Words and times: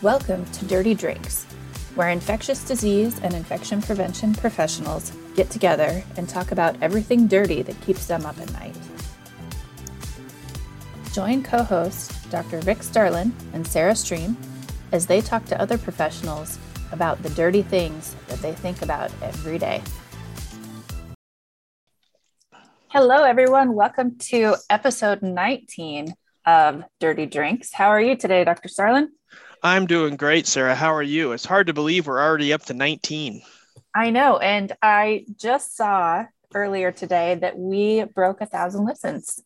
Welcome 0.00 0.44
to 0.52 0.64
Dirty 0.64 0.94
Drinks, 0.94 1.42
where 1.96 2.10
infectious 2.10 2.62
disease 2.62 3.18
and 3.20 3.34
infection 3.34 3.82
prevention 3.82 4.32
professionals 4.32 5.10
get 5.34 5.50
together 5.50 6.04
and 6.16 6.28
talk 6.28 6.52
about 6.52 6.80
everything 6.80 7.26
dirty 7.26 7.62
that 7.62 7.80
keeps 7.80 8.06
them 8.06 8.24
up 8.24 8.38
at 8.38 8.52
night. 8.52 8.76
Join 11.12 11.42
co 11.42 11.64
hosts 11.64 12.24
Dr. 12.26 12.60
Rick 12.60 12.84
Starlin 12.84 13.34
and 13.52 13.66
Sarah 13.66 13.96
Stream 13.96 14.36
as 14.92 15.06
they 15.06 15.20
talk 15.20 15.44
to 15.46 15.60
other 15.60 15.76
professionals 15.76 16.60
about 16.92 17.20
the 17.24 17.30
dirty 17.30 17.62
things 17.62 18.14
that 18.28 18.38
they 18.38 18.52
think 18.52 18.82
about 18.82 19.10
every 19.20 19.58
day. 19.58 19.82
Hello, 22.86 23.24
everyone. 23.24 23.74
Welcome 23.74 24.16
to 24.30 24.54
episode 24.70 25.22
19 25.22 26.14
of 26.46 26.84
Dirty 27.00 27.26
Drinks. 27.26 27.72
How 27.72 27.88
are 27.88 28.00
you 28.00 28.14
today, 28.14 28.44
Dr. 28.44 28.68
Starlin? 28.68 29.10
I'm 29.62 29.86
doing 29.86 30.16
great, 30.16 30.46
Sarah. 30.46 30.74
How 30.74 30.92
are 30.94 31.02
you? 31.02 31.32
It's 31.32 31.44
hard 31.44 31.66
to 31.66 31.72
believe 31.72 32.06
we're 32.06 32.22
already 32.22 32.52
up 32.52 32.64
to 32.66 32.74
19. 32.74 33.42
I 33.94 34.10
know. 34.10 34.38
And 34.38 34.72
I 34.82 35.24
just 35.36 35.76
saw 35.76 36.24
earlier 36.54 36.92
today 36.92 37.36
that 37.36 37.58
we 37.58 38.04
broke 38.04 38.40
a 38.40 38.46
thousand 38.46 38.84
listens. 38.84 39.42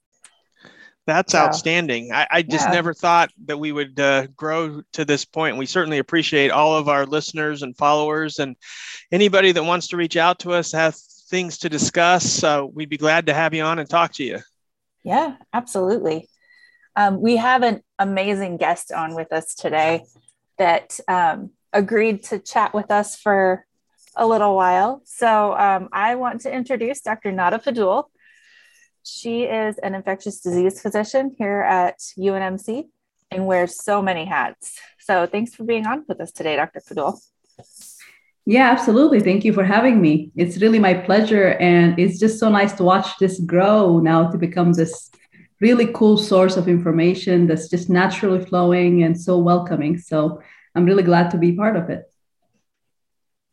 That's 1.06 1.32
so, 1.32 1.38
outstanding. 1.38 2.12
I, 2.12 2.26
I 2.30 2.42
just 2.42 2.66
yeah. 2.66 2.74
never 2.74 2.94
thought 2.94 3.30
that 3.46 3.58
we 3.58 3.72
would 3.72 3.98
uh, 3.98 4.28
grow 4.36 4.82
to 4.92 5.04
this 5.04 5.24
point. 5.24 5.56
We 5.56 5.66
certainly 5.66 5.98
appreciate 5.98 6.50
all 6.50 6.76
of 6.76 6.88
our 6.88 7.06
listeners 7.06 7.62
and 7.62 7.76
followers 7.76 8.38
and 8.38 8.56
anybody 9.10 9.50
that 9.52 9.64
wants 9.64 9.88
to 9.88 9.96
reach 9.96 10.16
out 10.16 10.38
to 10.40 10.52
us, 10.52 10.70
have 10.72 10.94
things 11.28 11.58
to 11.58 11.68
discuss. 11.68 12.44
Uh, 12.44 12.64
we'd 12.72 12.88
be 12.88 12.98
glad 12.98 13.26
to 13.26 13.34
have 13.34 13.52
you 13.52 13.64
on 13.64 13.80
and 13.80 13.90
talk 13.90 14.12
to 14.14 14.24
you. 14.24 14.38
Yeah, 15.02 15.36
absolutely. 15.52 16.28
Um, 16.94 17.20
we 17.20 17.36
have 17.36 17.62
an 17.62 17.82
amazing 17.98 18.58
guest 18.58 18.92
on 18.92 19.14
with 19.14 19.32
us 19.32 19.54
today 19.54 20.04
that 20.58 20.98
um, 21.08 21.50
agreed 21.72 22.24
to 22.24 22.38
chat 22.38 22.74
with 22.74 22.90
us 22.90 23.16
for 23.16 23.64
a 24.14 24.26
little 24.26 24.54
while. 24.54 25.02
So 25.04 25.56
um, 25.56 25.88
I 25.92 26.16
want 26.16 26.42
to 26.42 26.54
introduce 26.54 27.00
Dr. 27.00 27.32
Nada 27.32 27.58
Fadul. 27.58 28.04
She 29.04 29.42
is 29.44 29.78
an 29.78 29.94
infectious 29.94 30.40
disease 30.40 30.80
physician 30.80 31.34
here 31.38 31.62
at 31.62 31.98
UNMC 32.18 32.84
and 33.30 33.46
wears 33.46 33.82
so 33.82 34.02
many 34.02 34.26
hats. 34.26 34.78
So 35.00 35.26
thanks 35.26 35.54
for 35.54 35.64
being 35.64 35.86
on 35.86 36.04
with 36.08 36.20
us 36.20 36.30
today, 36.30 36.56
Dr. 36.56 36.80
Fadul. 36.80 37.18
Yeah, 38.44 38.70
absolutely. 38.70 39.20
Thank 39.20 39.44
you 39.44 39.52
for 39.52 39.64
having 39.64 40.00
me. 40.00 40.30
It's 40.36 40.60
really 40.60 40.78
my 40.78 40.94
pleasure. 40.94 41.50
And 41.60 41.98
it's 41.98 42.18
just 42.18 42.38
so 42.38 42.48
nice 42.48 42.72
to 42.74 42.82
watch 42.82 43.18
this 43.18 43.40
grow 43.40 43.98
now 44.00 44.30
to 44.30 44.36
become 44.36 44.72
this 44.72 45.10
really 45.62 45.86
cool 45.94 46.18
source 46.18 46.56
of 46.56 46.68
information 46.68 47.46
that's 47.46 47.68
just 47.68 47.88
naturally 47.88 48.44
flowing 48.44 49.04
and 49.04 49.18
so 49.18 49.38
welcoming. 49.38 49.96
So 49.96 50.42
I'm 50.74 50.84
really 50.84 51.04
glad 51.04 51.30
to 51.30 51.38
be 51.38 51.52
part 51.52 51.76
of 51.76 51.88
it. 51.88 52.02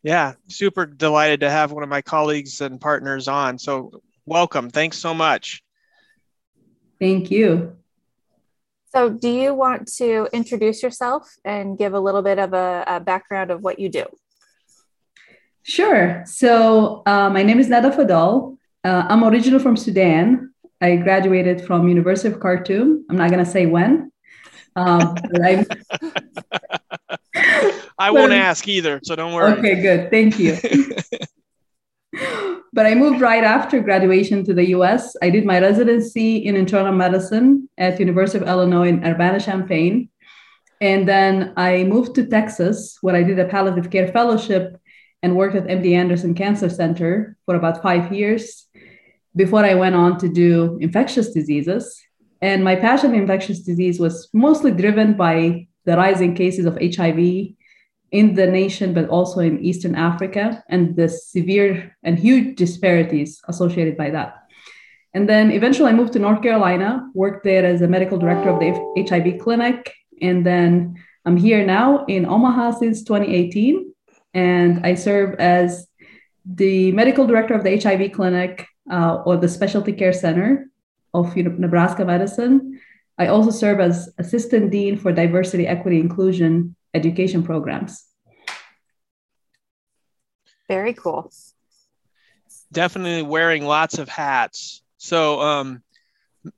Yeah, 0.02 0.32
super 0.48 0.86
delighted 0.86 1.40
to 1.40 1.50
have 1.50 1.70
one 1.70 1.84
of 1.84 1.88
my 1.88 2.02
colleagues 2.02 2.60
and 2.60 2.80
partners 2.80 3.28
on. 3.28 3.58
So 3.58 4.02
welcome. 4.26 4.70
Thanks 4.70 4.98
so 4.98 5.14
much. 5.14 5.62
Thank 6.98 7.30
you. 7.30 7.76
So, 8.92 9.08
do 9.08 9.28
you 9.30 9.54
want 9.54 9.86
to 9.98 10.28
introduce 10.32 10.82
yourself 10.82 11.36
and 11.44 11.78
give 11.78 11.94
a 11.94 12.00
little 12.00 12.22
bit 12.22 12.40
of 12.40 12.52
a, 12.52 12.82
a 12.88 13.00
background 13.00 13.52
of 13.52 13.62
what 13.62 13.78
you 13.78 13.88
do? 13.88 14.04
Sure. 15.62 16.24
So, 16.26 17.04
uh, 17.06 17.30
my 17.30 17.44
name 17.44 17.60
is 17.60 17.68
Nada 17.68 17.90
Fadul. 17.90 18.58
Uh, 18.82 19.04
I'm 19.08 19.22
originally 19.22 19.62
from 19.62 19.76
Sudan. 19.76 20.49
I 20.80 20.96
graduated 20.96 21.64
from 21.66 21.88
University 21.88 22.28
of 22.32 22.40
Khartoum. 22.40 23.04
I'm 23.10 23.16
not 23.16 23.30
going 23.30 23.44
to 23.44 23.50
say 23.50 23.66
when. 23.66 24.10
Um, 24.76 25.14
I, 25.42 25.66
I 27.98 28.10
won't 28.10 28.32
ask 28.32 28.66
either, 28.66 29.00
so 29.02 29.14
don't 29.14 29.34
worry. 29.34 29.52
Okay, 29.58 29.82
good. 29.82 30.10
Thank 30.10 30.38
you. 30.38 30.56
but 32.72 32.86
I 32.86 32.94
moved 32.94 33.20
right 33.20 33.44
after 33.44 33.80
graduation 33.80 34.44
to 34.44 34.54
the 34.54 34.68
US. 34.70 35.16
I 35.22 35.28
did 35.28 35.44
my 35.44 35.60
residency 35.60 36.38
in 36.38 36.56
internal 36.56 36.92
medicine 36.92 37.68
at 37.76 38.00
University 38.00 38.38
of 38.38 38.48
Illinois 38.48 38.88
in 38.88 39.04
Urbana-Champaign. 39.04 40.08
And 40.80 41.06
then 41.06 41.52
I 41.58 41.84
moved 41.84 42.14
to 42.14 42.26
Texas, 42.26 42.96
where 43.02 43.14
I 43.14 43.22
did 43.22 43.38
a 43.38 43.44
palliative 43.44 43.90
care 43.90 44.08
fellowship 44.08 44.80
and 45.22 45.36
worked 45.36 45.56
at 45.56 45.66
MD 45.66 45.92
Anderson 45.92 46.32
Cancer 46.34 46.70
Center 46.70 47.36
for 47.44 47.54
about 47.54 47.82
five 47.82 48.10
years 48.14 48.66
before 49.36 49.64
I 49.64 49.74
went 49.74 49.94
on 49.94 50.18
to 50.18 50.28
do 50.28 50.78
infectious 50.80 51.32
diseases. 51.32 52.00
And 52.42 52.64
my 52.64 52.76
passion 52.76 53.14
in 53.14 53.20
infectious 53.20 53.60
disease 53.60 54.00
was 54.00 54.28
mostly 54.32 54.70
driven 54.72 55.14
by 55.14 55.68
the 55.84 55.96
rising 55.96 56.34
cases 56.34 56.66
of 56.66 56.78
HIV 56.80 57.18
in 58.12 58.34
the 58.34 58.46
nation, 58.46 58.92
but 58.92 59.08
also 59.08 59.40
in 59.40 59.60
Eastern 59.60 59.94
Africa, 59.94 60.64
and 60.68 60.96
the 60.96 61.08
severe 61.08 61.96
and 62.02 62.18
huge 62.18 62.56
disparities 62.56 63.40
associated 63.46 63.96
by 63.96 64.10
that. 64.10 64.36
And 65.14 65.28
then 65.28 65.50
eventually 65.50 65.90
I 65.90 65.94
moved 65.94 66.12
to 66.14 66.18
North 66.18 66.42
Carolina, 66.42 67.08
worked 67.14 67.44
there 67.44 67.64
as 67.64 67.82
a 67.82 67.88
medical 67.88 68.18
director 68.18 68.48
of 68.48 68.60
the 68.60 69.04
HIV 69.08 69.40
clinic. 69.40 69.92
And 70.22 70.44
then 70.46 70.96
I'm 71.24 71.36
here 71.36 71.64
now 71.64 72.04
in 72.06 72.26
Omaha 72.26 72.72
since 72.72 73.02
2018. 73.02 73.92
And 74.34 74.86
I 74.86 74.94
serve 74.94 75.34
as 75.40 75.86
the 76.44 76.92
medical 76.92 77.26
director 77.26 77.54
of 77.54 77.64
the 77.64 77.76
HIV 77.76 78.12
clinic 78.12 78.66
uh, 78.90 79.22
or 79.26 79.36
the 79.36 79.48
Specialty 79.48 79.92
Care 79.92 80.12
Center 80.12 80.70
of 81.12 81.34
Nebraska 81.36 82.04
Medicine. 82.04 82.80
I 83.18 83.26
also 83.26 83.50
serve 83.50 83.80
as 83.80 84.12
Assistant 84.18 84.70
Dean 84.70 84.96
for 84.96 85.12
Diversity, 85.12 85.66
Equity, 85.66 86.00
Inclusion 86.00 86.74
Education 86.94 87.42
Programs. 87.42 88.04
Very 90.68 90.94
cool. 90.94 91.30
Definitely 92.72 93.22
wearing 93.22 93.64
lots 93.64 93.98
of 93.98 94.08
hats. 94.08 94.82
So, 94.98 95.40
um, 95.40 95.82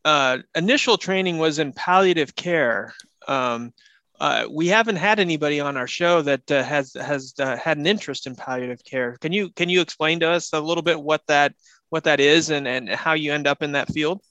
uh, 0.04 0.38
initial 0.54 0.98
training 0.98 1.38
was 1.38 1.58
in 1.58 1.72
palliative 1.72 2.36
care. 2.36 2.94
Um, 3.26 3.72
uh, 4.20 4.46
we 4.48 4.68
haven't 4.68 4.96
had 4.96 5.18
anybody 5.18 5.58
on 5.58 5.76
our 5.76 5.88
show 5.88 6.22
that 6.22 6.48
uh, 6.50 6.62
has 6.62 6.92
has 6.94 7.34
uh, 7.40 7.56
had 7.56 7.78
an 7.78 7.86
interest 7.86 8.26
in 8.26 8.36
palliative 8.36 8.84
care. 8.84 9.16
Can 9.20 9.32
you 9.32 9.50
can 9.50 9.68
you 9.68 9.80
explain 9.80 10.20
to 10.20 10.28
us 10.28 10.52
a 10.52 10.60
little 10.60 10.82
bit 10.82 11.02
what 11.02 11.26
that 11.26 11.54
what 11.92 12.04
that 12.04 12.20
is 12.20 12.48
and, 12.48 12.66
and 12.66 12.88
how 12.88 13.12
you 13.12 13.32
end 13.34 13.46
up 13.46 13.62
in 13.62 13.72
that 13.72 13.92
field? 13.92 14.22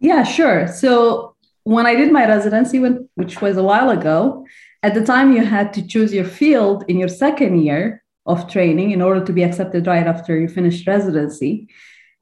Yeah, 0.00 0.22
sure. 0.22 0.66
So 0.66 1.36
when 1.64 1.84
I 1.84 1.94
did 1.94 2.10
my 2.10 2.26
residency, 2.26 2.78
which 3.14 3.42
was 3.42 3.58
a 3.58 3.62
while 3.62 3.90
ago, 3.90 4.46
at 4.82 4.94
the 4.94 5.04
time 5.04 5.32
you 5.32 5.44
had 5.44 5.74
to 5.74 5.86
choose 5.86 6.14
your 6.14 6.24
field 6.24 6.84
in 6.88 6.96
your 6.98 7.08
second 7.08 7.62
year 7.62 8.02
of 8.24 8.50
training 8.50 8.92
in 8.92 9.02
order 9.02 9.22
to 9.22 9.32
be 9.34 9.42
accepted 9.42 9.86
right 9.86 10.06
after 10.06 10.38
you 10.40 10.48
finished 10.48 10.86
residency. 10.86 11.68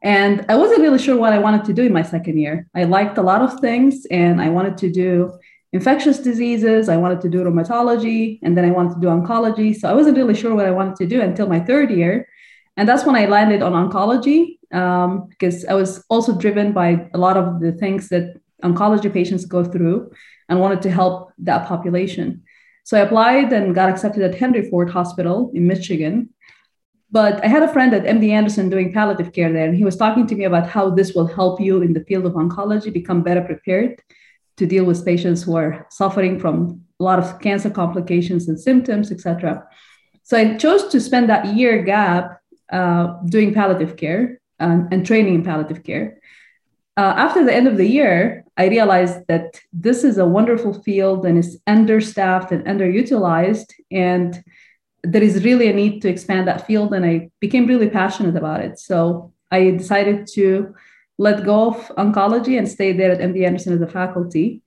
And 0.03 0.45
I 0.49 0.57
wasn't 0.57 0.83
really 0.83 0.99
sure 0.99 1.17
what 1.17 1.33
I 1.33 1.39
wanted 1.39 1.65
to 1.67 1.73
do 1.73 1.85
in 1.85 1.93
my 1.93 2.03
second 2.03 2.37
year. 2.39 2.67
I 2.75 2.85
liked 2.85 3.19
a 3.19 3.23
lot 3.23 3.43
of 3.43 3.61
things 3.61 4.05
and 4.11 4.41
I 4.41 4.49
wanted 4.49 4.77
to 4.79 4.91
do 4.91 5.33
infectious 5.73 6.19
diseases, 6.19 6.89
I 6.89 6.97
wanted 6.97 7.21
to 7.21 7.29
do 7.29 7.45
rheumatology, 7.45 8.41
and 8.43 8.59
then 8.59 8.65
I 8.65 8.73
wanted 8.73 8.95
to 8.95 9.01
do 9.01 9.07
oncology. 9.07 9.79
So 9.79 9.89
I 9.89 9.93
wasn't 9.93 10.17
really 10.17 10.35
sure 10.35 10.57
what 10.57 10.67
I 10.67 10.73
wanted 10.73 10.97
to 10.97 11.07
do 11.07 11.21
until 11.21 11.47
my 11.47 11.61
third 11.61 11.93
year. 11.93 12.27
And 12.77 12.89
that's 12.89 13.05
when 13.05 13.17
I 13.17 13.27
landed 13.27 13.63
on 13.63 13.73
oncology 13.73 14.59
um, 14.73 15.27
because 15.29 15.65
I 15.65 15.75
was 15.75 16.05
also 16.09 16.37
driven 16.37 16.73
by 16.73 17.09
a 17.13 17.19
lot 17.19 17.37
of 17.37 17.61
the 17.61 17.73
things 17.73 18.09
that 18.09 18.41
oncology 18.63 19.13
patients 19.13 19.45
go 19.45 19.65
through 19.65 20.13
and 20.49 20.61
wanted 20.61 20.83
to 20.83 20.91
help 20.91 21.33
that 21.39 21.67
population. 21.67 22.43
So 22.85 22.97
I 22.97 23.01
applied 23.01 23.53
and 23.53 23.75
got 23.75 23.89
accepted 23.89 24.23
at 24.23 24.35
Henry 24.35 24.69
Ford 24.69 24.91
Hospital 24.91 25.51
in 25.55 25.67
Michigan. 25.67 26.31
But 27.13 27.45
I 27.45 27.49
had 27.49 27.63
a 27.63 27.73
friend 27.73 27.93
at 27.93 28.05
MD 28.05 28.31
Anderson 28.31 28.71
doing 28.71 28.93
palliative 28.93 29.33
care 29.33 29.53
there, 29.53 29.67
and 29.67 29.77
he 29.77 29.85
was 29.85 29.97
talking 29.97 30.27
to 30.29 30.35
me 30.37 30.45
about 30.45 30.69
how 30.69 30.91
this 30.91 31.13
will 31.13 31.27
help 31.27 31.61
you 31.61 31.83
in 31.83 31.93
the 31.93 32.05
field 32.05 32.25
of 32.25 32.35
oncology 32.35 32.93
become 32.93 33.23
better 33.23 33.43
prepared 33.43 34.01
to 34.57 34.67
deal 34.67 34.85
with 34.85 35.05
patients 35.05 35.43
who 35.43 35.57
are 35.57 35.87
suffering 35.91 36.39
from 36.39 36.83
a 37.01 37.03
lot 37.03 37.19
of 37.19 37.41
cancer 37.41 37.71
complications 37.71 38.49
and 38.49 38.61
symptoms, 38.61 39.11
etc. 39.11 39.67
So 40.23 40.37
I 40.37 40.57
chose 40.57 40.89
to 40.89 41.01
spend 41.01 41.29
that 41.29 41.57
year 41.57 41.83
gap 41.83 42.40
uh, 42.73 43.19
doing 43.27 43.53
palliative 43.55 43.97
care 43.97 44.41
and, 44.59 44.93
and, 44.93 45.07
training 45.07 45.35
in 45.35 45.43
palliative 45.43 45.83
care. 45.83 46.19
Uh, 46.97 47.15
after 47.17 47.45
the 47.45 47.55
end 47.55 47.67
of 47.67 47.77
the 47.77 47.87
year, 47.87 48.45
I 48.57 48.69
realized 48.69 49.27
that 49.29 49.61
this 49.73 50.05
is 50.05 50.19
a 50.19 50.27
wonderful 50.27 50.75
field 50.83 51.25
and 51.25 51.39
is 51.39 51.59
understaffed 51.67 52.53
and 52.53 52.65
underutilized. 52.67 53.73
And 53.91 54.43
there 55.03 55.23
is 55.23 55.45
really 55.45 55.69
a 55.69 55.73
need 55.73 56.03
to 56.03 56.09
expand 56.09 56.47
that 56.47 56.67
field. 56.67 56.93
And 56.93 57.05
I 57.05 57.31
became 57.41 57.67
really 57.67 57.89
passionate 57.89 58.37
about 58.37 58.61
it. 58.61 58.79
So 58.79 59.33
I 59.51 59.71
decided 59.71 60.27
to 60.35 60.75
let 61.19 61.45
go 61.45 61.69
of 61.69 61.77
oncology 61.97 62.59
and 62.59 62.69
stay 62.69 62.93
there 62.93 63.13
at 63.13 63.21
MD 63.21 63.47
Anderson 63.47 63.73
as 63.73 63.81
a 63.81 63.87
faculty. 63.87 64.63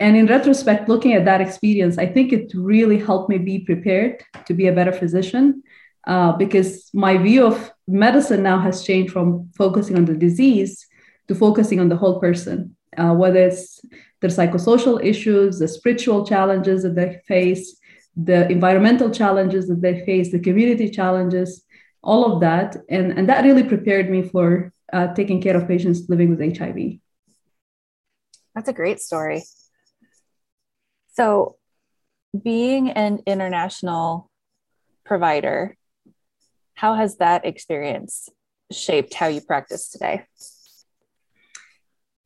And 0.00 0.16
in 0.16 0.26
retrospect, 0.26 0.88
looking 0.88 1.14
at 1.14 1.24
that 1.24 1.40
experience, 1.40 1.98
I 1.98 2.06
think 2.06 2.32
it 2.32 2.52
really 2.54 2.98
helped 2.98 3.28
me 3.28 3.38
be 3.38 3.60
prepared 3.60 4.22
to 4.46 4.54
be 4.54 4.68
a 4.68 4.72
better 4.72 4.92
physician 4.92 5.62
uh, 6.08 6.32
because 6.32 6.88
my 6.94 7.18
view 7.18 7.46
of 7.46 7.70
medicine 7.86 8.42
now 8.42 8.58
has 8.58 8.82
changed 8.82 9.12
from 9.12 9.50
focusing 9.56 9.96
on 9.96 10.06
the 10.06 10.14
disease 10.14 10.86
to 11.28 11.34
focusing 11.34 11.78
on 11.78 11.90
the 11.90 11.96
whole 11.96 12.18
person, 12.18 12.74
uh, 12.96 13.12
whether 13.12 13.40
it's 13.40 13.80
the 14.22 14.28
psychosocial 14.28 15.04
issues, 15.04 15.58
the 15.58 15.68
spiritual 15.68 16.26
challenges 16.26 16.82
that 16.82 16.96
they 16.96 17.20
face, 17.28 17.78
the 18.16 18.50
environmental 18.50 19.10
challenges 19.10 19.68
that 19.68 19.82
they 19.82 20.04
face, 20.06 20.32
the 20.32 20.40
community 20.40 20.88
challenges, 20.88 21.62
all 22.02 22.32
of 22.32 22.40
that. 22.40 22.76
And, 22.88 23.12
and 23.12 23.28
that 23.28 23.44
really 23.44 23.62
prepared 23.62 24.10
me 24.10 24.22
for 24.22 24.72
uh, 24.92 25.12
taking 25.12 25.42
care 25.42 25.56
of 25.56 25.68
patients 25.68 26.08
living 26.08 26.30
with 26.30 26.40
HIV. 26.40 27.00
That's 28.54 28.68
a 28.68 28.72
great 28.72 29.00
story. 29.00 29.44
So, 31.12 31.56
being 32.42 32.90
an 32.90 33.20
international 33.26 34.30
provider, 35.04 35.77
how 36.78 36.94
has 36.94 37.16
that 37.16 37.44
experience 37.44 38.28
shaped 38.70 39.12
how 39.14 39.26
you 39.26 39.40
practice 39.40 39.90
today? 39.90 40.24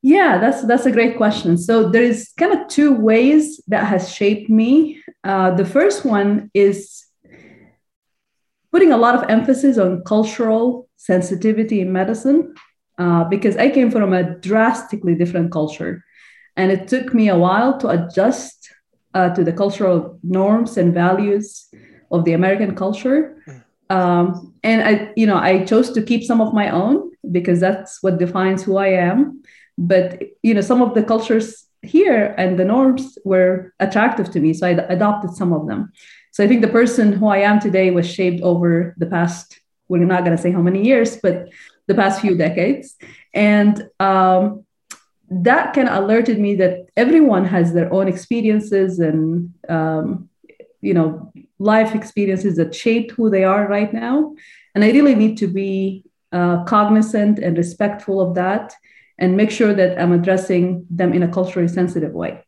Yeah, 0.02 0.38
that's 0.38 0.60
that's 0.66 0.84
a 0.84 0.90
great 0.90 1.16
question. 1.16 1.56
So 1.56 1.88
there 1.88 2.02
is 2.02 2.32
kind 2.36 2.52
of 2.52 2.68
two 2.68 2.92
ways 2.92 3.62
that 3.68 3.84
has 3.86 4.12
shaped 4.12 4.50
me. 4.50 5.00
Uh, 5.24 5.52
the 5.52 5.64
first 5.64 6.04
one 6.04 6.50
is 6.52 7.06
putting 8.72 8.92
a 8.92 8.98
lot 9.04 9.14
of 9.14 9.30
emphasis 9.30 9.78
on 9.78 10.02
cultural 10.04 10.88
sensitivity 10.96 11.80
in 11.80 11.92
medicine, 11.92 12.54
uh, 12.98 13.24
because 13.24 13.56
I 13.56 13.70
came 13.70 13.90
from 13.90 14.12
a 14.12 14.22
drastically 14.48 15.14
different 15.14 15.50
culture, 15.50 16.04
and 16.56 16.70
it 16.70 16.88
took 16.88 17.14
me 17.14 17.28
a 17.28 17.38
while 17.38 17.78
to 17.78 17.88
adjust 17.88 18.56
uh, 19.14 19.30
to 19.34 19.44
the 19.44 19.52
cultural 19.52 20.18
norms 20.22 20.76
and 20.76 20.92
values 20.92 21.68
of 22.10 22.24
the 22.26 22.34
American 22.34 22.74
culture. 22.74 23.20
Um, 23.96 24.54
and 24.62 24.78
I, 24.90 24.92
you 25.16 25.26
know, 25.26 25.40
I 25.50 25.64
chose 25.64 25.88
to 25.92 26.02
keep 26.02 26.22
some 26.24 26.40
of 26.40 26.54
my 26.60 26.68
own 26.70 26.94
because 27.36 27.58
that's 27.60 28.02
what 28.02 28.18
defines 28.18 28.62
who 28.62 28.76
I 28.76 28.90
am. 29.10 29.42
But 29.76 30.22
you 30.42 30.52
know 30.54 30.60
some 30.60 30.82
of 30.82 30.94
the 30.94 31.04
cultures 31.12 31.66
here 31.82 32.34
and 32.38 32.58
the 32.58 32.64
norms 32.64 33.18
were 33.24 33.72
attractive 33.80 34.30
to 34.30 34.38
me 34.38 34.50
so 34.54 34.64
i 34.68 34.70
adopted 34.96 35.30
some 35.40 35.52
of 35.52 35.66
them. 35.66 35.80
So 36.34 36.44
i 36.44 36.46
think 36.48 36.60
the 36.60 36.76
person 36.80 37.06
who 37.18 37.26
i 37.36 37.38
am 37.38 37.58
today 37.58 37.90
was 37.90 38.06
shaped 38.16 38.42
over 38.42 38.94
the 39.02 39.06
past 39.06 39.46
we're 39.88 40.12
not 40.14 40.24
going 40.24 40.36
to 40.36 40.42
say 40.42 40.52
how 40.52 40.64
many 40.68 40.82
years 40.90 41.10
but 41.24 41.48
the 41.86 41.94
past 41.94 42.20
few 42.20 42.36
decades. 42.36 42.96
And 43.34 43.88
um, 44.00 44.64
that 45.30 45.74
kind 45.74 45.88
of 45.88 46.02
alerted 46.02 46.38
me 46.38 46.54
that 46.56 46.88
everyone 46.96 47.44
has 47.46 47.72
their 47.72 47.92
own 47.92 48.08
experiences 48.08 48.98
and 48.98 49.52
um, 49.68 50.28
you 50.82 50.94
know 50.94 51.32
life 51.58 51.94
experiences 51.94 52.56
that 52.56 52.74
shaped 52.74 53.12
who 53.12 53.30
they 53.30 53.44
are 53.44 53.66
right 53.66 53.92
now 53.94 54.34
and 54.74 54.84
i 54.84 54.90
really 54.90 55.14
need 55.14 55.38
to 55.38 55.46
be 55.46 56.04
uh, 56.32 56.64
cognizant 56.64 57.38
and 57.38 57.56
respectful 57.56 58.20
of 58.20 58.34
that 58.34 58.74
and 59.18 59.36
make 59.36 59.50
sure 59.50 59.74
that 59.74 60.00
I'm 60.00 60.12
addressing 60.12 60.86
them 60.90 61.12
in 61.12 61.22
a 61.22 61.28
culturally 61.28 61.68
sensitive 61.68 62.12
way. 62.12 62.42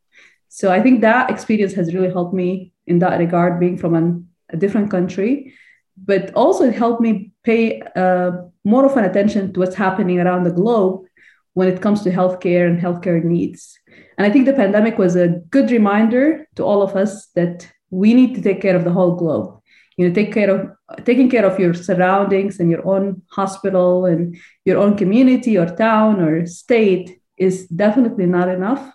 So 0.49 0.73
I 0.73 0.81
think 0.81 1.01
that 1.03 1.31
experience 1.31 1.75
has 1.75 1.95
really 1.95 2.11
helped 2.11 2.35
me 2.35 2.73
in 2.87 2.99
that 3.01 3.19
regard, 3.19 3.61
being 3.61 3.77
from 3.77 3.95
an, 3.95 4.29
a 4.51 4.57
different 4.57 4.91
country, 4.91 5.55
but 5.97 6.33
also 6.35 6.65
it 6.65 6.75
helped 6.75 7.01
me 7.01 7.33
pay 7.43 7.83
uh, 7.95 8.33
more 8.65 8.87
of 8.87 8.97
an 8.97 9.05
attention 9.05 9.53
to 9.53 9.61
what's 9.61 9.75
happening 9.75 10.21
around 10.21 10.45
the 10.45 10.51
globe 10.51 11.05
when 11.53 11.69
it 11.69 11.81
comes 11.81 12.03
to 12.03 12.11
healthcare 12.11 12.67
and 12.67 12.81
healthcare 12.81 13.23
needs. 13.23 13.79
And 14.19 14.27
I 14.27 14.31
think 14.31 14.47
the 14.47 14.53
pandemic 14.53 14.99
was 14.99 15.17
a 15.17 15.41
good 15.51 15.71
reminder 15.71 16.49
to 16.57 16.65
all 16.65 16.83
of 16.83 16.97
us 16.97 17.27
that 17.35 17.71
we 17.91 18.15
need 18.15 18.35
to 18.35 18.43
take 18.43 18.61
care 18.61 18.77
of 18.77 18.85
the 18.85 18.93
whole 18.93 19.15
globe. 19.17 19.61
You 19.97 20.09
know 20.09 20.15
take 20.15 20.33
care 20.33 20.51
of 20.51 21.05
taking 21.05 21.31
care 21.31 21.47
of 21.47 21.59
your 21.59 21.73
surroundings 21.73 22.59
and 22.59 22.71
your 22.71 22.87
own 22.87 23.23
hospital 23.31 24.07
and 24.07 24.37
your 24.65 24.79
own 24.79 24.97
community 24.97 25.57
or 25.57 25.67
town 25.67 26.21
or 26.21 26.47
state 26.47 27.21
is 27.37 27.67
definitely 27.69 28.27
not 28.27 28.49
enough 28.49 28.93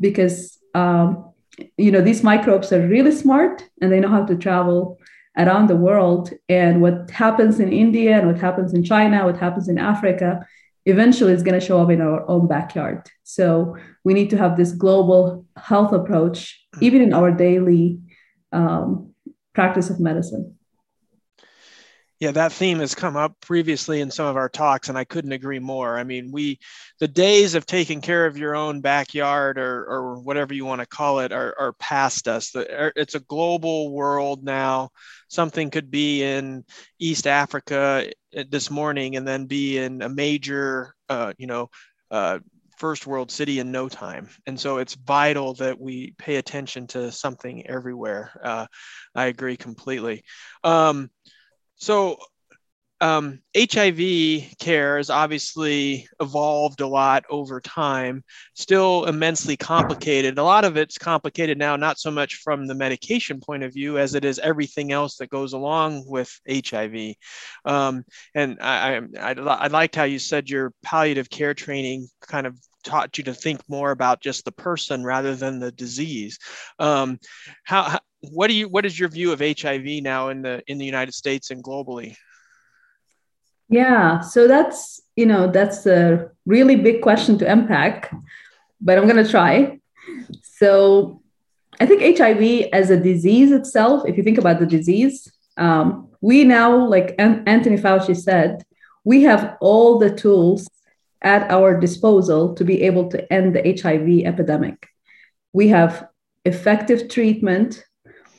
because 0.00 0.58
um, 0.74 1.32
you 1.76 1.92
know 1.92 2.00
these 2.00 2.24
microbes 2.24 2.72
are 2.72 2.86
really 2.88 3.12
smart 3.12 3.64
and 3.80 3.92
they 3.92 4.00
know 4.00 4.08
how 4.08 4.24
to 4.24 4.36
travel 4.36 4.98
around 5.38 5.68
the 5.68 5.76
world. 5.76 6.32
And 6.48 6.82
what 6.82 7.10
happens 7.10 7.60
in 7.60 7.72
india 7.72 8.18
and 8.18 8.26
what 8.26 8.38
happens 8.38 8.74
in 8.74 8.82
china 8.82 9.24
what 9.24 9.38
happens 9.38 9.68
in 9.68 9.78
africa 9.78 10.44
eventually 10.86 11.32
is 11.32 11.42
going 11.42 11.58
to 11.58 11.64
show 11.64 11.80
up 11.82 11.90
in 11.90 12.00
our 12.00 12.28
own 12.28 12.48
backyard. 12.48 13.08
So 13.24 13.76
we 14.04 14.14
need 14.14 14.30
to 14.30 14.38
have 14.38 14.56
this 14.56 14.72
global 14.72 15.44
health 15.56 15.92
approach 15.92 16.58
even 16.80 17.02
in 17.02 17.12
our 17.12 17.30
daily 17.30 17.98
um, 18.52 19.14
practice 19.54 19.90
of 19.90 20.00
medicine. 20.00 20.56
Yeah, 22.20 22.32
that 22.32 22.52
theme 22.52 22.80
has 22.80 22.94
come 22.94 23.16
up 23.16 23.40
previously 23.40 24.02
in 24.02 24.10
some 24.10 24.26
of 24.26 24.36
our 24.36 24.50
talks, 24.50 24.90
and 24.90 24.98
I 24.98 25.04
couldn't 25.04 25.32
agree 25.32 25.58
more. 25.58 25.98
I 25.98 26.04
mean, 26.04 26.30
we, 26.30 26.58
the 26.98 27.08
days 27.08 27.54
of 27.54 27.64
taking 27.64 28.02
care 28.02 28.26
of 28.26 28.36
your 28.36 28.54
own 28.54 28.82
backyard 28.82 29.56
or, 29.56 29.86
or 29.86 30.20
whatever 30.20 30.52
you 30.52 30.66
want 30.66 30.82
to 30.82 30.86
call 30.86 31.20
it 31.20 31.32
are, 31.32 31.54
are 31.58 31.72
past 31.72 32.28
us. 32.28 32.54
Er, 32.54 32.92
it's 32.94 33.14
a 33.14 33.20
global 33.20 33.90
world 33.90 34.44
now. 34.44 34.90
Something 35.28 35.70
could 35.70 35.90
be 35.90 36.22
in 36.22 36.66
East 36.98 37.26
Africa 37.26 38.10
uh, 38.36 38.44
this 38.50 38.70
morning 38.70 39.16
and 39.16 39.26
then 39.26 39.46
be 39.46 39.78
in 39.78 40.02
a 40.02 40.10
major, 40.10 40.94
uh, 41.08 41.32
you 41.38 41.46
know, 41.46 41.70
uh, 42.10 42.38
first 42.80 43.06
world 43.06 43.30
city 43.30 43.58
in 43.58 43.70
no 43.70 43.90
time. 43.90 44.26
And 44.46 44.58
so 44.58 44.78
it's 44.78 44.94
vital 44.94 45.52
that 45.54 45.78
we 45.78 46.14
pay 46.16 46.36
attention 46.36 46.86
to 46.88 47.12
something 47.12 47.66
everywhere. 47.66 48.32
Uh, 48.42 48.66
I 49.14 49.26
agree 49.26 49.58
completely. 49.58 50.24
Um, 50.64 51.10
so 51.76 52.16
um, 53.02 53.40
HIV 53.54 54.56
care 54.58 54.96
has 54.96 55.10
obviously 55.10 56.08
evolved 56.20 56.80
a 56.80 56.86
lot 56.86 57.24
over 57.28 57.60
time, 57.60 58.24
still 58.54 59.04
immensely 59.04 59.58
complicated. 59.58 60.38
A 60.38 60.42
lot 60.42 60.64
of 60.64 60.78
it's 60.78 60.96
complicated 60.96 61.58
now, 61.58 61.76
not 61.76 61.98
so 61.98 62.10
much 62.10 62.36
from 62.36 62.66
the 62.66 62.74
medication 62.74 63.40
point 63.40 63.62
of 63.62 63.74
view 63.74 63.98
as 63.98 64.14
it 64.14 64.24
is 64.24 64.38
everything 64.38 64.90
else 64.90 65.16
that 65.16 65.30
goes 65.30 65.52
along 65.52 66.04
with 66.06 66.30
HIV. 66.50 67.14
Um, 67.66 68.04
and 68.34 68.58
I, 68.60 68.96
I, 68.96 69.32
I, 69.32 69.32
I 69.32 69.66
liked 69.68 69.96
how 69.96 70.04
you 70.04 70.18
said 70.18 70.48
your 70.48 70.72
palliative 70.82 71.28
care 71.28 71.54
training 71.54 72.08
kind 72.26 72.46
of 72.46 72.58
taught 72.82 73.18
you 73.18 73.24
to 73.24 73.34
think 73.34 73.60
more 73.68 73.90
about 73.90 74.20
just 74.20 74.44
the 74.44 74.52
person 74.52 75.04
rather 75.04 75.34
than 75.34 75.58
the 75.60 75.72
disease. 75.72 76.38
Um, 76.78 77.18
how, 77.64 77.82
how, 77.84 77.98
what 78.20 78.48
do 78.48 78.54
you 78.54 78.68
what 78.68 78.84
is 78.84 78.98
your 78.98 79.08
view 79.08 79.32
of 79.32 79.40
HIV 79.40 80.02
now 80.02 80.28
in 80.28 80.42
the 80.42 80.62
in 80.66 80.78
the 80.78 80.84
United 80.84 81.14
States 81.14 81.50
and 81.50 81.64
globally? 81.64 82.16
Yeah, 83.68 84.20
so 84.20 84.48
that's 84.48 85.00
you 85.16 85.26
know 85.26 85.50
that's 85.50 85.86
a 85.86 86.30
really 86.44 86.76
big 86.76 87.02
question 87.02 87.38
to 87.38 87.50
unpack, 87.50 88.12
but 88.80 88.98
I'm 88.98 89.06
gonna 89.06 89.28
try. 89.28 89.80
So 90.42 91.22
I 91.78 91.86
think 91.86 92.18
HIV 92.18 92.68
as 92.72 92.90
a 92.90 92.96
disease 93.00 93.52
itself, 93.52 94.02
if 94.06 94.16
you 94.16 94.22
think 94.22 94.38
about 94.38 94.58
the 94.58 94.66
disease, 94.66 95.32
um, 95.56 96.08
we 96.20 96.44
now, 96.44 96.86
like 96.86 97.14
Anthony 97.18 97.76
Fauci 97.76 98.16
said, 98.16 98.62
we 99.04 99.22
have 99.22 99.56
all 99.60 99.98
the 99.98 100.14
tools 100.14 100.68
at 101.22 101.50
our 101.50 101.78
disposal 101.78 102.54
to 102.54 102.64
be 102.64 102.82
able 102.82 103.08
to 103.10 103.32
end 103.32 103.54
the 103.54 103.80
HIV 103.80 104.26
epidemic. 104.26 104.88
We 105.52 105.68
have 105.68 106.08
effective 106.44 107.08
treatment, 107.08 107.84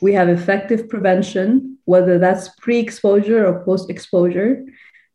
we 0.00 0.12
have 0.14 0.28
effective 0.28 0.88
prevention, 0.88 1.78
whether 1.84 2.18
that's 2.18 2.48
pre 2.60 2.78
exposure 2.78 3.46
or 3.46 3.64
post 3.64 3.90
exposure. 3.90 4.64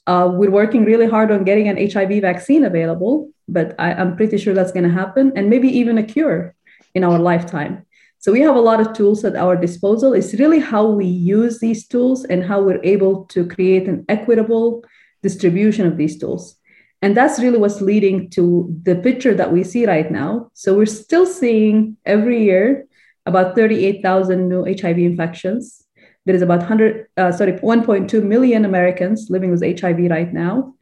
Uh, 0.06 0.32
we're 0.34 0.52
working 0.52 0.86
really 0.86 1.08
hard 1.08 1.32
on 1.32 1.44
getting 1.44 1.68
an 1.68 1.92
HIV 1.92 2.22
vaccine 2.22 2.64
available, 2.64 3.30
but 3.50 3.76
I, 3.78 3.94
I'm 3.94 4.16
pretty 4.16 4.38
sure 4.38 4.54
that's 4.54 4.72
going 4.72 4.88
to 4.88 5.00
happen, 5.04 5.34
and 5.36 5.50
maybe 5.50 5.68
even 5.68 5.98
a 5.98 6.04
cure 6.04 6.56
in 6.96 7.04
our 7.04 7.20
lifetime. 7.20 7.86
So 8.20 8.32
we 8.32 8.42
have 8.42 8.56
a 8.56 8.62
lot 8.62 8.82
of 8.82 8.94
tools 8.94 9.24
at 9.24 9.36
our 9.36 9.56
disposal. 9.56 10.14
It's 10.14 10.34
really 10.34 10.60
how 10.60 10.86
we 10.88 11.06
use 11.06 11.60
these 11.60 11.88
tools 11.88 12.26
and 12.26 12.44
how 12.44 12.62
we're 12.62 12.84
able 12.84 13.26
to 13.26 13.48
create 13.48 13.88
an 13.88 14.06
equitable 14.10 14.84
distribution 15.22 15.86
of 15.86 15.98
these 15.98 16.18
tools. 16.18 16.57
And 17.02 17.16
that's 17.16 17.40
really 17.40 17.58
what's 17.58 17.82
leading 17.82 18.30
to 18.32 18.76
the 18.84 18.96
picture 18.96 19.36
that 19.36 19.52
we 19.52 19.64
see 19.64 19.86
right 19.86 20.12
now. 20.12 20.50
So 20.54 20.76
we're 20.76 20.88
still 20.88 21.26
seeing 21.26 21.98
every 22.06 22.44
year 22.44 22.86
about 23.26 23.56
38,000 23.56 24.48
new 24.48 24.64
HIV 24.64 24.98
infections. 24.98 25.84
There 26.26 26.36
is 26.36 26.42
about 26.42 26.60
100, 26.60 27.08
uh, 27.18 27.32
sorry, 27.32 27.54
1.2 27.54 28.24
million 28.24 28.66
Americans 28.66 29.30
living 29.30 29.52
with 29.52 29.62
HIV 29.62 30.10
right 30.10 30.34
now. 30.34 30.74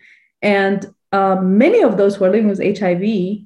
And 0.42 0.86
uh, 1.12 1.36
many 1.42 1.82
of 1.82 1.98
those 1.98 2.16
who 2.16 2.26
are 2.26 2.30
living 2.30 2.48
with 2.48 2.60
HIV 2.60 3.46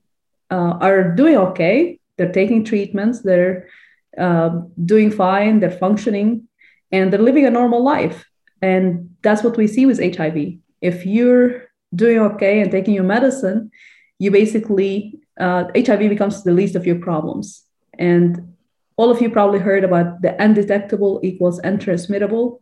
uh, 0.52 0.78
are 0.80 1.12
doing 1.16 1.38
okay. 1.38 2.00
They're 2.18 2.32
taking 2.32 2.66
treatments, 2.66 3.22
they're 3.22 3.70
uh, 4.18 4.62
doing 4.86 5.12
fine, 5.12 5.60
they're 5.60 5.72
functioning, 5.72 6.48
and 6.92 7.12
they're 7.12 7.22
living 7.22 7.46
a 7.46 7.52
normal 7.52 7.84
life. 7.84 8.26
And 8.62 9.16
that's 9.22 9.44
what 9.44 9.56
we 9.56 9.68
see 9.68 9.86
with 9.86 10.00
HIV. 10.00 10.58
If 10.82 11.06
you're 11.06 11.69
doing 11.94 12.20
okay 12.20 12.62
and 12.62 12.72
taking 12.72 12.94
your 12.94 13.04
medicine, 13.04 13.72
you 14.20 14.32
basically, 14.32 15.20
uh, 15.40 15.66
HIV 15.76 16.10
becomes 16.10 16.44
the 16.44 16.52
least 16.52 16.76
of 16.76 16.86
your 16.86 17.00
problems. 17.00 17.64
And 17.98 18.56
all 18.98 19.10
of 19.10 19.22
you 19.22 19.30
probably 19.30 19.60
heard 19.60 19.84
about 19.84 20.22
the 20.22 20.42
undetectable 20.42 21.20
equals 21.24 21.62
untransmittable 21.62 22.60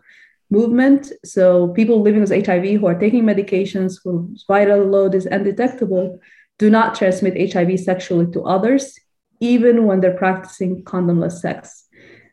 movement. 0.49 1.11
So 1.25 1.69
people 1.69 2.01
living 2.01 2.21
with 2.21 2.45
HIV 2.45 2.79
who 2.79 2.87
are 2.87 2.99
taking 2.99 3.23
medications 3.23 3.99
whose 4.03 4.45
viral 4.49 4.89
load 4.89 5.15
is 5.15 5.25
undetectable 5.25 6.19
do 6.57 6.69
not 6.69 6.95
transmit 6.95 7.53
HIV 7.53 7.79
sexually 7.79 8.31
to 8.31 8.43
others, 8.43 8.99
even 9.39 9.85
when 9.85 9.99
they're 9.99 10.17
practicing 10.17 10.83
condomless 10.83 11.39
sex. 11.39 11.85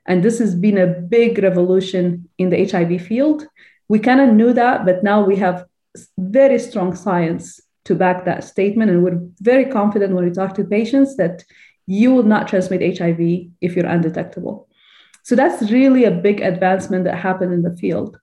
And 0.07 0.23
this 0.23 0.39
has 0.39 0.55
been 0.55 0.79
a 0.79 0.87
big 0.87 1.39
revolution 1.39 2.29
in 2.39 2.51
the 2.51 2.65
HIV 2.67 3.03
field. 3.03 3.47
We 3.89 3.99
kind 3.99 4.21
of 4.21 4.35
knew 4.35 4.53
that, 4.53 4.85
but 4.85 5.03
now 5.03 5.25
we 5.25 5.37
have 5.37 5.67
very 6.19 6.59
strong 6.59 6.95
science 6.95 7.61
to 7.85 7.95
back 7.95 8.25
that 8.25 8.45
statement. 8.45 8.91
And 8.91 9.05
we're 9.05 9.21
very 9.41 9.67
confident 9.67 10.15
when 10.15 10.25
we 10.25 10.31
talk 10.31 10.55
to 10.55 10.65
patients 10.65 11.17
that 11.17 11.45
you 11.87 12.15
will 12.15 12.23
not 12.23 12.49
transmit 12.49 12.99
HIV 12.99 13.51
if 13.61 13.77
you're 13.77 13.87
undetectable. 13.87 14.69
So 15.23 15.35
that's 15.35 15.71
really 15.71 16.05
a 16.05 16.11
big 16.11 16.41
advancement 16.41 17.05
that 17.05 17.17
happened 17.17 17.53
in 17.53 17.63
the 17.63 17.77
field. 17.77 18.19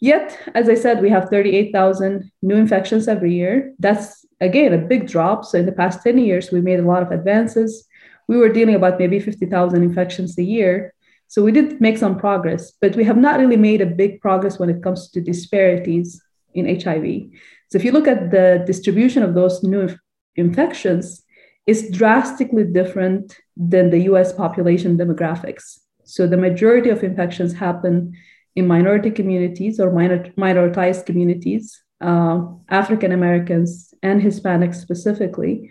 Yet, 0.00 0.38
as 0.54 0.68
I 0.68 0.74
said, 0.74 1.02
we 1.02 1.10
have 1.10 1.28
38,000 1.28 2.30
new 2.42 2.56
infections 2.56 3.06
every 3.06 3.34
year. 3.34 3.74
That's, 3.78 4.24
again, 4.40 4.72
a 4.72 4.78
big 4.78 5.06
drop. 5.06 5.44
So 5.44 5.58
in 5.58 5.66
the 5.66 5.72
past 5.72 6.02
10 6.02 6.18
years, 6.18 6.50
we 6.50 6.60
made 6.60 6.80
a 6.80 6.86
lot 6.86 7.02
of 7.02 7.10
advances. 7.10 7.86
We 8.26 8.38
were 8.38 8.48
dealing 8.48 8.76
about 8.76 8.98
maybe 8.98 9.20
50,000 9.20 9.82
infections 9.82 10.38
a 10.38 10.42
year. 10.42 10.94
So 11.28 11.42
we 11.44 11.52
did 11.52 11.80
make 11.80 11.98
some 11.98 12.18
progress, 12.18 12.72
but 12.80 12.96
we 12.96 13.04
have 13.04 13.18
not 13.18 13.38
really 13.38 13.56
made 13.56 13.80
a 13.82 13.86
big 13.86 14.20
progress 14.20 14.58
when 14.58 14.70
it 14.70 14.82
comes 14.82 15.10
to 15.10 15.20
disparities 15.20 16.20
in 16.54 16.66
HIV. 16.66 17.30
So 17.68 17.78
if 17.78 17.84
you 17.84 17.92
look 17.92 18.08
at 18.08 18.30
the 18.30 18.62
distribution 18.66 19.22
of 19.22 19.34
those 19.34 19.62
new 19.62 19.88
infections, 20.36 21.22
it's 21.66 21.90
drastically 21.90 22.64
different 22.64 23.36
than 23.56 23.90
the 23.90 24.00
US 24.10 24.32
population 24.32 24.96
demographics. 24.96 25.78
So 26.04 26.26
the 26.26 26.36
majority 26.36 26.90
of 26.90 27.04
infections 27.04 27.52
happen 27.52 28.14
in 28.56 28.66
minority 28.66 29.10
communities 29.10 29.78
or 29.78 29.92
minor, 29.92 30.24
minoritized 30.36 31.06
communities, 31.06 31.80
uh, 32.00 32.42
African 32.68 33.12
Americans 33.12 33.94
and 34.02 34.20
Hispanics 34.20 34.76
specifically. 34.76 35.70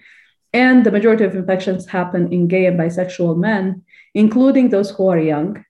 And 0.54 0.86
the 0.86 0.92
majority 0.92 1.26
of 1.26 1.36
infections 1.36 1.88
happen 1.88 2.32
in 2.32 2.48
gay 2.48 2.66
and 2.66 2.80
bisexual 2.80 3.38
men, 3.38 3.84
including 4.14 4.70
those 4.70 4.90
who 4.92 5.08
are 5.10 5.20
young, 5.20 5.64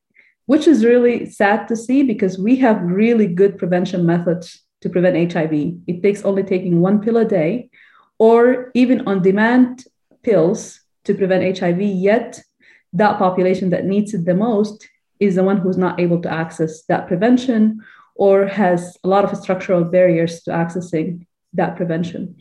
which 0.45 0.67
is 0.67 0.85
really 0.85 1.25
sad 1.29 1.67
to 1.67 1.75
see 1.75 2.03
because 2.03 2.37
we 2.37 2.57
have 2.57 2.81
really 2.81 3.27
good 3.27 3.57
prevention 3.57 4.05
methods 4.05 4.61
to 4.81 4.89
prevent 4.89 5.31
HIV. 5.31 5.53
It 5.87 6.01
takes 6.01 6.23
only 6.23 6.43
taking 6.43 6.81
one 6.81 7.01
pill 7.01 7.17
a 7.17 7.25
day 7.25 7.69
or 8.17 8.71
even 8.73 9.07
on 9.07 9.21
demand 9.21 9.85
pills 10.23 10.81
to 11.05 11.13
prevent 11.13 11.57
HIV, 11.59 11.81
yet 11.81 12.41
that 12.93 13.17
population 13.17 13.69
that 13.69 13.85
needs 13.85 14.13
it 14.13 14.25
the 14.25 14.35
most 14.35 14.87
is 15.19 15.35
the 15.35 15.43
one 15.43 15.57
who's 15.57 15.77
not 15.77 15.99
able 15.99 16.21
to 16.21 16.31
access 16.31 16.83
that 16.83 17.07
prevention 17.07 17.81
or 18.15 18.45
has 18.47 18.97
a 19.03 19.07
lot 19.07 19.23
of 19.23 19.37
structural 19.37 19.83
barriers 19.83 20.41
to 20.43 20.51
accessing 20.51 21.25
that 21.53 21.75
prevention. 21.75 22.35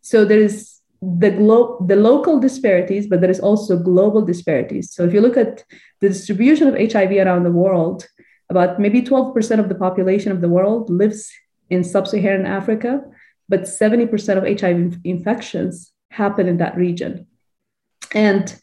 So 0.00 0.24
there 0.24 0.40
is 0.40 0.80
the 1.00 1.30
glo- 1.30 1.84
the 1.86 1.96
local 1.96 2.38
disparities, 2.38 3.06
but 3.06 3.20
there 3.20 3.30
is 3.30 3.40
also 3.40 3.78
global 3.78 4.22
disparities. 4.22 4.92
So 4.92 5.04
if 5.04 5.14
you 5.14 5.20
look 5.20 5.36
at 5.36 5.64
the 6.00 6.08
distribution 6.08 6.68
of 6.68 6.92
HIV 6.92 7.12
around 7.12 7.44
the 7.44 7.52
world, 7.52 8.06
about 8.50 8.80
maybe 8.80 9.00
12% 9.00 9.60
of 9.60 9.68
the 9.68 9.76
population 9.76 10.32
of 10.32 10.40
the 10.40 10.48
world 10.48 10.90
lives 10.90 11.30
in 11.70 11.84
sub-Saharan 11.84 12.46
Africa, 12.46 13.02
but 13.48 13.62
70% 13.62 14.36
of 14.36 14.60
HIV 14.60 14.98
infections 15.04 15.92
happen 16.10 16.48
in 16.48 16.58
that 16.58 16.76
region. 16.76 17.26
And 18.14 18.54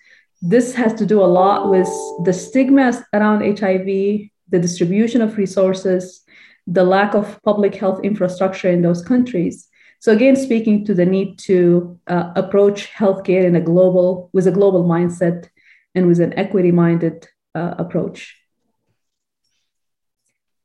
this 0.41 0.75
has 0.75 0.93
to 0.95 1.05
do 1.05 1.21
a 1.21 1.25
lot 1.25 1.69
with 1.69 1.89
the 2.25 2.33
stigmas 2.33 2.97
around 3.13 3.41
HIV, 3.59 3.85
the 3.85 4.59
distribution 4.59 5.21
of 5.21 5.37
resources, 5.37 6.23
the 6.67 6.83
lack 6.83 7.15
of 7.15 7.39
public 7.43 7.75
health 7.75 8.01
infrastructure 8.03 8.69
in 8.69 8.81
those 8.81 9.03
countries. 9.03 9.67
So 9.99 10.11
again, 10.11 10.35
speaking 10.35 10.85
to 10.85 10.93
the 10.93 11.05
need 11.05 11.39
to 11.39 11.99
uh, 12.07 12.31
approach 12.35 12.91
healthcare 12.91 13.45
in 13.45 13.55
a 13.55 13.61
global, 13.61 14.29
with 14.33 14.45
a 14.45 14.51
global 14.51 14.83
mindset 14.83 15.49
and 15.95 16.07
with 16.07 16.19
an 16.19 16.37
equity-minded 16.37 17.27
uh, 17.55 17.75
approach. 17.79 18.37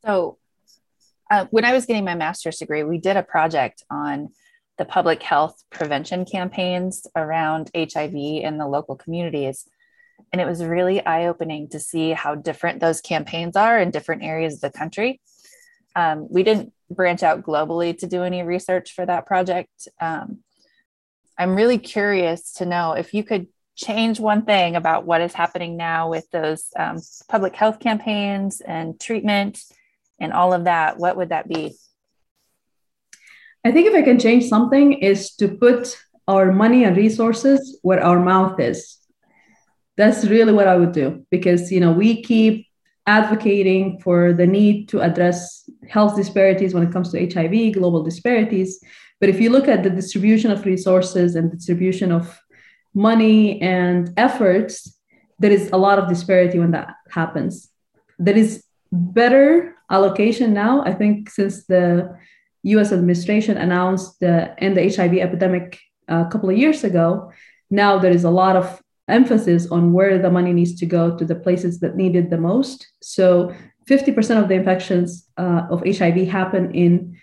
So 0.05 0.39
uh, 1.33 1.47
when 1.51 1.65
I 1.65 1.73
was 1.73 1.87
getting 1.87 2.05
my 2.05 2.15
master's 2.15 2.59
degree, 2.59 2.83
we 2.83 2.99
did 2.99 3.17
a 3.17 3.23
project 3.23 3.83
on 3.91 4.29
the 4.77 4.85
public 4.85 5.23
health 5.23 5.65
prevention 5.71 6.27
campaigns 6.27 7.07
around 7.17 7.71
HIV 7.75 8.15
in 8.15 8.59
the 8.59 8.69
local 8.69 8.97
communities. 8.97 9.65
And 10.31 10.43
it 10.43 10.47
was 10.47 10.63
really 10.63 11.05
eye 11.05 11.29
opening 11.29 11.71
to 11.71 11.81
see 11.81 12.11
how 12.11 12.35
different 12.35 12.81
those 12.81 13.01
campaigns 13.01 13.57
are 13.57 13.79
in 13.79 13.91
different 13.91 14.23
areas 14.23 14.57
of 14.57 14.61
the 14.61 14.79
country. 14.79 15.23
Um, 15.97 16.29
we 16.31 16.43
didn't 16.43 16.75
branch 16.91 17.23
out 17.23 17.43
globally 17.43 17.97
to 17.99 18.07
do 18.07 18.25
any 18.25 18.43
research 18.43 18.93
for 18.93 19.07
that 19.07 19.25
project. 19.25 19.89
Um, 20.03 20.41
I'm 21.39 21.57
really 21.57 21.79
curious 21.79 22.53
to 22.55 22.67
know 22.67 22.93
if 22.93 23.15
you 23.15 23.25
could 23.25 23.47
change 23.75 24.21
one 24.21 24.43
thing 24.45 24.77
about 24.77 25.07
what 25.07 25.23
is 25.23 25.33
happening 25.33 25.79
now 25.79 26.11
with 26.11 26.29
those 26.31 26.67
um, 26.79 26.99
public 27.31 27.57
health 27.57 27.81
campaigns 27.81 28.61
and 28.61 29.01
treatment 29.01 29.59
and 30.21 30.33
all 30.33 30.53
of 30.53 30.65
that, 30.65 30.99
what 30.99 31.17
would 31.17 31.31
that 31.31 31.49
be? 31.49 31.75
I 33.65 33.71
think 33.71 33.87
if 33.87 33.95
I 33.95 34.03
can 34.03 34.19
change 34.19 34.45
something 34.45 34.93
is 34.95 35.35
to 35.37 35.49
put 35.49 35.97
our 36.29 36.53
money 36.53 36.85
and 36.85 36.97
resources 36.97 37.79
where 37.83 38.03
our 38.03 38.19
mouth 38.19 38.59
is. 38.61 38.99
That's 39.97 40.25
really 40.25 40.53
what 40.53 40.67
I 40.67 40.77
would 40.77 40.93
do 40.93 41.27
because 41.31 41.71
you 41.71 41.81
know 41.81 41.93
we 41.93 42.23
keep 42.23 42.67
advocating 43.07 43.99
for 44.01 44.33
the 44.33 44.47
need 44.47 44.89
to 44.89 45.01
address 45.01 45.69
health 45.89 46.17
disparities 46.17 46.73
when 46.73 46.85
it 46.85 46.93
comes 46.93 47.11
to 47.11 47.19
HIV, 47.19 47.75
global 47.75 48.03
disparities. 48.03 48.81
But 49.21 49.29
if 49.29 49.41
you 49.41 49.51
look 49.51 49.69
at 49.69 49.83
the 49.83 49.91
distribution 49.91 50.51
of 50.51 50.65
resources 50.65 51.35
and 51.35 51.51
distribution 51.51 52.13
of 52.13 52.41
money 52.95 53.61
and 53.61 54.13
efforts, 54.17 54.99
there 55.39 55.51
is 55.51 55.71
a 55.73 55.77
lot 55.77 55.99
of 55.99 56.09
disparity 56.09 56.59
when 56.59 56.71
that 56.73 56.95
happens. 57.11 57.69
There 58.19 58.37
is 58.37 58.65
better 58.93 59.75
allocation 59.91 60.53
now. 60.53 60.83
I 60.85 60.93
think 60.93 61.31
since 61.31 61.65
the 61.67 62.17
US 62.65 62.93
administration 62.93 63.57
announced 63.57 64.21
the 64.21 64.55
end 64.63 64.77
the 64.77 64.89
HIV 64.89 65.15
epidemic 65.19 65.81
a 66.09 66.27
couple 66.31 66.51
of 66.51 66.59
years 66.59 66.85
ago, 66.85 67.33
now 67.71 67.99
there 67.99 68.13
is 68.13 68.25
a 68.25 68.31
lot 68.31 68.55
of 68.57 68.83
emphasis 69.09 69.71
on 69.71 69.93
where 69.93 70.19
the 70.19 70.31
money 70.31 70.53
needs 70.53 70.75
to 70.77 70.87
go 70.87 71.17
to 71.17 71.25
the 71.25 71.35
places 71.35 71.81
that 71.81 71.97
need 71.97 72.15
it 72.15 72.31
the 72.31 72.39
most. 72.39 72.87
So 73.01 73.55
50% 73.89 74.41
of 74.41 74.49
the 74.49 74.55
infections 74.55 75.29
uh, 75.37 75.67
of 75.71 75.83
HIV 75.85 76.29
happen 76.29 76.73
in 76.75 77.19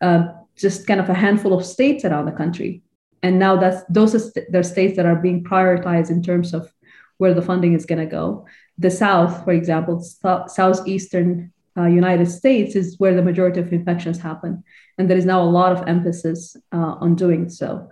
uh, 0.00 0.24
just 0.56 0.86
kind 0.86 1.00
of 1.00 1.08
a 1.08 1.14
handful 1.14 1.54
of 1.54 1.64
states 1.64 2.04
around 2.04 2.26
the 2.26 2.32
country. 2.32 2.82
And 3.22 3.38
now 3.38 3.56
that's 3.56 3.82
those 3.88 4.14
are 4.14 4.18
st- 4.18 4.66
states 4.66 4.96
that 4.96 5.06
are 5.06 5.16
being 5.16 5.44
prioritized 5.44 6.10
in 6.10 6.22
terms 6.22 6.52
of 6.52 6.72
where 7.18 7.34
the 7.34 7.42
funding 7.42 7.72
is 7.72 7.86
going 7.86 8.00
to 8.00 8.06
go. 8.06 8.46
The 8.78 8.90
South, 8.90 9.44
for 9.44 9.52
example, 9.52 10.02
southeastern 10.48 11.52
uh, 11.76 11.86
United 11.86 12.26
States 12.26 12.76
is 12.76 12.98
where 12.98 13.14
the 13.14 13.22
majority 13.22 13.60
of 13.60 13.72
infections 13.72 14.18
happen. 14.18 14.62
And 14.98 15.08
there 15.08 15.16
is 15.16 15.24
now 15.24 15.42
a 15.42 15.54
lot 15.58 15.72
of 15.72 15.88
emphasis 15.88 16.56
uh, 16.72 16.94
on 17.00 17.14
doing 17.14 17.48
so. 17.48 17.88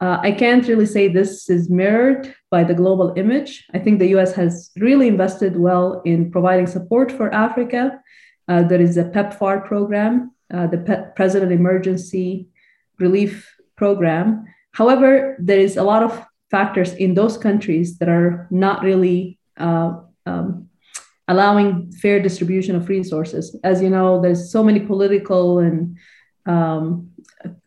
Uh, 0.00 0.18
I 0.20 0.32
can't 0.32 0.66
really 0.66 0.86
say 0.86 1.06
this 1.06 1.48
is 1.48 1.70
mirrored 1.70 2.34
by 2.50 2.64
the 2.64 2.74
global 2.74 3.12
image. 3.16 3.66
I 3.72 3.78
think 3.78 3.98
the 3.98 4.14
US 4.16 4.34
has 4.34 4.70
really 4.76 5.06
invested 5.06 5.56
well 5.56 6.02
in 6.04 6.30
providing 6.30 6.66
support 6.66 7.12
for 7.12 7.32
Africa. 7.32 8.00
Uh, 8.48 8.64
there 8.64 8.80
is 8.80 8.96
a 8.96 9.04
PEPFAR 9.04 9.64
program, 9.64 10.32
uh, 10.52 10.66
the 10.66 10.78
Pe- 10.78 11.04
President 11.14 11.52
Emergency 11.52 12.48
Relief 12.98 13.54
Program. 13.76 14.44
However, 14.72 15.36
there 15.38 15.60
is 15.60 15.76
a 15.76 15.84
lot 15.84 16.02
of 16.02 16.26
factors 16.50 16.92
in 16.94 17.14
those 17.14 17.38
countries 17.38 17.98
that 17.98 18.08
are 18.08 18.48
not 18.50 18.82
really 18.82 19.38
uh, 19.56 20.00
um, 20.26 20.68
allowing 21.28 21.92
fair 21.92 22.20
distribution 22.20 22.76
of 22.76 22.88
resources. 22.88 23.56
As 23.64 23.82
you 23.82 23.90
know, 23.90 24.20
there's 24.20 24.50
so 24.50 24.62
many 24.62 24.80
political 24.80 25.58
and 25.58 25.96
um, 26.46 27.10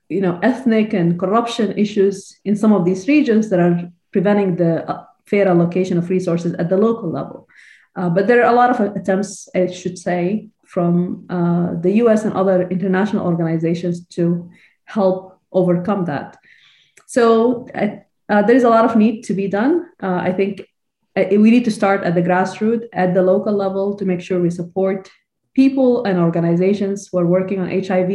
you 0.10 0.22
know 0.22 0.40
ethnic 0.44 0.94
and 0.94 1.20
corruption 1.20 1.78
issues 1.78 2.40
in 2.46 2.56
some 2.56 2.74
of 2.74 2.86
these 2.86 3.08
regions 3.08 3.50
that 3.50 3.60
are 3.60 3.92
preventing 4.12 4.56
the 4.56 4.88
uh, 4.90 5.04
fair 5.26 5.48
allocation 5.48 5.98
of 5.98 6.10
resources 6.10 6.54
at 6.54 6.70
the 6.70 6.78
local 6.78 7.10
level. 7.10 7.48
Uh, 7.96 8.10
but 8.10 8.28
there 8.28 8.44
are 8.44 8.52
a 8.52 8.56
lot 8.56 8.70
of 8.70 8.96
attempts, 8.96 9.48
I 9.56 9.68
should 9.68 9.98
say, 9.98 10.50
from 10.66 11.26
uh, 11.30 11.80
the 11.80 11.94
US 12.04 12.26
and 12.26 12.34
other 12.34 12.68
international 12.70 13.26
organizations 13.26 14.06
to 14.18 14.50
help 14.84 15.40
overcome 15.52 16.06
that. 16.06 16.38
So 17.08 17.68
uh, 17.74 18.42
there 18.44 18.56
is 18.56 18.64
a 18.64 18.70
lot 18.70 18.86
of 18.86 18.96
need 18.96 19.24
to 19.24 19.34
be 19.34 19.48
done. 19.48 19.88
Uh, 20.02 20.20
I 20.22 20.34
think 20.34 20.68
we 21.16 21.50
need 21.52 21.66
to 21.66 21.72
start 21.72 22.04
at 22.04 22.16
the 22.16 22.22
grassroots, 22.22 22.86
at 22.94 23.14
the 23.14 23.22
local 23.22 23.54
level, 23.54 23.96
to 23.96 24.06
make 24.06 24.22
sure 24.22 24.42
we 24.42 24.50
support 24.50 25.10
people 25.54 26.04
and 26.04 26.20
organizations 26.20 27.08
who 27.08 27.18
are 27.20 27.26
working 27.26 27.60
on 27.60 27.70
HIV, 27.70 28.12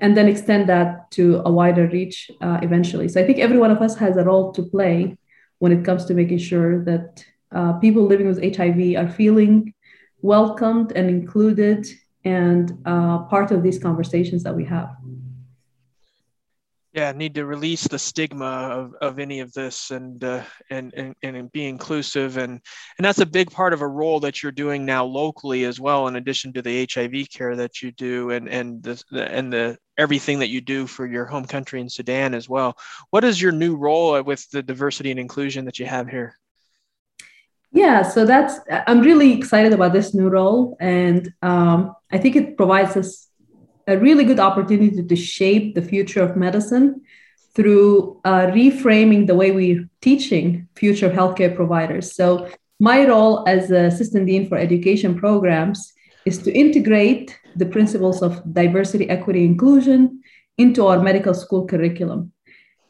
and 0.00 0.16
then 0.16 0.28
extend 0.28 0.68
that 0.68 1.10
to 1.12 1.42
a 1.44 1.52
wider 1.52 1.86
reach 1.88 2.30
uh, 2.40 2.58
eventually. 2.62 3.08
So 3.08 3.20
I 3.20 3.26
think 3.26 3.38
every 3.38 3.58
one 3.58 3.70
of 3.70 3.82
us 3.82 3.96
has 3.98 4.16
a 4.16 4.24
role 4.24 4.52
to 4.52 4.62
play 4.62 5.16
when 5.58 5.72
it 5.72 5.84
comes 5.84 6.06
to 6.06 6.14
making 6.14 6.38
sure 6.38 6.84
that 6.84 7.24
uh, 7.52 7.74
people 7.74 8.04
living 8.04 8.26
with 8.26 8.42
HIV 8.42 8.96
are 8.96 9.10
feeling 9.10 9.74
welcomed 10.22 10.92
and 10.92 11.08
included 11.08 11.86
and 12.24 12.72
uh, 12.86 13.18
part 13.24 13.50
of 13.50 13.62
these 13.62 13.78
conversations 13.78 14.42
that 14.44 14.56
we 14.56 14.64
have. 14.64 14.90
Yeah 16.92 17.10
need 17.12 17.34
to 17.34 17.46
release 17.46 17.88
the 17.88 17.98
stigma 17.98 18.44
of, 18.44 18.94
of 19.00 19.18
any 19.18 19.40
of 19.40 19.52
this 19.52 19.90
and, 19.90 20.22
uh, 20.22 20.42
and 20.70 20.92
and 20.94 21.14
and 21.22 21.52
be 21.52 21.66
inclusive. 21.66 22.36
And 22.36 22.60
and 22.98 23.04
that's 23.04 23.20
a 23.20 23.26
big 23.26 23.50
part 23.50 23.72
of 23.72 23.80
a 23.80 23.88
role 23.88 24.20
that 24.20 24.42
you're 24.42 24.52
doing 24.52 24.84
now 24.84 25.04
locally 25.04 25.64
as 25.64 25.80
well 25.80 26.08
in 26.08 26.16
addition 26.16 26.52
to 26.52 26.62
the 26.62 26.88
hiv 26.92 27.30
care 27.30 27.56
that 27.56 27.82
you 27.82 27.92
do 27.92 28.30
and 28.30 28.48
and 28.48 28.82
the, 28.82 29.02
and 29.12 29.52
the 29.52 29.78
everything 29.98 30.38
that 30.40 30.48
you 30.48 30.60
do 30.60 30.86
for 30.86 31.06
your 31.06 31.24
home 31.26 31.44
country 31.44 31.80
in 31.80 31.88
sudan 31.88 32.34
as 32.34 32.48
well. 32.48 32.76
What 33.10 33.24
is 33.24 33.40
your 33.40 33.52
new 33.52 33.76
role 33.76 34.22
with 34.22 34.48
the 34.50 34.62
diversity 34.62 35.10
and 35.10 35.20
inclusion 35.20 35.64
that 35.64 35.78
you 35.78 35.86
have 35.86 36.08
here? 36.08 36.36
Yeah 37.72 38.02
so 38.02 38.26
that's 38.26 38.60
i'm 38.86 39.00
really 39.00 39.32
excited 39.32 39.72
about 39.72 39.94
this 39.94 40.12
new 40.12 40.28
role. 40.28 40.76
And 40.78 41.32
um, 41.40 41.94
i 42.10 42.18
think 42.18 42.36
it 42.36 42.56
provides 42.58 42.96
us 42.98 43.28
a 43.92 43.98
really 43.98 44.24
good 44.24 44.40
opportunity 44.40 45.02
to 45.02 45.16
shape 45.16 45.74
the 45.74 45.82
future 45.82 46.22
of 46.22 46.36
medicine 46.36 47.02
through 47.54 48.20
uh, 48.24 48.46
reframing 48.46 49.26
the 49.26 49.34
way 49.34 49.50
we're 49.50 49.88
teaching 50.00 50.68
future 50.74 51.10
healthcare 51.10 51.54
providers. 51.54 52.14
So, 52.14 52.48
my 52.80 53.06
role 53.06 53.44
as 53.46 53.70
assistant 53.70 54.26
dean 54.26 54.48
for 54.48 54.58
education 54.58 55.14
programs 55.14 55.92
is 56.24 56.38
to 56.38 56.52
integrate 56.52 57.38
the 57.54 57.66
principles 57.66 58.22
of 58.22 58.42
diversity, 58.52 59.08
equity, 59.08 59.44
inclusion 59.44 60.20
into 60.58 60.86
our 60.86 61.00
medical 61.00 61.34
school 61.34 61.66
curriculum. 61.66 62.32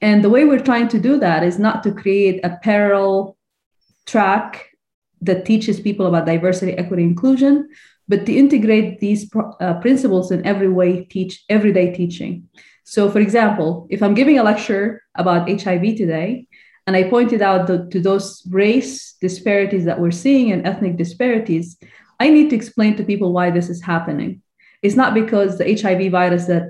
And 0.00 0.24
the 0.24 0.30
way 0.30 0.44
we're 0.44 0.68
trying 0.70 0.88
to 0.88 0.98
do 0.98 1.18
that 1.18 1.42
is 1.42 1.58
not 1.58 1.82
to 1.82 1.92
create 1.92 2.40
a 2.42 2.58
parallel 2.62 3.36
track 4.06 4.70
that 5.20 5.44
teaches 5.44 5.78
people 5.78 6.06
about 6.06 6.26
diversity, 6.26 6.72
equity, 6.72 7.02
inclusion, 7.02 7.68
but 8.12 8.26
to 8.26 8.32
integrate 8.34 9.00
these 9.00 9.22
uh, 9.34 9.72
principles 9.80 10.30
in 10.30 10.44
every 10.44 10.68
way 10.68 11.02
teach 11.04 11.42
everyday 11.48 11.94
teaching. 11.94 12.46
So 12.84 13.08
for 13.10 13.20
example 13.20 13.86
if 13.94 14.02
i'm 14.02 14.18
giving 14.20 14.38
a 14.38 14.48
lecture 14.50 14.84
about 15.22 15.48
hiv 15.48 15.84
today 16.02 16.46
and 16.86 16.94
i 16.94 17.04
pointed 17.04 17.40
out 17.48 17.66
the, 17.68 17.76
to 17.92 17.98
those 18.08 18.26
race 18.50 19.14
disparities 19.26 19.86
that 19.86 19.98
we're 19.98 20.20
seeing 20.24 20.52
and 20.52 20.66
ethnic 20.66 20.94
disparities 21.04 21.66
i 22.20 22.28
need 22.28 22.50
to 22.50 22.56
explain 22.60 22.92
to 22.96 23.10
people 23.10 23.32
why 23.32 23.46
this 23.50 23.68
is 23.74 23.80
happening. 23.92 24.42
It's 24.84 24.98
not 25.02 25.14
because 25.22 25.50
the 25.56 25.68
hiv 25.80 26.02
virus 26.18 26.44
that 26.52 26.68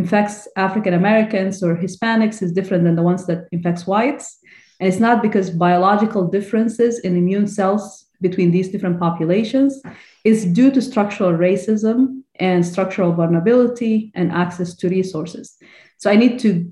infects 0.00 0.36
african 0.66 0.94
americans 1.02 1.62
or 1.64 1.72
hispanics 1.76 2.42
is 2.44 2.52
different 2.58 2.84
than 2.84 2.96
the 2.96 3.08
ones 3.10 3.24
that 3.28 3.40
infects 3.56 3.86
whites. 3.86 4.26
And 4.80 4.86
it's 4.90 5.04
not 5.06 5.22
because 5.26 5.48
biological 5.68 6.24
differences 6.36 6.94
in 7.06 7.16
immune 7.16 7.48
cells 7.58 8.07
between 8.20 8.50
these 8.50 8.68
different 8.68 8.98
populations 8.98 9.80
is 10.24 10.44
due 10.44 10.70
to 10.70 10.82
structural 10.82 11.32
racism 11.32 12.22
and 12.40 12.64
structural 12.64 13.12
vulnerability 13.12 14.12
and 14.14 14.32
access 14.32 14.74
to 14.74 14.88
resources. 14.88 15.56
So 15.98 16.10
I 16.10 16.16
need 16.16 16.38
to 16.40 16.70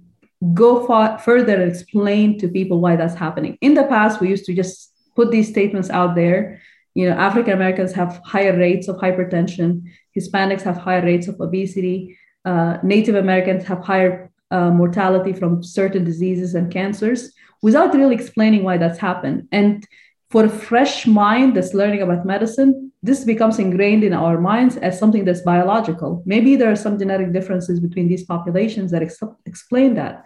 go 0.54 0.86
far, 0.86 1.18
further 1.18 1.54
and 1.54 1.70
explain 1.70 2.38
to 2.38 2.48
people 2.48 2.80
why 2.80 2.96
that's 2.96 3.14
happening. 3.14 3.58
In 3.60 3.74
the 3.74 3.84
past, 3.84 4.20
we 4.20 4.28
used 4.28 4.44
to 4.46 4.54
just 4.54 4.92
put 5.14 5.30
these 5.30 5.48
statements 5.48 5.90
out 5.90 6.14
there. 6.14 6.60
You 6.94 7.08
know, 7.08 7.16
African 7.16 7.54
Americans 7.54 7.92
have 7.92 8.20
higher 8.24 8.56
rates 8.56 8.88
of 8.88 8.96
hypertension, 8.96 9.82
Hispanics 10.16 10.62
have 10.62 10.76
higher 10.76 11.02
rates 11.02 11.28
of 11.28 11.40
obesity, 11.40 12.18
uh, 12.44 12.78
Native 12.82 13.16
Americans 13.16 13.64
have 13.64 13.80
higher 13.80 14.30
uh, 14.50 14.70
mortality 14.70 15.32
from 15.32 15.62
certain 15.62 16.04
diseases 16.04 16.54
and 16.54 16.72
cancers 16.72 17.32
without 17.62 17.94
really 17.94 18.14
explaining 18.14 18.62
why 18.62 18.76
that's 18.78 18.98
happened. 18.98 19.48
And 19.50 19.86
for 20.30 20.44
a 20.44 20.48
fresh 20.48 21.06
mind 21.06 21.56
that's 21.56 21.74
learning 21.74 22.02
about 22.02 22.26
medicine, 22.26 22.92
this 23.02 23.24
becomes 23.24 23.58
ingrained 23.58 24.02
in 24.02 24.12
our 24.12 24.40
minds 24.40 24.76
as 24.76 24.98
something 24.98 25.24
that's 25.24 25.42
biological. 25.42 26.22
Maybe 26.26 26.56
there 26.56 26.70
are 26.70 26.76
some 26.76 26.98
genetic 26.98 27.32
differences 27.32 27.78
between 27.78 28.08
these 28.08 28.24
populations 28.24 28.90
that 28.90 29.02
ex- 29.02 29.20
explain 29.44 29.94
that. 29.94 30.24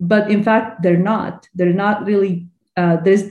But 0.00 0.30
in 0.30 0.42
fact, 0.42 0.82
they're 0.82 0.96
not. 0.96 1.48
They're 1.54 1.72
not 1.72 2.06
really, 2.06 2.48
uh, 2.76 2.96
there's 3.04 3.24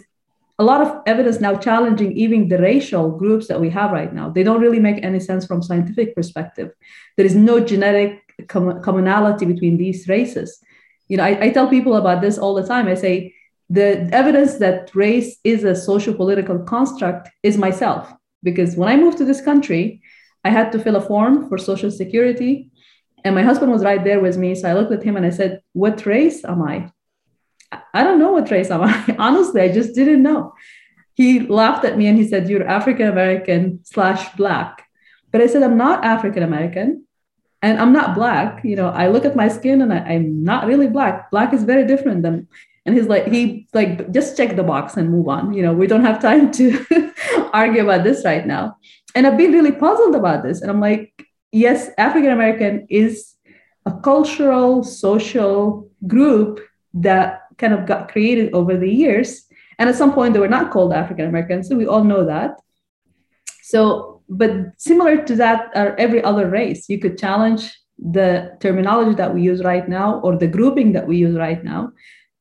a 0.60 0.64
lot 0.64 0.82
of 0.82 1.02
evidence 1.08 1.40
now 1.40 1.56
challenging 1.56 2.12
even 2.14 2.48
the 2.48 2.60
racial 2.60 3.10
groups 3.10 3.48
that 3.48 3.60
we 3.60 3.70
have 3.72 3.92
right 3.92 4.14
now. 4.14 4.30
They 4.30 4.44
don't 4.44 4.62
really 4.62 4.80
make 4.80 5.04
any 5.04 5.20
sense 5.20 5.48
from 5.48 5.64
scientific 5.64 6.16
perspective. 6.16 6.72
There 7.18 7.26
is 7.26 7.36
no 7.36 7.60
genetic 7.60 8.22
com- 8.48 8.82
commonality 8.82 9.46
between 9.46 9.78
these 9.78 10.08
races. 10.08 10.60
You 11.08 11.18
know, 11.18 11.24
I, 11.24 11.46
I 11.46 11.50
tell 11.50 11.68
people 11.68 11.96
about 11.96 12.22
this 12.22 12.38
all 12.38 12.54
the 12.54 12.68
time. 12.68 12.88
I 12.88 12.94
say, 12.94 13.34
the 13.74 14.08
evidence 14.14 14.58
that 14.60 14.94
race 14.94 15.40
is 15.44 15.64
a 15.64 15.76
social 15.76 16.14
political 16.14 16.60
construct 16.60 17.30
is 17.42 17.58
myself. 17.58 18.14
Because 18.44 18.76
when 18.76 18.90
i 18.90 18.96
moved 19.04 19.18
to 19.18 19.26
this 19.26 19.42
country 19.50 20.02
i 20.44 20.50
had 20.58 20.72
to 20.72 20.80
fill 20.84 20.98
a 20.98 21.08
form 21.12 21.48
for 21.48 21.58
social 21.58 21.92
security 22.02 22.70
and 23.24 23.34
my 23.34 23.42
husband 23.42 23.72
was 23.72 23.84
right 23.90 24.04
there 24.04 24.20
with 24.20 24.38
me 24.38 24.54
so 24.54 24.70
i 24.70 24.74
looked 24.74 24.92
at 24.98 25.06
him 25.08 25.16
and 25.18 25.26
i 25.26 25.32
said 25.40 25.62
what 25.72 26.06
race 26.06 26.44
am 26.46 26.62
i? 26.62 26.76
I 27.94 28.04
don't 28.04 28.20
know 28.20 28.34
what 28.34 28.52
race 28.52 28.70
am 28.70 28.84
i. 28.84 29.16
Honestly 29.28 29.62
i 29.62 29.70
just 29.80 29.96
didn't 29.96 30.24
know. 30.30 30.54
He 31.16 31.40
laughed 31.62 31.86
at 31.86 31.98
me 31.98 32.06
and 32.08 32.18
he 32.18 32.28
said 32.28 32.50
you're 32.50 32.68
african 32.68 33.08
american 33.08 33.80
slash 33.94 34.22
black. 34.42 34.72
But 35.32 35.42
i 35.42 35.48
said 35.48 35.64
i'm 35.64 35.78
not 35.78 36.04
african 36.04 36.44
american 36.44 37.08
and 37.62 37.80
i'm 37.80 37.94
not 37.94 38.14
black. 38.14 38.64
You 38.66 38.76
know 38.76 38.90
i 38.90 39.08
look 39.08 39.26
at 39.26 39.38
my 39.42 39.48
skin 39.48 39.82
and 39.82 39.92
I, 39.98 40.00
i'm 40.14 40.44
not 40.44 40.68
really 40.68 40.90
black. 40.98 41.32
Black 41.32 41.54
is 41.54 41.64
very 41.64 41.88
different 41.88 42.22
than 42.24 42.48
and 42.86 42.96
he's 42.96 43.08
like 43.08 43.28
he 43.28 43.68
like 43.74 44.12
just 44.12 44.36
check 44.36 44.56
the 44.56 44.64
box 44.64 44.98
and 44.98 45.10
move 45.10 45.28
on. 45.28 45.54
You 45.54 45.64
know 45.64 45.74
we 45.74 45.88
don't 45.88 46.04
have 46.04 46.22
time 46.22 46.52
to 46.54 46.86
argue 47.54 47.84
about 47.84 48.04
this 48.04 48.26
right 48.26 48.46
now. 48.46 48.78
And 49.16 49.26
i've 49.28 49.38
been 49.38 49.52
really 49.52 49.72
puzzled 49.72 50.16
about 50.16 50.44
this. 50.44 50.62
And 50.62 50.70
i'm 50.70 50.82
like 50.82 51.26
yes 51.52 51.90
african 51.98 52.32
american 52.32 52.86
is 52.90 53.36
a 53.86 53.94
cultural 54.00 54.84
social 54.84 55.90
group 56.08 56.60
that 56.94 57.42
kind 57.58 57.74
of 57.74 57.86
got 57.86 58.12
created 58.12 58.54
over 58.54 58.78
the 58.78 58.90
years. 58.90 59.46
And 59.80 59.90
at 59.90 59.96
some 59.96 60.14
point 60.14 60.34
they 60.34 60.40
were 60.40 60.48
not 60.48 60.72
called 60.72 60.94
african 60.94 61.26
americans 61.26 61.70
so 61.70 61.76
we 61.76 61.88
all 61.88 62.04
know 62.04 62.26
that. 62.26 62.60
So 63.62 64.22
but 64.30 64.52
similar 64.78 65.24
to 65.24 65.36
that 65.36 65.70
are 65.76 65.96
every 65.98 66.24
other 66.24 66.50
race 66.50 66.90
you 66.90 67.00
could 67.00 67.18
challenge 67.18 67.74
the 68.00 68.58
terminology 68.60 69.16
that 69.16 69.34
we 69.34 69.42
use 69.42 69.64
right 69.64 69.88
now 69.88 70.20
or 70.22 70.36
the 70.36 70.48
grouping 70.48 70.92
that 70.94 71.08
we 71.08 71.16
use 71.18 71.38
right 71.38 71.64
now 71.64 71.92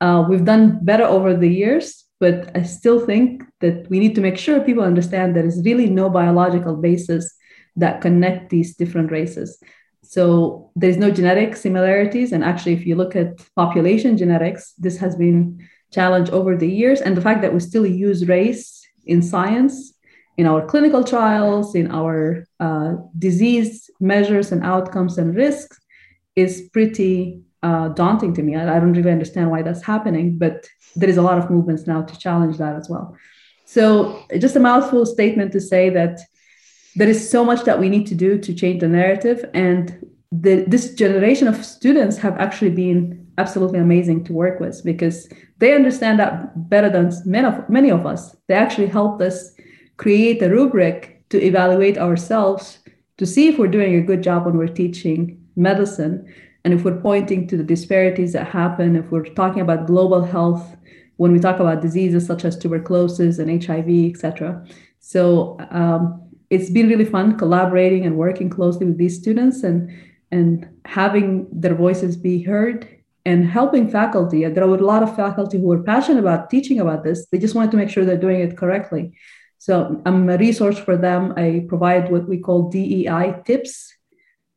uh, 0.03 0.27
we've 0.29 0.45
done 0.45 0.81
better 0.83 1.05
over 1.05 1.33
the 1.33 1.49
years, 1.49 2.05
but 2.19 2.51
I 2.57 2.63
still 2.65 3.07
think 3.07 3.45
that 3.61 3.89
we 3.89 4.01
need 4.01 4.17
to 4.17 4.21
make 4.21 4.37
sure 4.37 4.61
people 4.61 4.83
understand 4.83 5.37
there 5.37 5.47
is 5.47 5.63
really 5.65 5.89
no 5.89 6.11
biological 6.11 6.75
basis 6.77 7.33
that 7.77 8.01
connect 8.01 8.51
these 8.51 8.75
different 8.75 9.13
races. 9.13 9.63
So 10.03 10.73
there's 10.75 10.97
no 10.97 11.11
genetic 11.13 11.55
similarities. 11.55 12.33
And 12.33 12.43
actually, 12.43 12.73
if 12.73 12.85
you 12.85 12.97
look 12.97 13.15
at 13.15 13.41
population 13.55 14.17
genetics, 14.17 14.73
this 14.77 14.99
has 14.99 15.15
been 15.15 15.67
challenged 15.93 16.33
over 16.33 16.57
the 16.57 16.69
years. 16.69 17.01
And 17.01 17.17
the 17.17 17.23
fact 17.23 17.41
that 17.43 17.55
we 17.55 17.61
still 17.61 17.87
use 17.87 18.27
race 18.27 18.85
in 19.07 19.23
science, 19.23 19.95
in 20.37 20.47
our 20.47 20.67
clinical 20.67 21.05
trials, 21.05 21.77
in 21.77 21.93
our 21.93 22.45
uh, 22.59 22.95
disease 23.19 23.89
measures 24.01 24.51
and 24.51 24.65
outcomes 24.65 25.17
and 25.17 25.37
risks 25.37 25.79
is 26.35 26.69
pretty 26.73 27.43
uh, 27.63 27.89
daunting 27.89 28.35
to 28.35 28.43
me. 28.43 28.57
I, 28.57 28.77
I, 28.77 28.81
don't 28.81 28.93
really 28.93 29.11
understand 29.11 29.51
why 29.51 29.63
that's 29.63 29.83
happening, 29.83 30.39
but 30.39 30.67
there 30.97 31.09
is 31.09 31.17
a 31.17 31.23
lot 31.23 31.39
of 31.39 31.51
movements 31.51 31.87
now 31.87 32.03
to 32.03 32.19
challenge 32.19 32.59
that 32.59 32.77
as 32.77 32.89
well. 32.89 33.17
So, 33.65 34.23
just 34.39 34.57
a 34.57 34.61
mouthful 34.61 35.07
statement 35.07 35.53
to 35.53 35.61
say 35.61 35.89
that 35.91 36.21
there 36.97 37.09
is 37.09 37.31
so 37.31 37.45
much 37.45 37.65
that 37.65 37.79
we 37.79 37.89
need 37.89 38.07
to 38.09 38.15
do 38.15 38.39
to 38.39 38.55
change 38.55 38.81
the 38.81 38.89
narrative, 38.89 39.49
and 39.55 40.07
the, 40.31 40.65
this 40.67 40.95
generation 40.95 41.49
of 41.49 41.65
students 41.65 42.17
have 42.19 42.37
actually 42.39 42.71
been 42.71 43.27
absolutely 43.39 43.79
amazing 43.79 44.25
to 44.25 44.33
work 44.33 44.61
with 44.61 44.83
because 44.85 45.29
they 45.59 45.75
understand 45.75 46.19
that 46.19 46.69
better 46.69 46.91
than 46.91 47.13
many 47.25 47.47
of, 47.47 47.69
many 47.69 47.91
of 47.91 48.05
us. 48.07 48.37
They 48.49 48.55
actually 48.55 48.89
helped 48.89 49.23
us 49.23 49.53
create 49.97 50.43
a 50.43 50.51
rubric 50.51 51.25
to 51.31 51.43
evaluate 51.43 51.97
ourselves 51.97 52.79
to 53.19 53.27
see 53.27 53.49
if 53.49 53.59
we're 53.59 53.69
doing 53.69 53.95
a 53.95 54.03
good 54.03 54.23
job 54.23 54.45
when 54.45 54.59
we're 54.59 54.69
teaching 54.69 55.41
medicine 55.57 56.27
and 56.65 56.73
if 56.75 56.85
we're 56.85 57.01
pointing 57.01 57.47
to 57.49 57.57
the 57.57 57.65
disparities 57.65 58.33
that 58.35 58.49
happen, 58.49 58.97
if 58.97 59.11
we're 59.11 59.25
talking 59.25 59.63
about 59.63 59.87
global 59.87 60.23
health, 60.23 60.77
when 61.17 61.33
we 61.33 61.39
talk 61.39 61.61
about 61.61 61.83
diseases 61.83 62.27
such 62.27 62.45
as 62.45 62.57
tuberculosis 62.57 63.39
and 63.39 63.63
HIV, 63.65 63.89
etc. 64.11 64.65
So 65.01 65.57
um, 65.71 66.23
it's 66.51 66.71
been 66.71 66.89
really 66.89 67.05
fun 67.05 67.37
collaborating 67.39 68.07
and 68.07 68.17
working 68.17 68.49
closely 68.51 68.87
with 68.87 68.99
these 68.99 69.19
students 69.19 69.63
and 69.63 69.91
and 70.31 70.67
having 70.87 71.47
their 71.53 71.75
voices 71.75 72.17
be 72.17 72.43
heard 72.43 72.89
and 73.27 73.47
helping 73.47 73.89
faculty. 73.89 74.47
There 74.47 74.67
were 74.67 74.79
a 74.79 74.91
lot 74.95 75.03
of 75.03 75.15
faculty 75.15 75.59
who 75.59 75.67
were 75.67 75.83
passionate 75.83 76.21
about 76.21 76.49
teaching 76.49 76.81
about 76.81 77.05
this. 77.05 77.27
They 77.27 77.39
just 77.39 77.55
wanted 77.55 77.71
to 77.73 77.77
make 77.77 77.91
sure 77.91 78.05
they're 78.05 78.17
doing 78.17 78.41
it 78.41 78.57
correctly. 78.57 79.13
So 79.59 80.01
I'm 80.07 80.29
a 80.29 80.39
resource 80.39 80.79
for 80.79 80.97
them. 80.97 81.35
I 81.37 81.67
provide 81.69 82.11
what 82.11 82.27
we 82.27 82.39
call 82.39 82.71
DEI 82.71 83.43
tips 83.45 83.95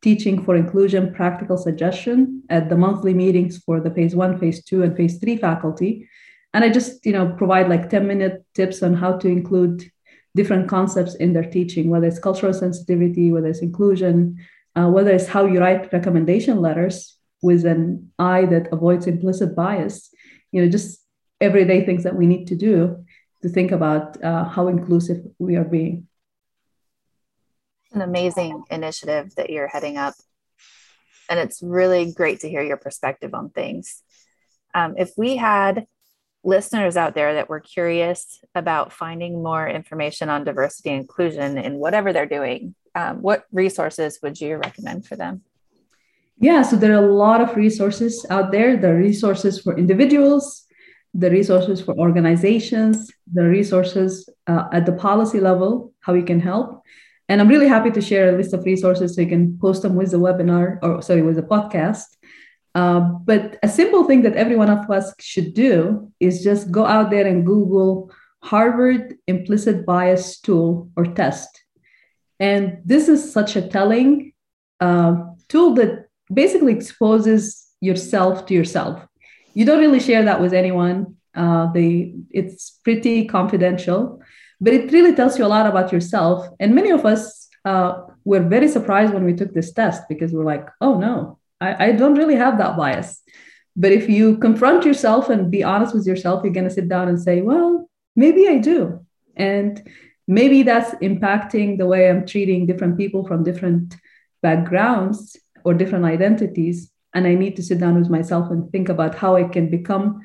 teaching 0.06 0.40
for 0.44 0.54
inclusion 0.54 1.12
practical 1.12 1.58
suggestion 1.58 2.40
at 2.48 2.68
the 2.68 2.76
monthly 2.76 3.12
meetings 3.12 3.58
for 3.58 3.80
the 3.80 3.90
phase 3.90 4.14
one, 4.14 4.38
phase 4.38 4.62
two, 4.62 4.84
and 4.84 4.96
phase 4.96 5.18
three 5.18 5.36
faculty. 5.36 6.08
And 6.54 6.62
I 6.62 6.68
just, 6.68 7.04
you 7.04 7.12
know, 7.12 7.34
provide 7.36 7.68
like 7.68 7.90
10 7.90 8.06
minute 8.06 8.44
tips 8.54 8.84
on 8.84 8.94
how 8.94 9.16
to 9.18 9.26
include 9.26 9.90
different 10.36 10.68
concepts 10.68 11.16
in 11.16 11.32
their 11.32 11.50
teaching, 11.56 11.90
whether 11.90 12.06
it's 12.06 12.20
cultural 12.20 12.54
sensitivity, 12.54 13.32
whether 13.32 13.48
it's 13.48 13.62
inclusion, 13.62 14.38
uh, 14.76 14.88
whether 14.88 15.10
it's 15.10 15.26
how 15.26 15.44
you 15.44 15.58
write 15.58 15.92
recommendation 15.92 16.60
letters 16.60 17.16
with 17.42 17.66
an 17.66 18.12
eye 18.16 18.46
that 18.46 18.68
avoids 18.70 19.08
implicit 19.08 19.56
bias. 19.56 20.08
You 20.52 20.62
know, 20.62 20.70
just 20.70 21.00
everyday 21.40 21.84
things 21.84 22.04
that 22.04 22.14
we 22.14 22.28
need 22.28 22.46
to 22.46 22.54
do 22.54 23.04
to 23.42 23.48
think 23.48 23.72
about 23.72 24.22
uh, 24.22 24.44
how 24.44 24.68
inclusive 24.68 25.18
we 25.40 25.56
are 25.56 25.64
being. 25.64 26.06
An 27.96 28.02
amazing 28.02 28.62
initiative 28.70 29.34
that 29.36 29.48
you're 29.48 29.68
heading 29.68 29.96
up. 29.96 30.12
And 31.30 31.40
it's 31.40 31.62
really 31.62 32.12
great 32.12 32.40
to 32.40 32.48
hear 32.50 32.62
your 32.62 32.76
perspective 32.76 33.32
on 33.32 33.48
things. 33.48 34.02
Um, 34.74 34.96
if 34.98 35.12
we 35.16 35.36
had 35.36 35.86
listeners 36.44 36.98
out 36.98 37.14
there 37.14 37.32
that 37.34 37.48
were 37.48 37.58
curious 37.58 38.38
about 38.54 38.92
finding 38.92 39.42
more 39.42 39.66
information 39.66 40.28
on 40.28 40.44
diversity 40.44 40.90
and 40.90 41.00
inclusion 41.00 41.56
in 41.56 41.78
whatever 41.78 42.12
they're 42.12 42.26
doing, 42.26 42.74
um, 42.94 43.22
what 43.22 43.44
resources 43.50 44.18
would 44.22 44.38
you 44.38 44.56
recommend 44.56 45.06
for 45.06 45.16
them? 45.16 45.40
Yeah, 46.38 46.60
so 46.60 46.76
there 46.76 46.92
are 46.92 47.02
a 47.02 47.12
lot 47.12 47.40
of 47.40 47.56
resources 47.56 48.26
out 48.28 48.52
there. 48.52 48.78
Are 48.84 48.94
resources 48.94 49.58
for 49.58 49.78
individuals, 49.78 50.66
the 51.14 51.30
resources 51.30 51.80
for 51.80 51.94
organizations, 51.94 53.10
the 53.32 53.44
resources 53.44 54.28
uh, 54.46 54.64
at 54.70 54.84
the 54.84 54.92
policy 54.92 55.40
level, 55.40 55.94
how 56.00 56.12
you 56.12 56.24
can 56.24 56.40
help. 56.40 56.82
And 57.28 57.40
I'm 57.40 57.48
really 57.48 57.68
happy 57.68 57.90
to 57.90 58.00
share 58.00 58.28
a 58.28 58.36
list 58.36 58.52
of 58.52 58.64
resources 58.64 59.14
so 59.14 59.20
you 59.20 59.28
can 59.28 59.58
post 59.58 59.82
them 59.82 59.94
with 59.94 60.10
the 60.12 60.18
webinar 60.18 60.78
or 60.82 61.02
sorry, 61.02 61.22
with 61.22 61.36
the 61.36 61.42
podcast. 61.42 62.06
Uh, 62.74 63.00
but 63.00 63.58
a 63.62 63.68
simple 63.68 64.04
thing 64.04 64.22
that 64.22 64.36
every 64.36 64.56
one 64.56 64.70
of 64.70 64.88
us 64.90 65.12
should 65.18 65.54
do 65.54 66.12
is 66.20 66.44
just 66.44 66.70
go 66.70 66.84
out 66.84 67.10
there 67.10 67.26
and 67.26 67.46
Google 67.46 68.10
Harvard 68.42 69.14
implicit 69.26 69.86
bias 69.86 70.40
tool 70.40 70.90
or 70.96 71.06
test. 71.06 71.64
And 72.38 72.78
this 72.84 73.08
is 73.08 73.32
such 73.32 73.56
a 73.56 73.66
telling 73.66 74.32
uh, 74.80 75.16
tool 75.48 75.74
that 75.74 76.08
basically 76.32 76.74
exposes 76.74 77.66
yourself 77.80 78.46
to 78.46 78.54
yourself 78.54 79.06
you 79.56 79.64
don't 79.64 79.80
really 79.80 80.00
share 80.00 80.22
that 80.24 80.42
with 80.42 80.52
anyone. 80.52 81.16
Uh, 81.34 81.72
they 81.72 82.14
it's 82.30 82.78
pretty 82.84 83.24
confidential, 83.24 84.20
but 84.60 84.72
it 84.72 84.92
really 84.92 85.14
tells 85.14 85.38
you 85.38 85.44
a 85.44 85.48
lot 85.48 85.66
about 85.66 85.92
yourself. 85.92 86.46
And 86.60 86.74
many 86.74 86.90
of 86.90 87.04
us 87.04 87.48
uh, 87.64 88.02
were 88.24 88.40
very 88.40 88.68
surprised 88.68 89.12
when 89.12 89.24
we 89.24 89.34
took 89.34 89.52
this 89.52 89.72
test 89.72 90.02
because 90.08 90.32
we're 90.32 90.44
like, 90.44 90.68
oh 90.80 90.98
no, 90.98 91.38
I, 91.60 91.86
I 91.86 91.92
don't 91.92 92.14
really 92.14 92.36
have 92.36 92.58
that 92.58 92.76
bias. 92.76 93.22
But 93.76 93.92
if 93.92 94.08
you 94.08 94.38
confront 94.38 94.84
yourself 94.84 95.28
and 95.28 95.50
be 95.50 95.62
honest 95.62 95.94
with 95.94 96.06
yourself, 96.06 96.42
you're 96.42 96.52
going 96.52 96.68
to 96.68 96.74
sit 96.74 96.88
down 96.88 97.08
and 97.08 97.20
say, 97.20 97.42
well, 97.42 97.90
maybe 98.14 98.48
I 98.48 98.58
do. 98.58 99.04
And 99.36 99.86
maybe 100.26 100.62
that's 100.62 100.94
impacting 101.02 101.76
the 101.76 101.86
way 101.86 102.08
I'm 102.08 102.26
treating 102.26 102.66
different 102.66 102.96
people 102.96 103.26
from 103.26 103.44
different 103.44 103.96
backgrounds 104.42 105.36
or 105.64 105.74
different 105.74 106.06
identities 106.06 106.90
and 107.16 107.26
I 107.26 107.34
need 107.34 107.56
to 107.56 107.62
sit 107.62 107.80
down 107.80 107.98
with 107.98 108.10
myself 108.10 108.50
and 108.50 108.70
think 108.70 108.90
about 108.90 109.14
how 109.14 109.36
I 109.36 109.44
can 109.44 109.70
become 109.70 110.20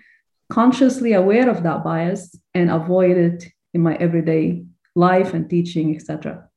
consciously 0.49 1.13
aware 1.13 1.49
of 1.49 1.63
that 1.63 1.85
bias 1.85 2.35
and 2.53 2.69
avoid 2.69 3.15
it 3.15 3.45
in 3.73 3.81
my 3.81 3.95
everyday 3.95 4.63
life 4.95 5.33
and 5.33 5.49
teaching, 5.49 5.95
etc. 5.95 6.49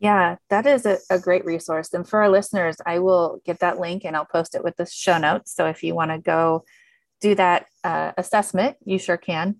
Yeah, 0.00 0.36
that 0.48 0.66
is 0.66 0.86
a, 0.86 0.98
a, 1.10 1.18
great 1.18 1.44
resource. 1.44 1.92
And 1.92 2.08
for 2.08 2.22
our 2.22 2.28
listeners, 2.28 2.76
I 2.86 3.00
will 3.00 3.40
get 3.44 3.58
that 3.60 3.80
link 3.80 4.04
and 4.04 4.16
I'll 4.16 4.24
post 4.24 4.54
it 4.54 4.62
with 4.62 4.76
the 4.76 4.86
show 4.86 5.18
notes. 5.18 5.52
So 5.52 5.66
if 5.66 5.82
you 5.82 5.94
want 5.94 6.12
to 6.12 6.18
go 6.18 6.64
do 7.20 7.34
that 7.34 7.66
uh, 7.82 8.12
assessment, 8.16 8.76
you 8.84 8.98
sure 9.00 9.16
can. 9.16 9.56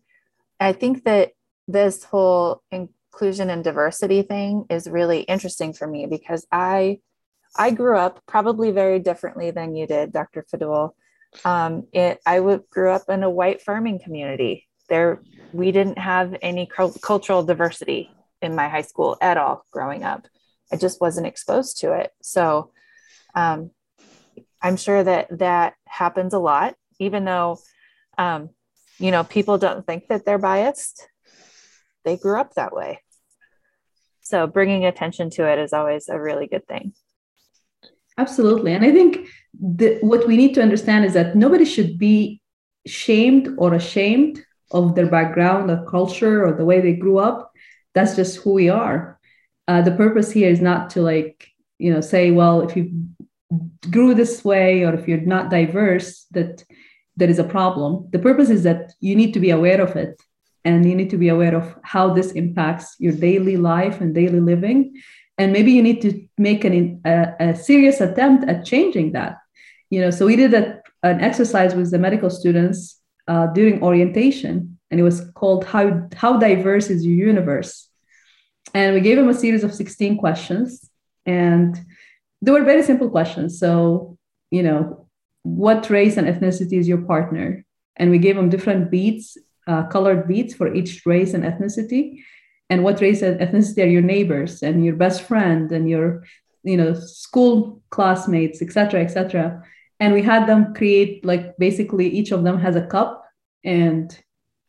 I 0.61 0.73
think 0.73 1.05
that 1.05 1.33
this 1.67 2.05
whole 2.05 2.63
inclusion 2.71 3.51
and 3.51 3.65
diversity 3.65 4.23
thing 4.23 4.65
is 4.71 4.89
really 4.89 5.23
interesting 5.23 5.73
for 5.73 5.89
me 5.89 6.07
because 6.07 6.47
I 6.53 7.01
I 7.57 7.71
grew 7.73 7.97
up 7.97 8.23
probably 8.27 8.71
very 8.71 9.01
differently 9.01 9.51
than 9.51 9.75
you 9.75 9.87
did, 9.87 10.13
Dr. 10.13 10.45
Fadul. 10.45 10.93
Um, 11.45 11.89
it, 11.93 12.21
I 12.25 12.39
grew 12.39 12.91
up 12.91 13.09
in 13.09 13.23
a 13.23 13.31
white 13.31 13.63
farming 13.63 14.01
community. 14.01 14.68
There, 14.89 15.23
we 15.53 15.73
didn't 15.73 15.99
have 15.99 16.37
any 16.43 16.67
cultural 16.67 17.43
diversity 17.43 18.11
in 18.41 18.55
my 18.55 18.69
high 18.69 18.83
school 18.83 19.17
at 19.21 19.37
all 19.37 19.65
growing 19.73 20.05
up. 20.05 20.27
I 20.73 20.77
just 20.77 21.01
wasn't 21.01 21.27
exposed 21.27 21.79
to 21.79 21.93
it. 21.93 22.13
So, 22.23 22.73
um, 23.35 23.71
I'm 24.61 24.77
sure 24.77 25.03
that 25.03 25.39
that 25.39 25.75
happens 25.87 26.35
a 26.35 26.39
lot, 26.39 26.75
even 26.99 27.25
though, 27.25 27.59
um, 28.17 28.51
you 28.99 29.11
know, 29.11 29.25
people 29.25 29.59
don't 29.59 29.87
think 29.87 30.09
that 30.09 30.25
they're 30.25 30.39
biased. 30.39 31.09
They 32.05 32.17
grew 32.17 32.41
up 32.41 32.55
that 32.55 32.75
way. 32.75 33.01
So, 34.23 34.47
bringing 34.47 34.85
attention 34.85 35.31
to 35.31 35.49
it 35.49 35.59
is 35.59 35.73
always 35.73 36.09
a 36.09 36.21
really 36.21 36.47
good 36.47 36.67
thing. 36.67 36.93
Absolutely. 38.19 38.75
And 38.75 38.85
I 38.85 38.91
think 38.93 39.29
what 40.03 40.27
we 40.27 40.37
need 40.37 40.55
to 40.55 40.63
understand 40.63 41.05
is 41.05 41.15
that 41.15 41.37
nobody 41.37 41.65
should 41.65 41.99
be 41.99 42.43
shamed 42.85 43.55
or 43.59 43.75
ashamed 43.75 44.45
of 44.71 44.95
their 44.95 45.07
background 45.07 45.71
or 45.71 45.85
culture 45.87 46.45
or 46.45 46.53
the 46.53 46.65
way 46.65 46.81
they 46.81 46.95
grew 46.95 47.19
up. 47.19 47.53
That's 47.95 48.17
just 48.17 48.37
who 48.39 48.53
we 48.53 48.69
are. 48.69 49.19
Uh, 49.67 49.83
the 49.83 49.93
purpose 49.93 50.31
here 50.31 50.51
is 50.51 50.61
not 50.61 50.91
to 50.91 51.03
like, 51.03 51.49
you 51.79 51.93
know, 51.93 52.01
say, 52.01 52.31
well, 52.31 52.63
if 52.63 52.77
you 52.77 52.91
grew 53.91 54.15
this 54.15 54.45
way 54.45 54.85
or 54.85 54.95
if 54.95 55.09
you're 55.09 55.21
not 55.21 55.51
diverse, 55.51 56.27
that 56.33 56.65
there 57.17 57.29
is 57.29 57.39
a 57.39 57.45
problem. 57.45 58.09
The 58.13 58.19
purpose 58.19 58.51
is 58.51 58.63
that 58.63 58.93
you 59.01 59.17
need 59.17 59.35
to 59.35 59.41
be 59.41 59.51
aware 59.51 59.81
of 59.81 59.97
it 59.97 60.21
and 60.65 60.89
you 60.89 60.95
need 60.95 61.11
to 61.11 61.17
be 61.17 61.29
aware 61.29 61.55
of 61.55 61.77
how 61.83 62.13
this 62.13 62.33
impacts 62.33 62.97
your 62.99 63.13
daily 63.13 63.57
life 63.57 64.01
and 64.01 64.15
daily 64.15 64.41
living 64.41 64.95
and 65.39 65.53
maybe 65.53 65.73
you 65.73 65.83
need 65.83 66.03
to 66.03 66.27
make 66.37 66.65
an, 66.65 67.01
a, 67.05 67.33
a 67.41 67.57
serious 67.57 68.01
attempt 68.01 68.49
at 68.49 68.65
changing 68.65 69.13
that 69.13 69.39
you 69.91 70.01
know 70.01 70.11
so 70.11 70.27
we 70.27 70.37
did 70.37 70.53
a, 70.53 70.81
an 71.03 71.21
exercise 71.21 71.75
with 71.75 71.91
the 71.91 71.99
medical 71.99 72.29
students 72.29 72.98
uh, 73.29 73.47
during 73.49 73.83
orientation 73.83 74.79
and 74.91 74.99
it 74.99 75.03
was 75.03 75.31
called 75.35 75.65
how 75.65 76.09
how 76.17 76.39
diverse 76.39 76.91
is 76.91 77.05
your 77.07 77.15
universe? 77.15 77.89
And 78.75 78.95
we 78.95 79.01
gave 79.01 79.17
them 79.17 79.29
a 79.29 79.35
series 79.35 79.65
of 79.65 79.75
16 79.75 80.19
questions 80.19 80.91
and 81.27 81.79
they 82.43 82.53
were 82.53 82.65
very 82.65 82.83
simple 82.83 83.11
questions. 83.11 83.59
So 83.59 84.17
you 84.51 84.63
know 84.63 85.09
what 85.43 85.91
race 85.91 86.17
and 86.17 86.27
ethnicity 86.27 86.75
is 86.75 86.89
your 86.89 87.03
partner? 87.03 87.65
And 87.97 88.11
we 88.11 88.19
gave 88.19 88.37
them 88.37 88.49
different 88.49 88.91
beads 88.91 89.37
uh, 89.67 89.83
colored 89.85 90.27
beads 90.27 90.55
for 90.55 90.73
each 90.75 91.05
race 91.05 91.35
and 91.35 91.45
ethnicity. 91.45 92.23
And 92.71 92.83
what 92.85 93.01
race 93.01 93.23
and 93.23 93.39
ethnicity 93.41 93.85
are 93.85 93.95
your 93.97 94.03
neighbors 94.03 94.63
and 94.63 94.85
your 94.85 94.97
best 94.97 95.23
friend 95.23 95.71
and 95.71 95.89
your 95.89 96.25
you 96.65 96.77
know 96.77 96.93
school 96.95 97.81
classmates 97.91 98.61
etc 98.61 99.01
etc 99.01 99.63
and 100.01 100.13
we 100.13 100.23
had 100.23 100.47
them 100.47 100.75
create 100.75 101.25
like 101.25 101.57
basically 101.57 102.09
each 102.09 102.31
of 102.33 102.45
them 102.45 102.59
has 102.59 102.77
a 102.77 102.87
cup 102.87 103.18
and 103.65 104.19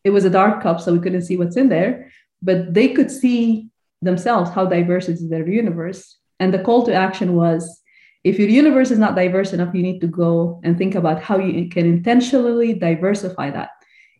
it 0.04 0.10
was 0.10 0.24
a 0.24 0.30
dark 0.30 0.62
cup 0.62 0.80
so 0.80 0.92
we 0.92 1.00
couldn't 1.00 1.22
see 1.22 1.36
what's 1.36 1.56
in 1.56 1.68
there 1.68 2.10
but 2.42 2.72
they 2.72 2.88
could 2.88 3.10
see 3.10 3.68
themselves 4.02 4.50
how 4.50 4.64
diverse 4.64 5.08
is 5.08 5.28
their 5.28 5.48
universe 5.48 6.18
and 6.38 6.54
the 6.54 6.58
call 6.58 6.84
to 6.84 6.94
action 6.94 7.34
was 7.34 7.82
if 8.24 8.38
your 8.38 8.48
universe 8.48 8.90
is 8.90 8.98
not 8.98 9.16
diverse 9.16 9.52
enough 9.52 9.74
you 9.74 9.82
need 9.82 10.00
to 10.00 10.06
go 10.06 10.60
and 10.64 10.76
think 10.76 10.94
about 10.94 11.22
how 11.22 11.38
you 11.38 11.68
can 11.68 11.86
intentionally 11.86 12.72
diversify 12.72 13.50
that 13.50 13.70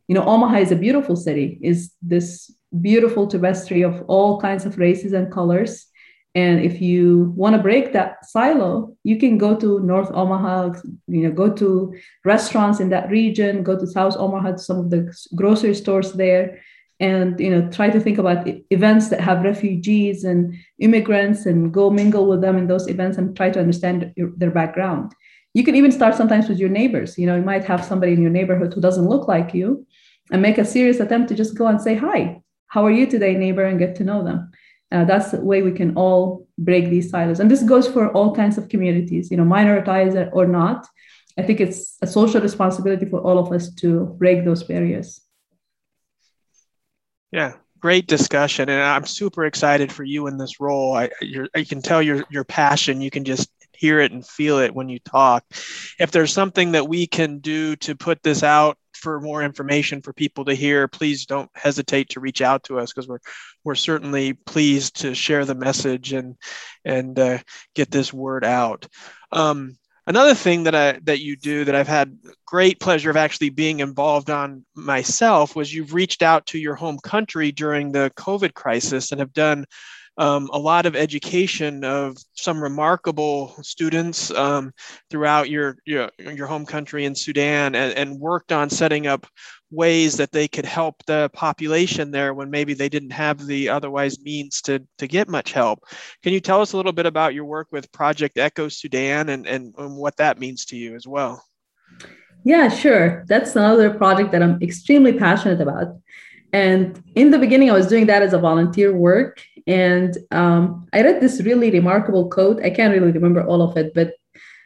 you 0.08 0.14
know 0.14 0.24
omaha 0.24 0.58
is 0.58 0.72
a 0.72 0.76
beautiful 0.76 1.16
city 1.16 1.58
is 1.62 1.92
this 2.02 2.52
beautiful 2.78 3.26
tapestry 3.26 3.82
of 3.82 4.02
all 4.06 4.40
kinds 4.40 4.64
of 4.64 4.78
races 4.78 5.12
and 5.12 5.32
colors. 5.32 5.86
And 6.34 6.60
if 6.60 6.80
you 6.80 7.32
want 7.36 7.56
to 7.56 7.62
break 7.62 7.92
that 7.92 8.24
silo, 8.24 8.96
you 9.02 9.18
can 9.18 9.36
go 9.36 9.56
to 9.56 9.80
North 9.80 10.10
Omaha, 10.12 10.74
you 11.08 11.22
know, 11.22 11.32
go 11.32 11.52
to 11.54 11.92
restaurants 12.24 12.78
in 12.78 12.90
that 12.90 13.10
region, 13.10 13.64
go 13.64 13.76
to 13.76 13.86
South 13.86 14.16
Omaha, 14.16 14.52
to 14.52 14.58
some 14.58 14.78
of 14.78 14.90
the 14.90 15.12
grocery 15.34 15.74
stores 15.74 16.12
there, 16.12 16.60
and 17.00 17.40
you 17.40 17.50
know, 17.50 17.68
try 17.70 17.90
to 17.90 17.98
think 17.98 18.18
about 18.18 18.46
events 18.70 19.08
that 19.08 19.20
have 19.20 19.42
refugees 19.42 20.22
and 20.22 20.54
immigrants, 20.78 21.46
and 21.46 21.74
go 21.74 21.90
mingle 21.90 22.28
with 22.28 22.42
them 22.42 22.56
in 22.56 22.68
those 22.68 22.86
events 22.86 23.18
and 23.18 23.36
try 23.36 23.50
to 23.50 23.58
understand 23.58 24.14
their 24.36 24.50
background. 24.52 25.12
You 25.52 25.64
can 25.64 25.74
even 25.74 25.90
start 25.90 26.14
sometimes 26.14 26.48
with 26.48 26.60
your 26.60 26.68
neighbors. 26.68 27.18
You 27.18 27.26
know, 27.26 27.34
you 27.34 27.42
might 27.42 27.64
have 27.64 27.84
somebody 27.84 28.12
in 28.12 28.22
your 28.22 28.30
neighborhood 28.30 28.72
who 28.72 28.80
doesn't 28.80 29.08
look 29.08 29.26
like 29.26 29.52
you, 29.52 29.84
and 30.30 30.40
make 30.40 30.58
a 30.58 30.64
serious 30.64 31.00
attempt 31.00 31.28
to 31.30 31.34
just 31.34 31.58
go 31.58 31.66
and 31.66 31.80
say 31.80 31.96
hi 31.96 32.40
how 32.70 32.86
are 32.86 32.90
you 32.92 33.04
today, 33.04 33.34
neighbor, 33.34 33.64
and 33.64 33.80
get 33.80 33.96
to 33.96 34.04
know 34.04 34.22
them. 34.24 34.52
Uh, 34.92 35.04
that's 35.04 35.30
the 35.30 35.40
way 35.40 35.62
we 35.62 35.72
can 35.72 35.96
all 35.96 36.46
break 36.58 36.90
these 36.90 37.10
silos. 37.10 37.40
And 37.40 37.50
this 37.50 37.62
goes 37.62 37.86
for 37.86 38.10
all 38.12 38.34
kinds 38.34 38.58
of 38.58 38.68
communities, 38.68 39.30
you 39.30 39.36
know, 39.36 39.44
minoritized 39.44 40.30
or 40.32 40.46
not. 40.46 40.86
I 41.38 41.42
think 41.42 41.60
it's 41.60 41.96
a 42.02 42.06
social 42.06 42.40
responsibility 42.40 43.06
for 43.06 43.20
all 43.20 43.38
of 43.38 43.52
us 43.52 43.72
to 43.76 44.06
break 44.18 44.44
those 44.44 44.64
barriers. 44.64 45.20
Yeah, 47.30 47.52
great 47.78 48.08
discussion, 48.08 48.68
and 48.68 48.82
I'm 48.82 49.06
super 49.06 49.44
excited 49.44 49.92
for 49.92 50.02
you 50.02 50.26
in 50.26 50.36
this 50.36 50.58
role. 50.60 50.96
I, 50.96 51.10
I 51.54 51.62
can 51.62 51.82
tell 51.82 52.02
your 52.02 52.24
your 52.28 52.44
passion. 52.44 53.00
You 53.00 53.10
can 53.10 53.24
just 53.24 53.48
hear 53.72 54.00
it 54.00 54.12
and 54.12 54.26
feel 54.26 54.58
it 54.58 54.74
when 54.74 54.88
you 54.88 54.98
talk. 54.98 55.44
If 55.98 56.10
there's 56.10 56.32
something 56.32 56.72
that 56.72 56.88
we 56.88 57.06
can 57.06 57.38
do 57.38 57.76
to 57.76 57.94
put 57.94 58.22
this 58.22 58.42
out 58.42 58.76
for 59.00 59.20
more 59.20 59.42
information 59.42 60.02
for 60.02 60.12
people 60.12 60.44
to 60.44 60.54
hear, 60.54 60.88
please 60.88 61.26
don't 61.26 61.50
hesitate 61.54 62.10
to 62.10 62.20
reach 62.20 62.42
out 62.42 62.64
to 62.64 62.78
us 62.78 62.92
because 62.92 63.08
we're 63.08 63.20
we're 63.64 63.74
certainly 63.74 64.32
pleased 64.32 65.00
to 65.00 65.14
share 65.14 65.44
the 65.44 65.54
message 65.54 66.12
and 66.12 66.36
and 66.84 67.18
uh, 67.18 67.38
get 67.74 67.90
this 67.90 68.12
word 68.12 68.44
out. 68.44 68.86
Um, 69.32 69.76
Another 70.10 70.34
thing 70.34 70.64
that 70.64 70.74
I 70.74 70.98
that 71.04 71.20
you 71.20 71.36
do 71.36 71.64
that 71.64 71.74
I've 71.76 71.86
had 71.86 72.18
great 72.44 72.80
pleasure 72.80 73.10
of 73.10 73.16
actually 73.16 73.50
being 73.50 73.78
involved 73.78 74.28
on 74.28 74.64
myself 74.74 75.54
was 75.54 75.72
you've 75.72 75.94
reached 75.94 76.22
out 76.22 76.46
to 76.46 76.58
your 76.58 76.74
home 76.74 76.98
country 76.98 77.52
during 77.52 77.92
the 77.92 78.10
COVID 78.16 78.54
crisis 78.54 79.12
and 79.12 79.20
have 79.20 79.32
done 79.32 79.66
um, 80.20 80.50
a 80.52 80.58
lot 80.58 80.84
of 80.84 80.94
education 80.94 81.82
of 81.82 82.14
some 82.34 82.62
remarkable 82.62 83.56
students 83.62 84.30
um, 84.32 84.70
throughout 85.08 85.48
your, 85.48 85.78
your, 85.86 86.10
your 86.18 86.46
home 86.46 86.66
country 86.66 87.06
in 87.06 87.14
Sudan 87.14 87.74
and, 87.74 87.94
and 87.94 88.20
worked 88.20 88.52
on 88.52 88.68
setting 88.68 89.06
up 89.06 89.26
ways 89.70 90.18
that 90.18 90.30
they 90.30 90.46
could 90.46 90.66
help 90.66 91.02
the 91.06 91.30
population 91.32 92.10
there 92.10 92.34
when 92.34 92.50
maybe 92.50 92.74
they 92.74 92.90
didn't 92.90 93.12
have 93.12 93.46
the 93.46 93.70
otherwise 93.70 94.20
means 94.20 94.60
to, 94.60 94.86
to 94.98 95.08
get 95.08 95.26
much 95.26 95.52
help. 95.52 95.82
Can 96.22 96.34
you 96.34 96.40
tell 96.40 96.60
us 96.60 96.74
a 96.74 96.76
little 96.76 96.92
bit 96.92 97.06
about 97.06 97.32
your 97.32 97.46
work 97.46 97.68
with 97.72 97.90
Project 97.90 98.36
Echo 98.36 98.68
Sudan 98.68 99.30
and, 99.30 99.46
and, 99.46 99.74
and 99.78 99.96
what 99.96 100.18
that 100.18 100.38
means 100.38 100.66
to 100.66 100.76
you 100.76 100.94
as 100.96 101.06
well? 101.06 101.42
Yeah, 102.44 102.68
sure. 102.68 103.24
That's 103.26 103.56
another 103.56 103.88
project 103.88 104.32
that 104.32 104.42
I'm 104.42 104.60
extremely 104.62 105.14
passionate 105.14 105.62
about. 105.62 105.96
And 106.52 107.02
in 107.14 107.30
the 107.30 107.38
beginning, 107.38 107.70
I 107.70 107.74
was 107.74 107.86
doing 107.86 108.06
that 108.06 108.22
as 108.22 108.32
a 108.32 108.38
volunteer 108.38 108.94
work. 108.94 109.42
And 109.66 110.16
um, 110.30 110.88
I 110.92 111.02
read 111.02 111.20
this 111.20 111.42
really 111.42 111.70
remarkable 111.70 112.28
quote. 112.28 112.62
I 112.62 112.70
can't 112.70 112.92
really 112.92 113.12
remember 113.12 113.44
all 113.44 113.62
of 113.62 113.76
it, 113.76 113.92
but 113.94 114.14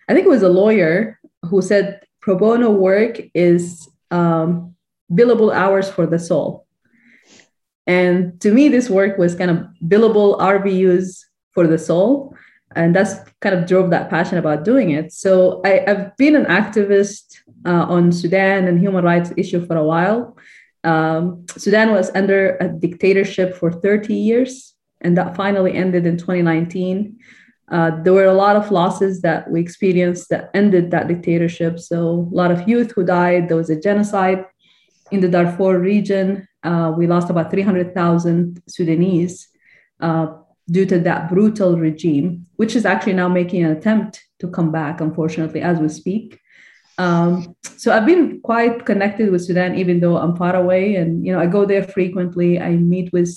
I 0.09 0.15
think 0.15 0.27
it 0.27 0.31
was 0.31 0.43
a 0.43 0.49
lawyer 0.49 1.19
who 1.43 1.63
said 1.63 2.01
pro 2.21 2.37
bono 2.37 2.71
work 2.71 3.21
is 3.35 3.89
um, 4.11 4.75
billable 5.13 5.53
hours 5.53 5.91
for 5.91 6.07
the 6.07 6.19
soul. 6.19 6.67
And 7.87 8.41
to 8.41 8.51
me, 8.51 8.69
this 8.69 8.89
work 8.89 9.19
was 9.19 9.35
kind 9.35 9.51
of 9.51 9.67
billable 9.87 10.39
RVUs 10.39 11.25
for 11.53 11.67
the 11.67 11.79
soul. 11.79 12.35
And 12.75 12.95
that's 12.97 13.15
kind 13.41 13.55
of 13.55 13.67
drove 13.67 13.91
that 13.91 14.11
passion 14.11 14.39
about 14.39 14.65
doing 14.65 14.91
it. 14.91 15.13
So 15.13 15.61
I, 15.65 15.85
have 15.87 16.17
been 16.17 16.35
an 16.35 16.47
activist 16.47 17.37
uh, 17.65 17.87
on 17.89 18.11
Sudan 18.11 18.67
and 18.67 18.81
human 18.81 19.05
rights 19.05 19.33
issue 19.37 19.65
for 19.65 19.77
a 19.77 19.85
while. 19.85 20.37
Um, 20.83 21.47
Sudan 21.57 21.93
was 21.93 22.11
under 22.15 22.57
a 22.57 22.69
dictatorship 22.69 23.55
for 23.57 23.73
30 23.73 24.15
years, 24.15 24.74
and 25.05 25.17
that 25.17 25.37
finally 25.37 25.75
ended 25.75 26.07
in 26.07 26.17
2019. 26.17 27.19
Uh, 27.71 28.03
there 28.03 28.13
were 28.13 28.25
a 28.25 28.35
lot 28.35 28.57
of 28.57 28.71
losses 28.71 29.23
that 29.23 29.51
we 29.51 29.61
experienced 29.61 30.29
that 30.31 30.51
ended 30.55 30.91
that 30.91 31.09
dictatorship. 31.09 31.79
So, 31.79 32.29
a 32.33 32.35
lot 32.35 32.51
of 32.51 32.69
youth 32.69 32.93
who 32.93 33.05
died. 33.05 33.49
There 33.49 33.57
was 33.57 33.71
a 33.71 33.81
genocide 33.81 34.45
in 35.11 35.21
the 35.21 35.29
Darfur 35.29 35.79
region. 35.79 36.49
Uh, 36.63 36.93
we 36.97 37.07
lost 37.07 37.31
about 37.31 37.51
300,000 37.51 38.63
Sudanese 38.67 39.49
uh, 40.01 40.27
due 40.71 40.87
to 40.87 40.99
that 41.01 41.29
brutal 41.29 41.79
regime, 41.79 42.47
which 42.57 42.75
is 42.75 42.87
actually 42.87 43.13
now 43.15 43.29
making 43.29 43.65
an 43.65 43.71
attempt 43.71 44.23
to 44.41 44.49
come 44.49 44.73
back, 44.73 45.01
unfortunately, 45.01 45.61
as 45.61 45.79
we 45.79 45.89
speak. 45.89 46.41
Um, 46.97 47.57
so 47.77 47.93
I've 47.93 48.07
been 48.07 48.41
quite 48.41 48.87
connected 48.87 49.31
with 49.31 49.45
Sudan, 49.45 49.77
even 49.77 50.01
though 50.01 50.17
I'm 50.17 50.37
far 50.37 50.55
away. 50.55 50.97
And 50.97 51.27
you 51.27 51.33
know, 51.33 51.41
I 51.41 51.47
go 51.47 51.65
there 51.65 51.83
frequently. 51.83 52.61
I 52.61 52.77
meet 52.77 53.13
with 53.13 53.35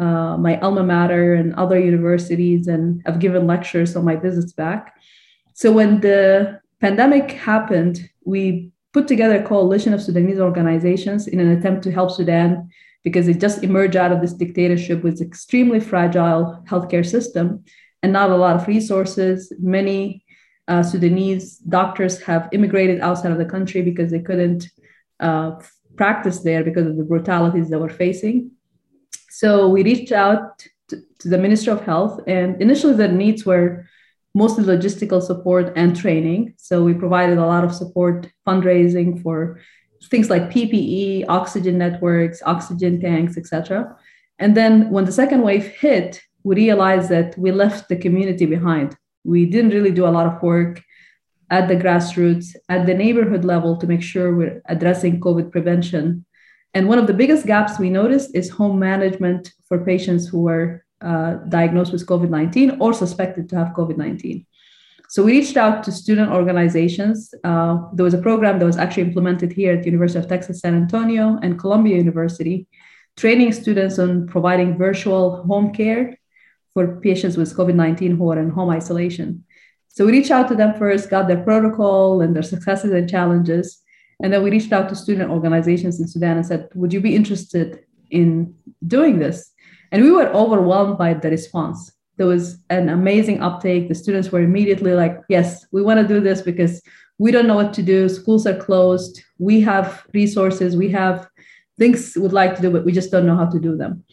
uh, 0.00 0.36
my 0.38 0.58
alma 0.60 0.82
mater 0.82 1.34
and 1.34 1.54
other 1.54 1.78
universities, 1.78 2.68
and 2.68 3.02
I've 3.06 3.18
given 3.18 3.46
lectures 3.46 3.94
on 3.96 4.04
my 4.04 4.16
visits 4.16 4.52
back. 4.52 4.94
So 5.52 5.70
when 5.70 6.00
the 6.00 6.60
pandemic 6.80 7.32
happened, 7.32 8.08
we 8.24 8.70
put 8.94 9.06
together 9.06 9.36
a 9.36 9.46
coalition 9.46 9.92
of 9.92 10.02
Sudanese 10.02 10.40
organizations 10.40 11.28
in 11.28 11.38
an 11.38 11.50
attempt 11.50 11.84
to 11.84 11.92
help 11.92 12.10
Sudan 12.10 12.70
because 13.04 13.28
it 13.28 13.40
just 13.40 13.62
emerged 13.62 13.96
out 13.96 14.10
of 14.10 14.22
this 14.22 14.32
dictatorship 14.32 15.02
with 15.02 15.20
extremely 15.20 15.80
fragile 15.80 16.62
healthcare 16.66 17.06
system 17.06 17.62
and 18.02 18.12
not 18.12 18.30
a 18.30 18.36
lot 18.36 18.56
of 18.56 18.66
resources. 18.68 19.52
Many 19.60 20.24
uh, 20.66 20.82
Sudanese 20.82 21.58
doctors 21.58 22.22
have 22.22 22.48
immigrated 22.52 23.00
outside 23.00 23.32
of 23.32 23.38
the 23.38 23.44
country 23.44 23.82
because 23.82 24.10
they 24.10 24.20
couldn't 24.20 24.70
uh, 25.18 25.60
practice 25.96 26.40
there 26.40 26.64
because 26.64 26.86
of 26.86 26.96
the 26.96 27.04
brutalities 27.04 27.68
they 27.68 27.76
were 27.76 27.90
facing. 27.90 28.52
So 29.30 29.68
we 29.68 29.82
reached 29.82 30.12
out 30.12 30.64
to, 30.88 31.00
to 31.20 31.28
the 31.28 31.38
Ministry 31.38 31.72
of 31.72 31.84
Health, 31.84 32.20
and 32.26 32.60
initially 32.60 32.94
the 32.94 33.08
needs 33.08 33.46
were 33.46 33.86
mostly 34.34 34.64
logistical 34.64 35.22
support 35.22 35.72
and 35.76 35.96
training. 35.96 36.54
So 36.56 36.84
we 36.84 36.94
provided 36.94 37.38
a 37.38 37.46
lot 37.46 37.64
of 37.64 37.74
support, 37.74 38.28
fundraising 38.46 39.22
for 39.22 39.60
things 40.10 40.30
like 40.30 40.50
PPE, 40.50 41.26
oxygen 41.28 41.78
networks, 41.78 42.42
oxygen 42.44 43.00
tanks, 43.00 43.36
etc. 43.36 43.96
And 44.38 44.56
then 44.56 44.90
when 44.90 45.04
the 45.04 45.12
second 45.12 45.42
wave 45.42 45.66
hit, 45.66 46.20
we 46.42 46.56
realized 46.56 47.08
that 47.10 47.36
we 47.38 47.52
left 47.52 47.88
the 47.88 47.96
community 47.96 48.46
behind 48.46 48.96
we 49.24 49.46
didn't 49.46 49.70
really 49.70 49.90
do 49.90 50.06
a 50.06 50.10
lot 50.10 50.26
of 50.26 50.42
work 50.42 50.82
at 51.50 51.68
the 51.68 51.76
grassroots, 51.76 52.54
at 52.68 52.86
the 52.86 52.94
neighborhood 52.94 53.44
level 53.44 53.76
to 53.76 53.86
make 53.86 54.02
sure 54.02 54.34
we're 54.34 54.62
addressing 54.66 55.20
COVID 55.20 55.50
prevention. 55.50 56.24
And 56.74 56.88
one 56.88 56.98
of 56.98 57.06
the 57.06 57.14
biggest 57.14 57.46
gaps 57.46 57.78
we 57.78 57.90
noticed 57.90 58.34
is 58.34 58.48
home 58.48 58.78
management 58.78 59.52
for 59.66 59.84
patients 59.84 60.28
who 60.28 60.42
were 60.42 60.84
uh, 61.00 61.34
diagnosed 61.48 61.92
with 61.92 62.06
COVID 62.06 62.30
19 62.30 62.76
or 62.80 62.92
suspected 62.92 63.48
to 63.48 63.56
have 63.56 63.68
COVID 63.68 63.96
19. 63.96 64.46
So 65.08 65.24
we 65.24 65.32
reached 65.32 65.56
out 65.56 65.82
to 65.84 65.92
student 65.92 66.30
organizations. 66.30 67.34
Uh, 67.42 67.78
there 67.94 68.04
was 68.04 68.14
a 68.14 68.22
program 68.22 68.60
that 68.60 68.64
was 68.64 68.76
actually 68.76 69.02
implemented 69.04 69.50
here 69.50 69.72
at 69.72 69.82
the 69.82 69.90
University 69.90 70.20
of 70.20 70.28
Texas 70.28 70.60
San 70.60 70.76
Antonio 70.76 71.36
and 71.42 71.58
Columbia 71.58 71.96
University, 71.96 72.68
training 73.16 73.52
students 73.52 73.98
on 73.98 74.28
providing 74.28 74.78
virtual 74.78 75.42
home 75.42 75.72
care 75.72 76.16
for 76.74 77.00
patients 77.00 77.36
with 77.36 77.56
COVID 77.56 77.74
19 77.74 78.16
who 78.16 78.30
are 78.30 78.38
in 78.38 78.50
home 78.50 78.70
isolation. 78.70 79.44
So 79.88 80.06
we 80.06 80.12
reached 80.12 80.30
out 80.30 80.46
to 80.48 80.54
them 80.54 80.78
first, 80.78 81.10
got 81.10 81.26
their 81.26 81.42
protocol 81.42 82.20
and 82.20 82.34
their 82.34 82.44
successes 82.44 82.92
and 82.92 83.10
challenges. 83.10 83.82
And 84.22 84.32
then 84.32 84.42
we 84.42 84.50
reached 84.50 84.72
out 84.72 84.88
to 84.88 84.94
student 84.94 85.30
organizations 85.30 86.00
in 86.00 86.06
Sudan 86.06 86.36
and 86.36 86.46
said, 86.46 86.68
Would 86.74 86.92
you 86.92 87.00
be 87.00 87.16
interested 87.16 87.84
in 88.10 88.54
doing 88.86 89.18
this? 89.18 89.52
And 89.92 90.02
we 90.02 90.12
were 90.12 90.28
overwhelmed 90.28 90.98
by 90.98 91.14
the 91.14 91.30
response. 91.30 91.92
There 92.16 92.26
was 92.26 92.62
an 92.68 92.88
amazing 92.88 93.40
uptake. 93.40 93.88
The 93.88 93.94
students 93.94 94.30
were 94.30 94.40
immediately 94.40 94.92
like, 94.92 95.18
Yes, 95.28 95.66
we 95.72 95.82
want 95.82 96.00
to 96.00 96.06
do 96.06 96.20
this 96.20 96.42
because 96.42 96.82
we 97.18 97.30
don't 97.30 97.46
know 97.46 97.54
what 97.54 97.72
to 97.74 97.82
do. 97.82 98.08
Schools 98.08 98.46
are 98.46 98.56
closed. 98.56 99.22
We 99.38 99.60
have 99.60 100.06
resources. 100.14 100.76
We 100.76 100.90
have 100.90 101.28
things 101.78 102.16
we'd 102.16 102.32
like 102.32 102.56
to 102.56 102.62
do, 102.62 102.70
but 102.70 102.84
we 102.84 102.92
just 102.92 103.10
don't 103.10 103.26
know 103.26 103.36
how 103.36 103.46
to 103.46 103.58
do 103.58 103.76
them. 103.76 104.04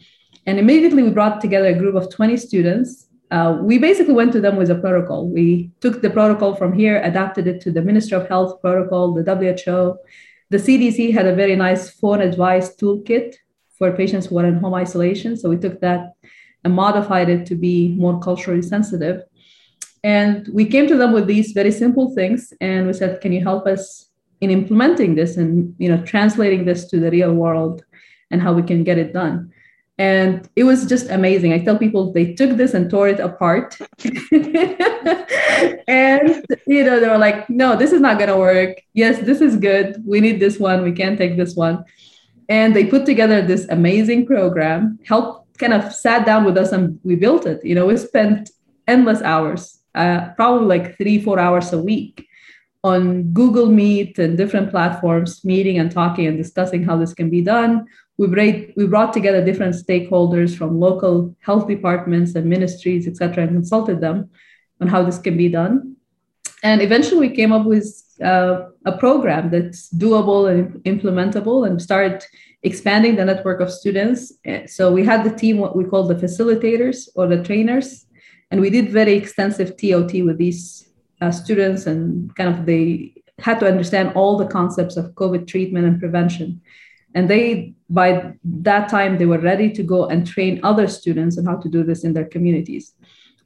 And 0.46 0.58
immediately 0.58 1.02
we 1.02 1.10
brought 1.10 1.40
together 1.40 1.68
a 1.68 1.78
group 1.78 1.94
of 1.94 2.10
20 2.10 2.36
students. 2.38 3.07
Uh, 3.30 3.58
we 3.60 3.78
basically 3.78 4.14
went 4.14 4.32
to 4.32 4.40
them 4.40 4.56
with 4.56 4.70
a 4.70 4.74
protocol. 4.74 5.28
We 5.28 5.70
took 5.80 6.00
the 6.00 6.10
protocol 6.10 6.54
from 6.54 6.72
here, 6.72 7.02
adapted 7.02 7.46
it 7.46 7.60
to 7.62 7.70
the 7.70 7.82
Ministry 7.82 8.16
of 8.16 8.28
Health 8.28 8.60
protocol, 8.62 9.12
the 9.12 9.22
WHO. 9.22 9.98
The 10.50 10.56
CDC 10.56 11.12
had 11.12 11.26
a 11.26 11.34
very 11.34 11.56
nice 11.56 11.90
phone 11.90 12.22
advice 12.22 12.74
toolkit 12.76 13.34
for 13.76 13.92
patients 13.92 14.26
who 14.26 14.38
are 14.38 14.46
in 14.46 14.56
home 14.56 14.74
isolation. 14.74 15.36
So 15.36 15.50
we 15.50 15.58
took 15.58 15.80
that 15.80 16.14
and 16.64 16.74
modified 16.74 17.28
it 17.28 17.46
to 17.46 17.54
be 17.54 17.94
more 17.98 18.18
culturally 18.18 18.62
sensitive. 18.62 19.22
And 20.02 20.48
we 20.52 20.64
came 20.64 20.86
to 20.88 20.96
them 20.96 21.12
with 21.12 21.26
these 21.26 21.52
very 21.52 21.70
simple 21.70 22.14
things. 22.14 22.52
And 22.60 22.86
we 22.86 22.92
said, 22.92 23.20
can 23.20 23.32
you 23.32 23.42
help 23.42 23.66
us 23.66 24.10
in 24.40 24.50
implementing 24.50 25.16
this 25.16 25.36
and 25.36 25.74
you 25.78 25.88
know 25.88 26.00
translating 26.04 26.64
this 26.64 26.86
to 26.86 27.00
the 27.00 27.10
real 27.10 27.34
world 27.34 27.84
and 28.30 28.40
how 28.40 28.52
we 28.52 28.62
can 28.62 28.84
get 28.84 28.98
it 28.98 29.12
done? 29.12 29.52
And 29.98 30.48
it 30.54 30.62
was 30.62 30.86
just 30.86 31.10
amazing. 31.10 31.52
I 31.52 31.58
tell 31.58 31.76
people 31.76 32.12
they 32.12 32.32
took 32.34 32.56
this 32.56 32.72
and 32.74 32.88
tore 32.88 33.08
it 33.08 33.20
apart. 33.20 33.76
And 35.88 36.44
you 36.66 36.84
know 36.84 37.00
they 37.00 37.08
were 37.08 37.18
like 37.18 37.48
no 37.50 37.74
this 37.74 37.92
is 37.92 38.00
not 38.00 38.18
going 38.18 38.30
to 38.30 38.36
work. 38.36 38.80
Yes 38.92 39.18
this 39.20 39.40
is 39.40 39.56
good. 39.56 40.02
We 40.06 40.20
need 40.20 40.38
this 40.38 40.58
one. 40.58 40.84
We 40.84 40.92
can't 40.92 41.18
take 41.18 41.36
this 41.36 41.56
one. 41.56 41.84
And 42.48 42.76
they 42.76 42.84
put 42.84 43.06
together 43.06 43.42
this 43.42 43.66
amazing 43.68 44.26
program 44.26 44.98
helped 45.04 45.58
kind 45.58 45.72
of 45.74 45.92
sat 45.92 46.24
down 46.24 46.44
with 46.44 46.56
us 46.56 46.70
and 46.72 47.00
we 47.02 47.16
built 47.16 47.46
it. 47.46 47.64
You 47.64 47.74
know 47.74 47.86
we 47.86 47.96
spent 47.96 48.50
endless 48.86 49.20
hours 49.22 49.80
uh, 49.94 50.28
probably 50.36 50.66
like 50.66 50.96
three 50.96 51.20
four 51.20 51.40
hours 51.40 51.72
a 51.72 51.82
week 51.82 52.26
on 52.84 53.32
google 53.32 53.66
meet 53.66 54.18
and 54.18 54.38
different 54.38 54.70
platforms 54.70 55.44
meeting 55.44 55.78
and 55.78 55.90
talking 55.90 56.26
and 56.26 56.36
discussing 56.38 56.84
how 56.84 56.96
this 56.96 57.12
can 57.12 57.28
be 57.28 57.42
done 57.42 57.84
we 58.18 58.26
brought, 58.26 58.76
we 58.76 58.86
brought 58.86 59.12
together 59.12 59.44
different 59.44 59.74
stakeholders 59.74 60.56
from 60.56 60.80
local 60.80 61.34
health 61.40 61.68
departments 61.68 62.34
and 62.34 62.46
ministries, 62.46 63.06
et 63.06 63.16
cetera, 63.16 63.44
and 63.44 63.52
consulted 63.52 64.00
them 64.00 64.28
on 64.80 64.88
how 64.88 65.02
this 65.02 65.18
can 65.18 65.36
be 65.36 65.48
done. 65.48 65.96
And 66.62 66.82
eventually 66.82 67.28
we 67.28 67.36
came 67.36 67.52
up 67.52 67.64
with 67.64 67.86
uh, 68.22 68.66
a 68.84 68.98
program 68.98 69.50
that's 69.50 69.88
doable 69.94 70.50
and 70.50 70.82
implementable 70.84 71.66
and 71.66 71.80
started 71.80 72.24
expanding 72.64 73.14
the 73.14 73.24
network 73.24 73.60
of 73.60 73.72
students. 73.72 74.32
So 74.66 74.92
we 74.92 75.04
had 75.04 75.22
the 75.22 75.34
team, 75.42 75.58
what 75.58 75.76
we 75.76 75.84
call 75.84 76.08
the 76.08 76.16
facilitators 76.16 77.08
or 77.14 77.28
the 77.28 77.42
trainers, 77.44 78.06
and 78.50 78.60
we 78.60 78.70
did 78.70 78.90
very 78.90 79.14
extensive 79.14 79.76
TOT 79.76 80.12
with 80.24 80.38
these 80.38 80.88
uh, 81.20 81.30
students 81.30 81.86
and 81.86 82.34
kind 82.34 82.50
of 82.52 82.66
they 82.66 83.14
had 83.38 83.60
to 83.60 83.68
understand 83.68 84.12
all 84.16 84.36
the 84.36 84.46
concepts 84.46 84.96
of 84.96 85.14
COVID 85.14 85.46
treatment 85.46 85.86
and 85.86 86.00
prevention. 86.00 86.60
And 87.14 87.28
they, 87.28 87.74
by 87.88 88.34
that 88.44 88.88
time, 88.88 89.18
they 89.18 89.26
were 89.26 89.38
ready 89.38 89.70
to 89.72 89.82
go 89.82 90.06
and 90.06 90.26
train 90.26 90.60
other 90.62 90.86
students 90.86 91.38
on 91.38 91.46
how 91.46 91.56
to 91.56 91.68
do 91.68 91.82
this 91.82 92.04
in 92.04 92.12
their 92.12 92.26
communities. 92.26 92.94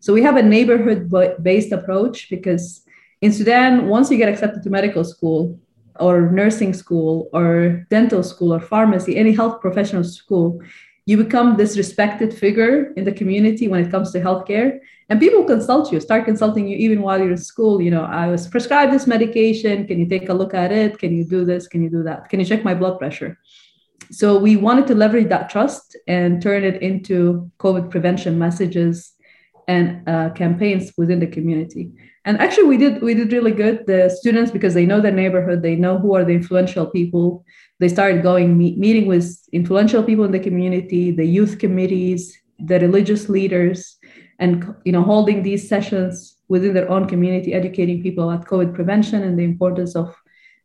So 0.00 0.12
we 0.12 0.22
have 0.22 0.36
a 0.36 0.42
neighborhood 0.42 1.10
based 1.42 1.72
approach 1.72 2.28
because 2.28 2.84
in 3.20 3.32
Sudan, 3.32 3.86
once 3.86 4.10
you 4.10 4.16
get 4.16 4.28
accepted 4.28 4.62
to 4.64 4.70
medical 4.70 5.04
school 5.04 5.58
or 6.00 6.32
nursing 6.32 6.74
school 6.74 7.30
or 7.32 7.86
dental 7.88 8.24
school 8.24 8.52
or 8.52 8.60
pharmacy, 8.60 9.16
any 9.16 9.32
health 9.32 9.60
professional 9.60 10.02
school, 10.02 10.60
you 11.04 11.16
become 11.16 11.56
this 11.56 11.76
respected 11.76 12.32
figure 12.32 12.92
in 12.96 13.04
the 13.04 13.12
community 13.12 13.66
when 13.66 13.84
it 13.84 13.90
comes 13.90 14.12
to 14.12 14.20
healthcare. 14.20 14.78
And 15.08 15.18
people 15.18 15.44
consult 15.44 15.92
you, 15.92 16.00
start 16.00 16.24
consulting 16.24 16.68
you 16.68 16.76
even 16.76 17.02
while 17.02 17.18
you're 17.18 17.32
in 17.32 17.36
school. 17.36 17.82
You 17.82 17.90
know, 17.90 18.04
I 18.04 18.28
was 18.28 18.46
prescribed 18.46 18.92
this 18.92 19.06
medication. 19.06 19.86
Can 19.86 19.98
you 19.98 20.06
take 20.06 20.28
a 20.28 20.34
look 20.34 20.54
at 20.54 20.70
it? 20.70 20.98
Can 20.98 21.12
you 21.16 21.24
do 21.24 21.44
this? 21.44 21.66
Can 21.66 21.82
you 21.82 21.90
do 21.90 22.02
that? 22.04 22.28
Can 22.28 22.38
you 22.38 22.46
check 22.46 22.64
my 22.64 22.74
blood 22.74 22.98
pressure? 22.98 23.36
So 24.10 24.38
we 24.38 24.56
wanted 24.56 24.86
to 24.88 24.94
leverage 24.94 25.28
that 25.28 25.50
trust 25.50 25.96
and 26.06 26.40
turn 26.40 26.64
it 26.64 26.82
into 26.82 27.50
COVID 27.58 27.90
prevention 27.90 28.38
messages 28.38 29.12
and 29.66 30.08
uh, 30.08 30.30
campaigns 30.30 30.92
within 30.96 31.18
the 31.18 31.26
community 31.26 31.92
and 32.24 32.38
actually 32.40 32.64
we 32.64 32.76
did 32.76 33.02
we 33.02 33.14
did 33.14 33.32
really 33.32 33.52
good. 33.52 33.86
The 33.86 34.08
students 34.08 34.50
because 34.50 34.74
they 34.74 34.86
know 34.86 35.00
their 35.00 35.12
neighborhood 35.12 35.62
they 35.62 35.76
know 35.76 35.98
who 35.98 36.14
are 36.14 36.24
the 36.24 36.32
influential 36.32 36.86
people. 36.86 37.44
They 37.80 37.88
started 37.88 38.22
going 38.22 38.56
meet, 38.56 38.78
meeting 38.78 39.06
with 39.06 39.26
influential 39.52 40.02
people 40.02 40.24
in 40.24 40.32
the 40.32 40.38
community 40.38 41.10
the 41.10 41.24
youth 41.24 41.58
committees 41.58 42.38
the 42.58 42.78
religious 42.78 43.28
leaders 43.28 43.96
and 44.38 44.74
you 44.84 44.92
know 44.92 45.02
holding 45.02 45.42
these 45.42 45.68
sessions 45.68 46.36
within 46.48 46.74
their 46.74 46.88
own 46.88 47.08
community 47.08 47.54
educating 47.54 48.02
people 48.02 48.30
about 48.30 48.46
covid 48.46 48.72
prevention 48.72 49.22
and 49.24 49.36
the 49.38 49.42
importance 49.42 49.96
of 49.96 50.14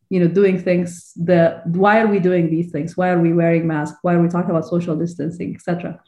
you 0.09 0.19
know 0.19 0.27
doing 0.27 0.61
things 0.61 1.11
the 1.15 1.61
why 1.65 1.99
are 1.99 2.07
we 2.07 2.19
doing 2.19 2.49
these 2.49 2.71
things? 2.71 2.95
Why 2.95 3.09
are 3.09 3.19
we 3.19 3.33
wearing 3.33 3.67
masks? 3.67 3.97
Why 4.03 4.13
are 4.13 4.21
we 4.21 4.29
talking 4.29 4.51
about 4.51 4.67
social 4.67 4.95
distancing 4.95 5.55
etc 5.55 5.99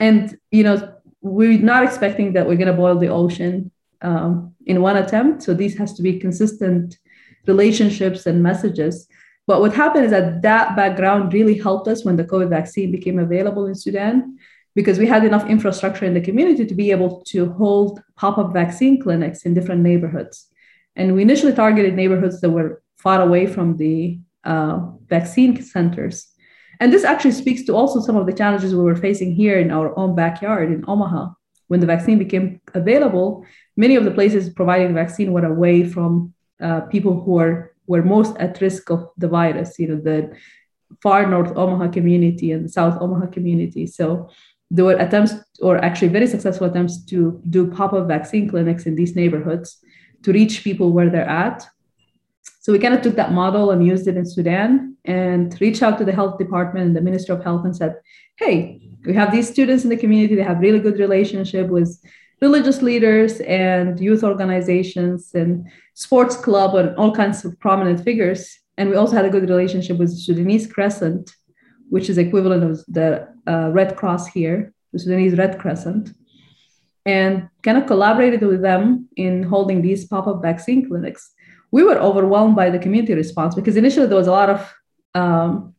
and 0.00 0.36
you 0.50 0.64
know 0.64 0.94
we're 1.20 1.58
not 1.58 1.84
expecting 1.84 2.32
that 2.32 2.46
we're 2.46 2.56
going 2.56 2.66
to 2.66 2.72
boil 2.72 2.98
the 2.98 3.08
ocean 3.08 3.70
um, 4.02 4.51
in 4.66 4.82
one 4.82 4.96
attempt. 4.96 5.42
So 5.42 5.54
these 5.54 5.76
has 5.78 5.94
to 5.94 6.02
be 6.02 6.18
consistent 6.18 6.98
relationships 7.46 8.26
and 8.26 8.42
messages. 8.42 9.08
But 9.46 9.60
what 9.60 9.74
happened 9.74 10.04
is 10.04 10.10
that 10.12 10.42
that 10.42 10.76
background 10.76 11.32
really 11.32 11.58
helped 11.58 11.88
us 11.88 12.04
when 12.04 12.16
the 12.16 12.24
COVID 12.24 12.48
vaccine 12.48 12.92
became 12.92 13.18
available 13.18 13.66
in 13.66 13.74
Sudan, 13.74 14.38
because 14.74 14.98
we 14.98 15.06
had 15.06 15.24
enough 15.24 15.46
infrastructure 15.48 16.06
in 16.06 16.14
the 16.14 16.20
community 16.20 16.64
to 16.64 16.74
be 16.74 16.90
able 16.92 17.22
to 17.26 17.52
hold 17.52 18.00
pop-up 18.16 18.52
vaccine 18.52 19.02
clinics 19.02 19.42
in 19.44 19.52
different 19.52 19.82
neighborhoods. 19.82 20.48
And 20.96 21.14
we 21.14 21.22
initially 21.22 21.52
targeted 21.52 21.94
neighborhoods 21.94 22.40
that 22.40 22.50
were 22.50 22.82
far 22.96 23.20
away 23.20 23.46
from 23.46 23.76
the 23.76 24.20
uh, 24.44 24.78
vaccine 25.08 25.60
centers. 25.60 26.28
And 26.80 26.92
this 26.92 27.04
actually 27.04 27.32
speaks 27.32 27.64
to 27.64 27.74
also 27.74 28.00
some 28.00 28.16
of 28.16 28.26
the 28.26 28.32
challenges 28.32 28.74
we 28.74 28.82
were 28.82 28.96
facing 28.96 29.32
here 29.34 29.58
in 29.58 29.70
our 29.70 29.96
own 29.98 30.14
backyard 30.14 30.72
in 30.72 30.84
Omaha. 30.86 31.30
When 31.72 31.80
the 31.80 31.92
vaccine 31.94 32.18
became 32.18 32.60
available, 32.74 33.46
many 33.78 33.96
of 33.96 34.04
the 34.04 34.10
places 34.10 34.50
providing 34.50 34.88
the 34.88 35.00
vaccine 35.04 35.32
were 35.32 35.46
away 35.46 35.76
from 35.94 36.34
uh, 36.60 36.80
people 36.94 37.14
who 37.22 37.38
are 37.38 37.72
were 37.86 38.02
most 38.02 38.36
at 38.36 38.60
risk 38.60 38.90
of 38.90 39.00
the 39.16 39.30
virus. 39.38 39.78
You 39.78 39.88
know, 39.88 40.00
the 40.10 40.36
far 41.02 41.26
north 41.26 41.56
Omaha 41.56 41.88
community 41.88 42.52
and 42.52 42.66
the 42.66 42.68
south 42.68 43.00
Omaha 43.00 43.26
community. 43.36 43.86
So 43.86 44.28
there 44.70 44.84
were 44.84 44.98
attempts, 45.06 45.32
or 45.62 45.78
actually 45.78 46.08
very 46.08 46.26
successful 46.26 46.66
attempts, 46.66 47.02
to 47.06 47.40
do 47.48 47.70
pop-up 47.70 48.06
vaccine 48.06 48.50
clinics 48.50 48.84
in 48.84 48.94
these 48.94 49.16
neighborhoods 49.16 49.78
to 50.24 50.32
reach 50.32 50.64
people 50.68 50.92
where 50.92 51.08
they're 51.08 51.36
at. 51.46 51.66
So 52.60 52.72
we 52.72 52.78
kind 52.84 52.94
of 52.94 53.00
took 53.00 53.16
that 53.16 53.32
model 53.32 53.70
and 53.70 53.86
used 53.86 54.06
it 54.06 54.18
in 54.18 54.26
Sudan 54.26 54.91
and 55.04 55.60
reached 55.60 55.82
out 55.82 55.98
to 55.98 56.04
the 56.04 56.12
health 56.12 56.38
department 56.38 56.86
and 56.86 56.96
the 56.96 57.00
Ministry 57.00 57.34
of 57.34 57.42
Health 57.42 57.64
and 57.64 57.76
said, 57.76 57.96
"Hey, 58.36 58.80
we 59.04 59.14
have 59.14 59.32
these 59.32 59.50
students 59.50 59.84
in 59.84 59.90
the 59.90 59.96
community. 59.96 60.34
They 60.34 60.42
have 60.42 60.60
really 60.60 60.78
good 60.78 60.98
relationship 60.98 61.68
with 61.68 61.98
religious 62.40 62.82
leaders 62.82 63.40
and 63.40 63.98
youth 64.00 64.24
organizations 64.24 65.30
and 65.34 65.70
sports 65.94 66.36
club 66.36 66.74
and 66.74 66.94
all 66.96 67.14
kinds 67.14 67.44
of 67.44 67.58
prominent 67.60 68.02
figures. 68.02 68.58
And 68.76 68.90
we 68.90 68.96
also 68.96 69.14
had 69.14 69.24
a 69.24 69.30
good 69.30 69.48
relationship 69.48 69.96
with 69.98 70.10
Sudanese 70.10 70.66
Crescent, 70.66 71.34
which 71.88 72.08
is 72.10 72.18
equivalent 72.18 72.64
of 72.64 72.84
the 72.88 73.28
uh, 73.46 73.70
Red 73.70 73.96
Cross 73.96 74.26
here, 74.28 74.72
the 74.92 74.98
Sudanese 74.98 75.38
Red 75.38 75.58
Crescent, 75.58 76.10
and 77.06 77.48
kind 77.62 77.78
of 77.78 77.86
collaborated 77.86 78.42
with 78.42 78.62
them 78.62 79.08
in 79.16 79.44
holding 79.44 79.82
these 79.82 80.04
pop-up 80.06 80.42
vaccine 80.42 80.88
clinics. 80.88 81.30
We 81.70 81.84
were 81.84 81.98
overwhelmed 81.98 82.56
by 82.56 82.70
the 82.70 82.78
community 82.78 83.14
response 83.14 83.54
because 83.54 83.76
initially 83.76 84.06
there 84.06 84.18
was 84.18 84.26
a 84.26 84.32
lot 84.32 84.50
of 84.50 84.72
um, 85.14 85.74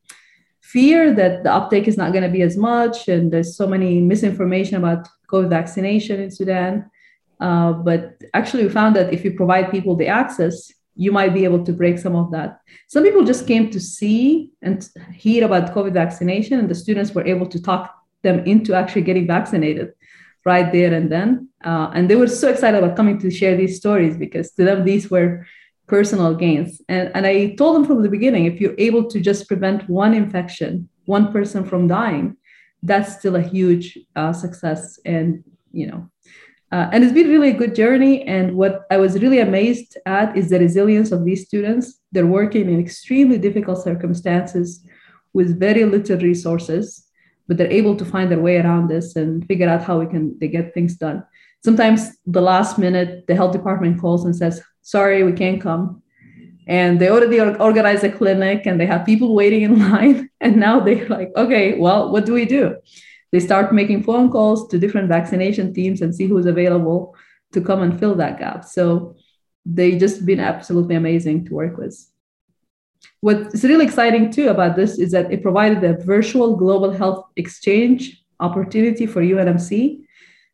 fear 0.62 1.14
that 1.14 1.44
the 1.44 1.52
uptake 1.52 1.88
is 1.88 1.98
not 1.98 2.12
going 2.12 2.24
to 2.24 2.30
be 2.30 2.42
as 2.42 2.58
much, 2.58 3.08
and 3.08 3.32
there's 3.32 3.56
so 3.56 3.68
many 3.68 4.02
misinformation 4.02 4.78
about 4.78 5.08
COVID 5.32 5.50
vaccination 5.50 6.20
in 6.20 6.32
Sudan. 6.32 6.90
Uh, 7.40 7.74
but 7.74 8.22
actually, 8.34 8.64
we 8.64 8.70
found 8.70 8.96
that 8.96 9.14
if 9.14 9.24
you 9.26 9.32
provide 9.34 9.72
people 9.72 9.96
the 9.96 10.08
access, 10.08 10.72
you 10.96 11.12
might 11.12 11.34
be 11.34 11.44
able 11.44 11.64
to 11.66 11.74
break 11.74 11.98
some 11.98 12.16
of 12.16 12.32
that. 12.32 12.60
Some 12.88 13.04
people 13.04 13.24
just 13.24 13.48
came 13.48 13.70
to 13.72 13.80
see 13.80 14.52
and 14.62 14.88
hear 15.14 15.46
about 15.46 15.74
COVID 15.74 15.94
vaccination, 15.94 16.60
and 16.60 16.70
the 16.70 16.76
students 16.76 17.14
were 17.14 17.26
able 17.26 17.48
to 17.48 17.62
talk 17.62 17.94
them 18.22 18.40
into 18.46 18.74
actually 18.74 19.02
getting 19.02 19.28
vaccinated 19.28 19.94
right 20.46 20.72
there 20.72 20.94
and 20.94 21.12
then. 21.12 21.50
Uh, 21.64 21.90
and 21.94 22.10
they 22.10 22.16
were 22.16 22.28
so 22.28 22.50
excited 22.50 22.82
about 22.82 22.96
coming 22.96 23.18
to 23.20 23.32
share 23.32 23.56
these 23.56 23.78
stories 23.78 24.18
because 24.18 24.52
to 24.52 24.64
them, 24.64 24.84
these 24.84 25.10
were 25.10 25.46
personal 25.88 26.34
gains. 26.34 26.82
And, 26.88 27.12
and 27.14 27.26
I 27.26 27.56
told 27.56 27.76
them 27.76 27.86
from 27.86 28.04
the 28.04 28.10
beginning 28.10 28.46
if 28.46 28.60
you're 28.62 28.76
able 28.78 29.06
to 29.10 29.20
just 29.20 29.48
prevent 29.48 29.90
one 29.90 30.14
infection, 30.14 30.90
one 31.06 31.32
person 31.32 31.66
from 31.66 31.88
dying, 31.88 32.38
that's 32.82 33.18
still 33.18 33.36
a 33.36 33.42
huge 33.42 33.98
uh, 34.16 34.34
success 34.34 35.00
and 35.06 35.42
you 35.72 35.88
know 35.88 36.10
uh, 36.74 36.90
and 36.92 37.04
it's 37.04 37.14
been 37.14 37.30
really 37.30 37.52
a 37.52 37.54
good 37.54 37.76
journey. 37.76 38.24
And 38.24 38.56
what 38.56 38.82
i 38.90 38.98
was 38.98 39.22
really 39.22 39.40
amazed 39.40 39.96
at 40.08 40.36
is 40.36 40.50
the 40.50 40.60
resilience 40.60 41.12
of 41.12 41.24
these 41.24 41.46
students. 41.46 42.00
They're 42.12 42.26
working 42.26 42.68
in 42.68 42.80
extremely 42.80 43.38
difficult 43.38 43.84
circumstances 43.84 44.84
with 45.34 45.60
very 45.60 45.86
little 45.86 46.18
resources 46.18 47.08
but 47.48 47.58
they're 47.58 47.72
able 47.72 47.96
to 47.96 48.06
find 48.06 48.32
their 48.32 48.40
way 48.40 48.58
around 48.58 48.88
this 48.88 49.16
and 49.16 49.46
figure 49.48 49.70
out 49.70 49.84
how 49.84 50.00
we 50.00 50.06
can 50.06 50.38
they 50.40 50.48
get 50.48 50.74
things 50.74 50.96
done. 50.96 51.24
Sometimes 51.64 52.10
the 52.26 52.42
last 52.42 52.78
minute 52.78 53.28
the 53.28 53.36
health 53.36 53.54
department 53.54 54.00
calls 54.00 54.26
and 54.26 54.36
says 54.36 54.62
sorry 54.84 55.24
we 55.24 55.34
can't 55.34 55.60
come. 55.60 56.04
And 56.68 57.00
they 57.00 57.10
already 57.10 57.42
organized 57.42 58.04
a 58.06 58.12
clinic 58.12 58.66
and 58.66 58.80
they 58.80 58.86
have 58.86 59.06
people 59.06 59.36
waiting 59.36 59.64
in 59.64 59.80
line. 59.92 60.30
And 60.40 60.58
now 60.58 60.80
they're 60.80 61.08
like 61.08 61.32
okay 61.36 61.78
well 61.80 62.12
what 62.12 62.26
do 62.26 62.34
we 62.34 62.46
do? 62.46 62.76
They 63.32 63.40
start 63.40 63.74
making 63.74 64.04
phone 64.04 64.30
calls 64.30 64.68
to 64.68 64.78
different 64.78 65.10
vaccination 65.10 65.74
teams 65.74 66.02
and 66.02 66.14
see 66.14 66.28
who's 66.28 66.46
available 66.46 67.16
to 67.54 67.62
come 67.62 67.82
and 67.82 68.00
fill 68.00 68.16
that 68.16 68.38
gap. 68.38 68.64
So 68.64 69.16
they 69.66 69.98
just 69.98 70.26
been 70.26 70.40
absolutely 70.40 70.96
amazing 70.96 71.46
to 71.46 71.54
work 71.54 71.78
with. 71.78 71.98
What's 73.22 73.64
really 73.64 73.86
exciting 73.86 74.32
too 74.32 74.50
about 74.50 74.76
this 74.76 75.00
is 75.00 75.12
that 75.12 75.32
it 75.32 75.42
provided 75.42 75.84
a 75.84 75.98
virtual 76.04 76.56
global 76.56 76.92
health 76.92 77.26
exchange 77.36 78.24
opportunity 78.40 79.06
for 79.06 79.22
unmc 79.22 80.02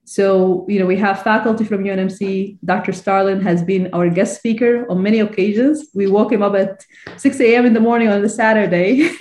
so, 0.09 0.65
you 0.67 0.79
know, 0.79 0.87
we 0.87 0.97
have 0.97 1.21
faculty 1.21 1.63
from 1.63 1.83
UNMC. 1.83 2.57
Dr. 2.65 2.93
Starlin 2.93 3.41
has 3.41 3.61
been 3.61 3.93
our 3.93 4.09
guest 4.09 4.37
speaker 4.37 4.89
on 4.89 5.03
many 5.03 5.19
occasions. 5.19 5.89
We 5.93 6.07
woke 6.07 6.31
him 6.31 6.41
up 6.41 6.55
at 6.55 6.83
6 7.17 7.39
a.m. 7.39 7.67
in 7.67 7.75
the 7.75 7.79
morning 7.79 8.07
on 8.07 8.23
the 8.23 8.27
Saturday 8.27 9.07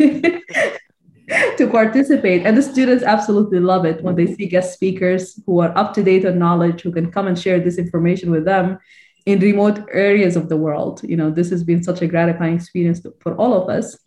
to 1.58 1.68
participate. 1.70 2.46
And 2.46 2.56
the 2.56 2.62
students 2.62 3.04
absolutely 3.04 3.60
love 3.60 3.84
it 3.84 4.02
when 4.02 4.14
they 4.14 4.34
see 4.34 4.46
guest 4.46 4.72
speakers 4.72 5.38
who 5.44 5.60
are 5.60 5.76
up 5.76 5.92
to 5.92 6.02
date 6.02 6.24
on 6.24 6.38
knowledge, 6.38 6.80
who 6.80 6.90
can 6.90 7.12
come 7.12 7.26
and 7.26 7.38
share 7.38 7.60
this 7.60 7.76
information 7.76 8.30
with 8.30 8.46
them 8.46 8.78
in 9.26 9.40
remote 9.40 9.86
areas 9.92 10.36
of 10.36 10.48
the 10.48 10.56
world. 10.56 11.02
You 11.04 11.18
know, 11.18 11.30
this 11.30 11.50
has 11.50 11.64
been 11.64 11.82
such 11.82 12.00
a 12.00 12.06
gratifying 12.06 12.54
experience 12.54 13.04
for 13.20 13.34
all 13.36 13.52
of 13.52 13.68
us. 13.68 13.98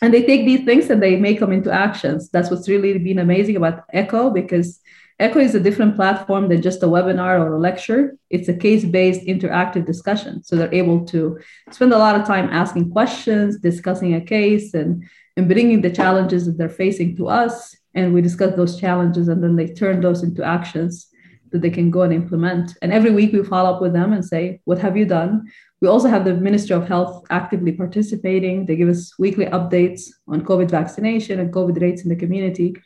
And 0.00 0.14
they 0.14 0.24
take 0.24 0.46
these 0.46 0.64
things 0.64 0.88
and 0.88 1.02
they 1.02 1.16
make 1.16 1.40
them 1.40 1.52
into 1.52 1.70
actions. 1.70 2.30
That's 2.30 2.50
what's 2.50 2.66
really 2.66 2.96
been 2.96 3.18
amazing 3.18 3.56
about 3.56 3.84
ECHO 3.92 4.30
because 4.30 4.80
Echo 5.18 5.38
is 5.38 5.54
a 5.54 5.60
different 5.60 5.96
platform 5.96 6.48
than 6.48 6.60
just 6.60 6.82
a 6.82 6.86
webinar 6.86 7.40
or 7.40 7.54
a 7.54 7.58
lecture. 7.58 8.16
It's 8.28 8.48
a 8.48 8.54
case 8.54 8.84
based 8.84 9.22
interactive 9.26 9.86
discussion. 9.86 10.42
So 10.42 10.56
they're 10.56 10.74
able 10.74 11.06
to 11.06 11.38
spend 11.70 11.94
a 11.94 11.98
lot 11.98 12.20
of 12.20 12.26
time 12.26 12.50
asking 12.50 12.90
questions, 12.90 13.58
discussing 13.58 14.14
a 14.14 14.20
case, 14.20 14.74
and, 14.74 15.04
and 15.38 15.48
bringing 15.48 15.80
the 15.80 15.90
challenges 15.90 16.44
that 16.44 16.58
they're 16.58 16.68
facing 16.68 17.16
to 17.16 17.28
us. 17.28 17.74
And 17.94 18.12
we 18.12 18.20
discuss 18.20 18.54
those 18.56 18.78
challenges 18.78 19.28
and 19.28 19.42
then 19.42 19.56
they 19.56 19.68
turn 19.68 20.02
those 20.02 20.22
into 20.22 20.44
actions 20.44 21.08
that 21.50 21.62
they 21.62 21.70
can 21.70 21.90
go 21.90 22.02
and 22.02 22.12
implement. 22.12 22.76
And 22.82 22.92
every 22.92 23.10
week 23.10 23.32
we 23.32 23.42
follow 23.42 23.74
up 23.74 23.80
with 23.80 23.94
them 23.94 24.12
and 24.12 24.22
say, 24.22 24.60
What 24.64 24.78
have 24.80 24.98
you 24.98 25.06
done? 25.06 25.50
We 25.80 25.88
also 25.88 26.08
have 26.08 26.26
the 26.26 26.34
Ministry 26.34 26.76
of 26.76 26.88
Health 26.88 27.24
actively 27.30 27.72
participating. 27.72 28.66
They 28.66 28.76
give 28.76 28.90
us 28.90 29.18
weekly 29.18 29.46
updates 29.46 30.10
on 30.28 30.44
COVID 30.44 30.70
vaccination 30.70 31.40
and 31.40 31.52
COVID 31.54 31.80
rates 31.80 32.02
in 32.02 32.10
the 32.10 32.16
community 32.16 32.76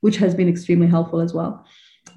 which 0.00 0.16
has 0.16 0.34
been 0.34 0.48
extremely 0.48 0.86
helpful 0.86 1.20
as 1.20 1.32
well. 1.32 1.64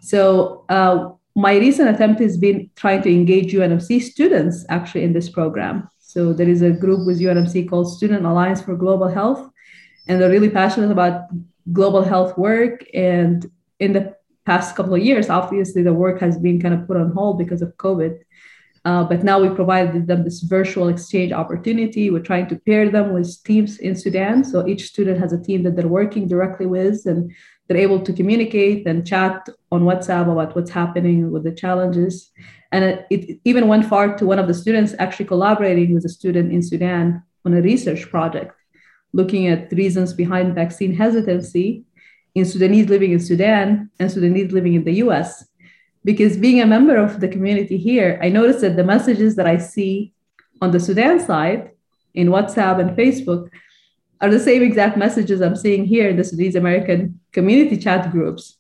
So 0.01 0.65
uh, 0.69 1.09
my 1.35 1.55
recent 1.57 1.89
attempt 1.89 2.21
has 2.21 2.37
been 2.37 2.69
trying 2.75 3.01
to 3.03 3.11
engage 3.11 3.53
UNMC 3.53 4.01
students 4.01 4.65
actually 4.69 5.03
in 5.03 5.13
this 5.13 5.29
program. 5.29 5.89
So 5.99 6.31
there 6.31 6.49
is 6.49 6.61
a 6.61 6.71
group 6.71 7.07
with 7.07 7.19
UNMC 7.19 7.69
called 7.69 7.91
Student 7.91 8.25
Alliance 8.25 8.61
for 8.61 8.75
Global 8.75 9.07
Health, 9.07 9.49
and 10.07 10.21
they're 10.21 10.29
really 10.29 10.49
passionate 10.49 10.91
about 10.91 11.23
global 11.71 12.03
health 12.03 12.37
work. 12.37 12.85
And 12.93 13.49
in 13.79 13.93
the 13.93 14.15
past 14.45 14.75
couple 14.75 14.93
of 14.93 15.01
years, 15.01 15.29
obviously 15.29 15.81
the 15.81 15.93
work 15.93 16.19
has 16.19 16.37
been 16.37 16.61
kind 16.61 16.73
of 16.73 16.85
put 16.85 16.97
on 16.97 17.11
hold 17.11 17.37
because 17.37 17.61
of 17.61 17.75
COVID. 17.77 18.19
Uh, 18.85 19.03
but 19.05 19.23
now 19.23 19.39
we 19.39 19.47
provided 19.49 20.07
them 20.07 20.23
this 20.23 20.41
virtual 20.41 20.89
exchange 20.89 21.31
opportunity. 21.31 22.09
We're 22.09 22.19
trying 22.19 22.47
to 22.47 22.57
pair 22.57 22.89
them 22.89 23.13
with 23.13 23.41
teams 23.45 23.79
in 23.79 23.95
Sudan. 23.95 24.43
So 24.43 24.67
each 24.67 24.87
student 24.87 25.19
has 25.19 25.31
a 25.31 25.41
team 25.41 25.63
that 25.63 25.77
they're 25.77 25.87
working 25.87 26.27
directly 26.27 26.65
with, 26.65 27.05
and 27.05 27.31
they're 27.67 27.77
able 27.77 28.01
to 28.01 28.13
communicate 28.13 28.85
and 28.85 29.07
chat 29.07 29.47
on 29.71 29.83
WhatsApp 29.83 30.31
about 30.31 30.55
what's 30.55 30.71
happening 30.71 31.31
with 31.31 31.43
the 31.43 31.51
challenges. 31.51 32.31
And 32.71 32.83
it, 32.83 33.05
it 33.09 33.39
even 33.45 33.67
went 33.67 33.85
far 33.85 34.17
to 34.17 34.25
one 34.25 34.39
of 34.39 34.47
the 34.47 34.53
students 34.53 34.95
actually 34.99 35.25
collaborating 35.25 35.93
with 35.93 36.05
a 36.05 36.09
student 36.09 36.51
in 36.51 36.61
Sudan 36.61 37.23
on 37.45 37.53
a 37.53 37.61
research 37.61 38.09
project 38.09 38.53
looking 39.13 39.47
at 39.47 39.71
reasons 39.71 40.11
behind 40.11 40.55
vaccine 40.55 40.93
hesitancy 40.93 41.83
in 42.35 42.45
Sudanese 42.45 42.89
living 42.89 43.11
in 43.11 43.19
Sudan 43.19 43.89
and 43.99 44.11
Sudanese 44.11 44.51
living 44.51 44.73
in 44.73 44.83
the 44.83 44.95
US. 45.03 45.45
Because 46.03 46.35
being 46.35 46.59
a 46.61 46.65
member 46.65 46.97
of 46.97 47.21
the 47.21 47.27
community 47.27 47.77
here, 47.77 48.19
I 48.21 48.29
noticed 48.29 48.61
that 48.61 48.75
the 48.75 48.83
messages 48.83 49.35
that 49.35 49.47
I 49.47 49.57
see 49.57 50.13
on 50.61 50.71
the 50.71 50.79
Sudan 50.79 51.19
side 51.19 51.71
in 52.13 52.27
WhatsApp 52.27 52.79
and 52.79 52.97
Facebook 52.97 53.49
are 54.23 54.29
the 54.29 54.39
same 54.39 54.63
exact 54.63 54.97
messages 54.97 55.41
I'm 55.41 55.55
seeing 55.55 55.83
here 55.83 56.07
in 56.09 56.15
the 56.15 56.23
Sudanese 56.23 56.55
American 56.55 57.19
community 57.33 57.77
chat 57.77 58.09
groups. 58.09 58.57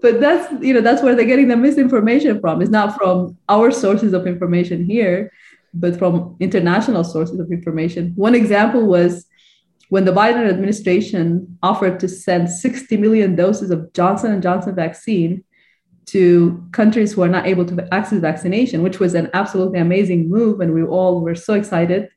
But 0.00 0.20
that's 0.20 0.62
you 0.62 0.74
know 0.74 0.82
that's 0.82 1.02
where 1.02 1.14
they're 1.14 1.24
getting 1.24 1.48
the 1.48 1.56
misinformation 1.56 2.40
from. 2.40 2.60
It's 2.60 2.70
not 2.70 2.96
from 2.96 3.38
our 3.48 3.70
sources 3.70 4.12
of 4.12 4.26
information 4.26 4.84
here, 4.84 5.32
but 5.72 5.98
from 5.98 6.36
international 6.40 7.04
sources 7.04 7.40
of 7.40 7.50
information. 7.50 8.12
One 8.16 8.34
example 8.34 8.86
was 8.86 9.26
when 9.88 10.04
the 10.04 10.12
Biden 10.12 10.48
administration 10.48 11.58
offered 11.62 11.98
to 12.00 12.08
send 12.08 12.50
60 12.50 12.96
million 12.98 13.34
doses 13.34 13.70
of 13.70 13.92
Johnson 13.92 14.40
& 14.40 14.42
Johnson 14.42 14.74
vaccine 14.74 15.42
to 16.06 16.64
countries 16.72 17.12
who 17.12 17.22
are 17.22 17.28
not 17.28 17.46
able 17.46 17.64
to 17.64 17.88
access 17.92 18.20
vaccination, 18.20 18.82
which 18.82 19.00
was 19.00 19.14
an 19.14 19.30
absolutely 19.32 19.80
amazing 19.80 20.28
move. 20.28 20.60
And 20.60 20.74
we 20.74 20.82
all 20.82 21.20
were 21.20 21.34
so 21.34 21.54
excited 21.54 22.08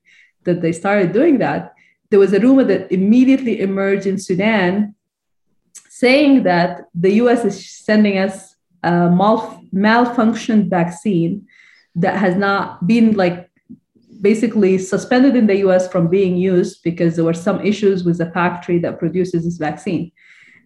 that 0.43 0.61
they 0.61 0.71
started 0.71 1.13
doing 1.13 1.39
that. 1.39 1.72
There 2.13 2.19
was 2.19 2.33
a 2.33 2.39
rumor 2.39 2.63
that 2.65 2.91
immediately 2.91 3.59
emerged 3.59 4.05
in 4.05 4.19
Sudan 4.19 4.93
saying 5.89 6.43
that 6.43 6.81
the 6.93 7.13
US 7.13 7.43
is 7.43 7.67
sending 7.67 8.19
us 8.19 8.55
a 8.83 9.09
mal- 9.09 9.63
malfunctioned 9.73 10.69
vaccine 10.69 11.47
that 11.95 12.19
has 12.19 12.35
not 12.35 12.85
been 12.85 13.13
like 13.13 13.49
basically 14.21 14.77
suspended 14.77 15.35
in 15.35 15.47
the 15.47 15.57
US 15.65 15.87
from 15.91 16.07
being 16.07 16.37
used 16.37 16.83
because 16.83 17.15
there 17.15 17.25
were 17.25 17.33
some 17.47 17.59
issues 17.65 18.03
with 18.03 18.19
the 18.19 18.29
factory 18.29 18.77
that 18.77 18.99
produces 18.99 19.43
this 19.43 19.57
vaccine. 19.57 20.11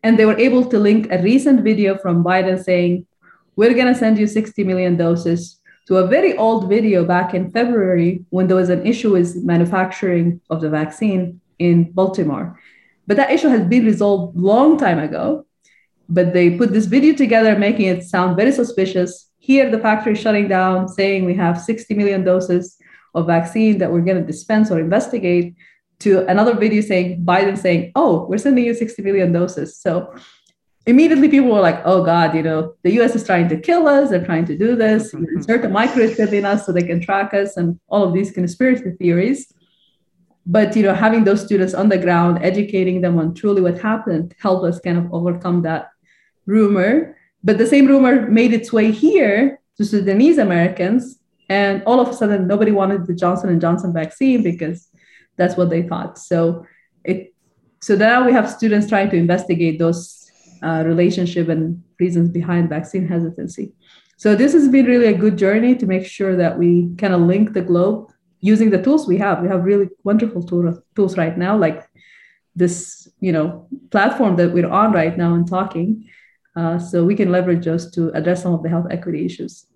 And 0.04 0.20
they 0.20 0.26
were 0.26 0.38
able 0.38 0.66
to 0.66 0.78
link 0.78 1.08
a 1.12 1.24
recent 1.24 1.62
video 1.62 1.98
from 1.98 2.26
Biden 2.26 2.62
saying, 2.62 3.08
We're 3.56 3.74
going 3.74 3.93
to 3.93 3.98
send 3.98 4.20
you 4.20 4.28
60 4.28 4.66
million 4.66 4.98
doses 4.98 5.57
to 5.88 5.97
a 5.97 6.07
very 6.07 6.38
old 6.38 6.67
video 6.67 7.05
back 7.05 7.33
in 7.33 7.49
February 7.51 8.25
when 8.29 8.47
there 8.47 8.57
was 8.57 8.69
an 8.69 8.85
issue 8.85 9.13
with 9.13 9.43
manufacturing 9.43 10.41
of 10.49 10.59
the 10.61 10.69
vaccine 10.69 11.39
in 11.59 11.91
Baltimore. 11.91 12.59
But 13.07 13.15
that 13.17 13.31
issue 13.31 13.47
has 13.47 13.65
been 13.67 13.85
resolved 13.85 14.38
long 14.38 14.77
time 14.77 14.99
ago. 14.99 15.45
But 16.09 16.33
they 16.33 16.57
put 16.57 16.73
this 16.73 16.85
video 16.85 17.15
together, 17.15 17.57
making 17.57 17.85
it 17.88 18.03
sound 18.03 18.35
very 18.35 18.51
suspicious. 18.51 19.29
Here, 19.39 19.69
the 19.69 19.79
factory 19.79 20.15
shutting 20.15 20.47
down, 20.49 20.88
saying 20.89 21.25
we 21.25 21.35
have 21.35 21.59
60 21.59 21.93
million 21.95 22.23
doses 22.23 22.77
of 23.15 23.27
vaccine 23.27 23.77
that 23.77 23.91
we're 23.91 24.01
going 24.01 24.19
to 24.19 24.27
dispense 24.27 24.69
or 24.71 24.79
investigate 24.79 25.55
to 25.99 26.25
another 26.27 26.53
video 26.53 26.81
saying 26.81 27.25
Biden 27.25 27.57
saying, 27.57 27.91
"Oh, 27.95 28.27
we're 28.29 28.38
sending 28.38 28.65
you 28.65 28.73
60 28.73 29.01
million 29.01 29.31
doses." 29.31 29.77
So 29.77 30.13
immediately 30.88 31.29
people 31.29 31.49
were 31.49 31.61
like, 31.61 31.81
"Oh 31.85 32.03
God, 32.03 32.35
you 32.35 32.43
know, 32.43 32.73
the 32.83 32.93
U.S. 32.93 33.15
is 33.15 33.23
trying 33.23 33.47
to 33.49 33.59
kill 33.59 33.88
us. 33.88 34.09
They're 34.09 34.25
trying 34.25 34.45
to 34.45 34.57
do 34.57 34.75
this, 34.75 35.13
mm-hmm. 35.13 35.25
insert 35.35 35.65
a 35.65 35.67
microchip 35.67 36.33
in 36.33 36.45
us 36.45 36.65
so 36.65 36.71
they 36.71 36.83
can 36.83 36.99
track 37.01 37.33
us, 37.33 37.57
and 37.57 37.79
all 37.88 38.03
of 38.03 38.13
these 38.13 38.31
conspiracy 38.31 38.91
theories." 38.91 39.53
But 40.45 40.75
you 40.75 40.83
know, 40.83 40.93
having 40.93 41.23
those 41.25 41.43
students 41.43 41.73
on 41.73 41.89
the 41.89 41.97
ground, 41.97 42.39
educating 42.41 43.01
them 43.01 43.19
on 43.19 43.33
truly 43.33 43.61
what 43.61 43.79
happened, 43.79 44.33
helped 44.39 44.65
us 44.65 44.79
kind 44.79 44.97
of 44.97 45.13
overcome 45.13 45.61
that 45.63 45.89
rumor. 46.45 47.17
But 47.43 47.57
the 47.57 47.67
same 47.67 47.85
rumor 47.85 48.29
made 48.29 48.53
its 48.53 48.71
way 48.73 48.91
here 48.91 49.59
to 49.77 49.85
Sudanese 49.85 50.38
Americans 50.38 51.19
and 51.49 51.83
all 51.85 51.99
of 51.99 52.09
a 52.09 52.13
sudden 52.13 52.47
nobody 52.47 52.71
wanted 52.71 53.05
the 53.05 53.13
johnson 53.13 53.49
and 53.49 53.61
johnson 53.61 53.93
vaccine 53.93 54.43
because 54.43 54.89
that's 55.38 55.55
what 55.55 55.69
they 55.69 55.81
thought 55.81 56.17
so 56.17 56.65
it 57.03 57.33
so 57.81 57.95
now 57.95 58.25
we 58.25 58.33
have 58.33 58.49
students 58.49 58.88
trying 58.88 59.09
to 59.09 59.15
investigate 59.15 59.79
those 59.79 60.26
uh, 60.64 60.84
relationship 60.86 61.49
and 61.49 61.82
reasons 61.99 62.30
behind 62.30 62.70
vaccine 62.70 63.08
hesitancy 63.08 63.74
so 64.18 64.36
this 64.36 64.53
has 64.53 64.68
been 64.68 64.86
really 64.86 65.08
a 65.08 65.18
good 65.18 65.38
journey 65.38 65.76
to 65.76 65.86
make 65.86 66.05
sure 66.05 66.36
that 66.36 66.58
we 66.58 66.89
kind 66.97 67.14
of 67.14 67.22
link 67.22 67.53
the 67.53 67.62
globe 67.62 68.12
using 68.39 68.70
the 68.70 68.82
tools 68.82 69.08
we 69.08 69.18
have 69.18 69.41
we 69.41 69.47
have 69.47 69.64
really 69.64 69.89
wonderful 70.03 70.43
tool, 70.43 70.84
tools 70.95 71.18
right 71.18 71.38
now 71.38 71.58
like 71.58 71.89
this 72.55 73.08
you 73.20 73.32
know 73.32 73.68
platform 73.91 74.36
that 74.36 74.51
we're 74.51 74.70
on 74.70 74.91
right 74.91 75.18
now 75.18 75.34
and 75.34 75.47
talking 75.47 76.10
uh, 76.55 76.80
so 76.80 77.03
we 77.03 77.16
can 77.16 77.32
leverage 77.32 77.66
those 77.66 77.91
to 77.91 78.10
address 78.12 78.41
some 78.43 78.53
of 78.53 78.64
the 78.64 78.70
health 78.70 78.88
equity 78.89 79.26
issues 79.26 79.68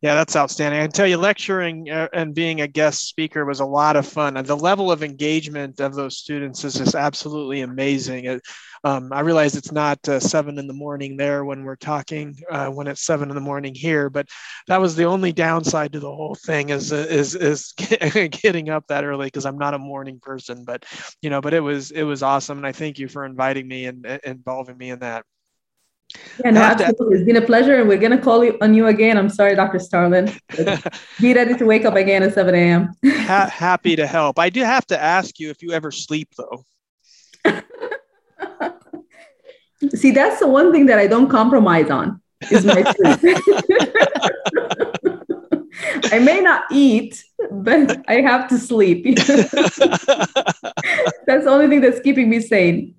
yeah, 0.00 0.14
that's 0.14 0.36
outstanding. 0.36 0.78
I 0.78 0.84
can 0.84 0.92
tell 0.92 1.08
you, 1.08 1.16
lecturing 1.16 1.90
uh, 1.90 2.06
and 2.12 2.32
being 2.32 2.60
a 2.60 2.68
guest 2.68 3.08
speaker 3.08 3.44
was 3.44 3.58
a 3.58 3.64
lot 3.64 3.96
of 3.96 4.06
fun. 4.06 4.34
The 4.34 4.56
level 4.56 4.92
of 4.92 5.02
engagement 5.02 5.80
of 5.80 5.94
those 5.96 6.16
students 6.16 6.64
is 6.64 6.74
just 6.74 6.94
absolutely 6.94 7.62
amazing. 7.62 8.40
Um, 8.84 9.12
I 9.12 9.20
realize 9.20 9.56
it's 9.56 9.72
not 9.72 10.06
uh, 10.08 10.20
seven 10.20 10.58
in 10.58 10.66
the 10.66 10.72
morning 10.72 11.16
there 11.16 11.44
when 11.44 11.64
we're 11.64 11.76
talking, 11.76 12.36
uh, 12.50 12.68
when 12.68 12.86
it's 12.86 13.04
seven 13.04 13.28
in 13.28 13.34
the 13.34 13.40
morning 13.40 13.74
here, 13.74 14.08
but 14.10 14.28
that 14.68 14.80
was 14.80 14.96
the 14.96 15.04
only 15.04 15.32
downside 15.32 15.92
to 15.92 16.00
the 16.00 16.14
whole 16.14 16.34
thing 16.34 16.70
is 16.70 16.92
is 16.92 17.34
is 17.34 17.72
getting 17.76 18.68
up 18.68 18.84
that 18.88 19.04
early 19.04 19.26
because 19.26 19.46
I'm 19.46 19.58
not 19.58 19.74
a 19.74 19.78
morning 19.78 20.20
person. 20.20 20.64
But 20.64 20.84
you 21.22 21.30
know, 21.30 21.40
but 21.40 21.54
it 21.54 21.60
was 21.60 21.90
it 21.90 22.04
was 22.04 22.22
awesome, 22.22 22.58
and 22.58 22.66
I 22.66 22.72
thank 22.72 22.98
you 22.98 23.08
for 23.08 23.24
inviting 23.24 23.66
me 23.66 23.86
and, 23.86 24.06
and 24.06 24.20
involving 24.24 24.76
me 24.76 24.90
in 24.90 25.00
that. 25.00 25.24
Yeah, 26.44 26.50
no, 26.50 26.62
absolutely. 26.62 27.18
It's 27.18 27.26
been 27.26 27.36
a 27.36 27.42
pleasure. 27.42 27.74
And 27.74 27.88
we're 27.88 27.98
going 27.98 28.16
to 28.16 28.18
call 28.18 28.44
you 28.44 28.56
on 28.62 28.72
you 28.74 28.86
again. 28.86 29.18
I'm 29.18 29.28
sorry, 29.28 29.54
Dr. 29.54 29.78
Starlin. 29.78 30.32
Be 31.20 31.34
ready 31.34 31.56
to 31.56 31.66
wake 31.66 31.84
up 31.84 31.96
again 31.96 32.22
at 32.22 32.34
7 32.34 32.54
a.m. 32.54 32.94
ha- 33.04 33.50
happy 33.52 33.96
to 33.96 34.06
help. 34.06 34.38
I 34.38 34.48
do 34.50 34.62
have 34.62 34.86
to 34.86 35.00
ask 35.00 35.38
you 35.38 35.50
if 35.50 35.62
you 35.62 35.72
ever 35.72 35.90
sleep, 35.90 36.28
though. 36.36 36.64
See, 39.94 40.10
that's 40.10 40.40
the 40.40 40.48
one 40.48 40.72
thing 40.72 40.86
that 40.86 40.98
I 40.98 41.06
don't 41.06 41.28
compromise 41.28 41.88
on 41.90 42.20
is 42.50 42.64
my 42.64 42.82
sleep. 42.92 43.38
I 46.12 46.18
may 46.18 46.40
not 46.40 46.64
eat, 46.72 47.22
but 47.50 48.04
I 48.08 48.14
have 48.20 48.48
to 48.48 48.58
sleep. 48.58 49.04
that's 49.26 49.76
the 49.76 51.46
only 51.46 51.68
thing 51.68 51.80
that's 51.80 52.00
keeping 52.00 52.28
me 52.28 52.40
sane. 52.40 52.94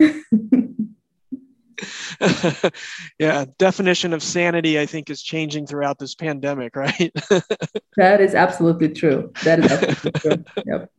yeah, 3.19 3.45
definition 3.57 4.13
of 4.13 4.23
sanity, 4.23 4.79
I 4.79 4.85
think, 4.85 5.09
is 5.09 5.21
changing 5.21 5.67
throughout 5.67 5.99
this 5.99 6.15
pandemic, 6.15 6.75
right? 6.75 7.11
that 7.97 8.21
is 8.21 8.35
absolutely 8.35 8.89
true. 8.89 9.31
That 9.43 9.59
is 9.59 9.71
absolutely 9.71 10.11
true. 10.11 10.43
Yep. 10.65 10.91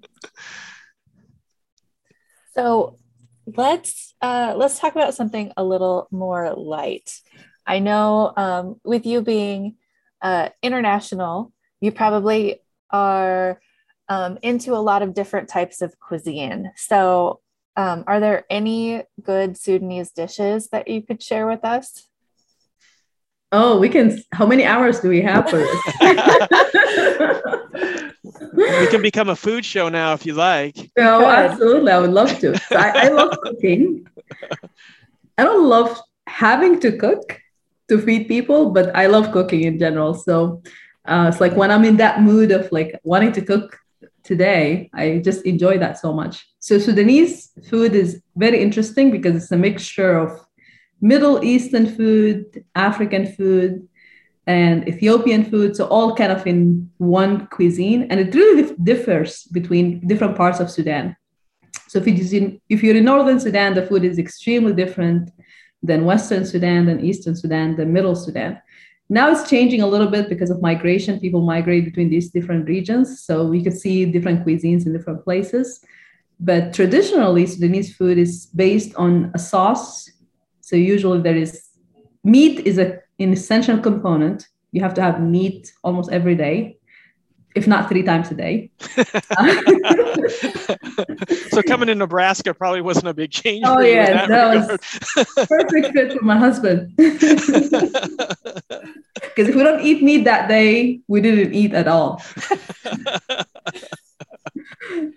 So 2.55 2.99
let's 3.47 4.15
uh, 4.21 4.55
let's 4.57 4.79
talk 4.79 4.95
about 4.95 5.15
something 5.15 5.53
a 5.57 5.65
little 5.65 6.09
more 6.11 6.55
light. 6.55 7.21
I 7.67 7.79
know 7.79 8.33
um, 8.37 8.81
with 8.85 9.07
you 9.07 9.23
being 9.23 9.77
uh, 10.23 10.51
international, 10.63 11.53
you 11.81 11.93
probably 11.93 12.61
are 12.91 13.61
um, 14.09 14.39
into 14.43 14.75
a 14.75 14.83
lot 14.83 15.03
of 15.03 15.15
different 15.15 15.49
types 15.49 15.81
of 15.81 15.99
cuisine. 15.99 16.73
So 16.77 17.41
um, 17.77 18.05
are 18.07 18.21
there 18.21 18.45
any 18.51 19.05
good 19.23 19.57
Sudanese 19.57 20.11
dishes 20.11 20.69
that 20.69 20.89
you 20.89 21.03
could 21.03 21.23
share 21.23 21.47
with 21.47 21.65
us? 21.65 22.09
Oh, 23.53 23.79
we 23.79 23.89
can. 23.89 24.23
How 24.33 24.47
many 24.47 24.65
hours 24.65 25.01
do 25.01 25.09
we 25.09 25.23
have 25.23 25.49
for 25.51 25.59
this? 25.59 25.79
we 28.81 28.87
can 28.89 29.03
become 29.03 29.29
a 29.29 29.37
food 29.37 29.65
show 29.65 29.89
now 29.89 30.13
if 30.13 30.27
you 30.27 30.35
like. 30.35 30.91
No, 30.97 31.25
absolutely. 31.25 31.93
I 31.93 31.99
would 31.99 32.11
love 32.11 32.39
to. 32.41 32.57
So 32.59 32.77
I, 32.77 33.07
I 33.07 33.09
love 33.09 33.39
cooking. 33.43 34.07
I 35.39 35.45
don't 35.45 35.69
love 35.69 36.01
having 36.27 36.81
to 36.81 36.97
cook 36.97 37.41
to 37.89 38.01
feed 38.01 38.29
people, 38.29 38.71
but 38.71 38.95
I 38.95 39.07
love 39.07 39.33
cooking 39.33 39.63
in 39.63 39.79
general. 39.79 40.15
So 40.15 40.63
uh, 41.07 41.27
it's 41.29 41.41
like 41.41 41.57
when 41.57 41.71
I'm 41.71 41.85
in 41.85 41.97
that 41.97 42.21
mood 42.23 42.51
of 42.53 42.71
like 42.71 42.99
wanting 43.03 43.33
to 43.33 43.43
cook 43.43 43.81
today. 44.23 44.91
I 44.95 45.21
just 45.25 45.45
enjoy 45.45 45.79
that 45.79 45.99
so 45.99 46.13
much. 46.13 46.47
So 46.59 46.79
Sudanese 46.79 47.51
food 47.69 47.95
is 47.95 48.23
very 48.37 48.61
interesting 48.61 49.11
because 49.11 49.35
it's 49.37 49.51
a 49.51 49.57
mixture 49.57 50.17
of 50.17 50.31
Middle 51.01 51.43
Eastern 51.43 51.87
food, 51.97 52.65
African 52.75 53.33
food, 53.35 53.89
and 54.51 54.77
Ethiopian 54.93 55.43
food. 55.51 55.71
So 55.77 55.83
all 55.95 56.09
kind 56.21 56.33
of 56.37 56.43
in 56.53 56.61
one 56.99 57.33
cuisine, 57.57 58.01
and 58.09 58.17
it 58.25 58.31
really 58.41 58.65
differs 58.91 59.33
between 59.59 59.85
different 60.11 60.35
parts 60.41 60.59
of 60.63 60.69
Sudan. 60.77 61.05
So 61.91 61.95
if 62.01 62.05
you're 62.07 62.35
in, 62.41 62.47
if 62.75 62.79
you're 62.83 63.01
in 63.01 63.07
northern 63.13 63.41
Sudan, 63.47 63.71
the 63.75 63.87
food 63.89 64.03
is 64.11 64.17
extremely 64.27 64.75
different 64.83 65.25
than 65.89 66.09
Western 66.13 66.45
Sudan, 66.53 66.81
than 66.89 66.99
Eastern 67.11 67.35
Sudan, 67.43 67.69
than 67.79 67.89
Middle 67.97 68.17
Sudan. 68.27 68.53
now 69.19 69.27
it's 69.33 69.51
changing 69.51 69.83
a 69.83 69.91
little 69.93 70.11
bit 70.17 70.29
because 70.33 70.51
of 70.55 70.63
migration. 70.71 71.19
People 71.19 71.43
migrate 71.55 71.85
between 71.91 72.09
these 72.15 72.29
different 72.37 72.65
regions. 72.75 73.07
So 73.27 73.45
we 73.55 73.63
could 73.65 73.77
see 73.85 74.07
different 74.17 74.47
cuisines 74.47 74.83
in 74.87 74.93
different 74.97 75.21
places. 75.25 75.67
But 76.39 76.73
traditionally, 76.79 77.45
Sudanese 77.47 77.91
food 77.99 78.17
is 78.27 78.33
based 78.65 78.93
on 78.95 79.13
a 79.35 79.39
sauce. 79.39 79.89
So 80.61 80.75
usually 80.77 81.21
there 81.27 81.41
is 81.45 81.53
meat 82.23 82.57
is 82.71 82.79
a, 82.79 82.89
an 83.21 83.33
essential 83.33 83.79
component. 83.79 84.49
You 84.73 84.83
have 84.83 84.95
to 84.95 85.03
have 85.03 85.21
meat 85.21 85.73
almost 85.83 86.11
every 86.11 86.35
day 86.35 86.81
if 87.55 87.67
not 87.67 87.89
three 87.89 88.03
times 88.03 88.31
a 88.31 88.35
day. 88.35 88.71
so 91.51 91.63
coming 91.63 91.89
to 91.89 91.95
Nebraska 91.95 92.55
probably 92.55 92.81
wasn't 92.81 93.09
a 93.09 93.15
big 93.15 93.31
change. 93.31 93.65
Oh 93.67 93.81
yeah, 93.81 94.27
that, 94.27 94.29
that 94.29 94.55
was 94.55 94.69
perfect 95.49 95.93
fit 95.93 96.19
for 96.19 96.25
my 96.25 96.39
husband. 96.39 96.93
Because 99.23 99.49
if 99.49 99.55
we 99.55 99.63
don't 99.63 99.81
eat 99.81 100.03
meat 100.03 100.25
that 100.25 100.49
day, 100.49 101.01
we 101.07 101.21
didn't 101.21 101.55
eat 101.55 101.73
at 101.73 101.87
all. 101.87 102.21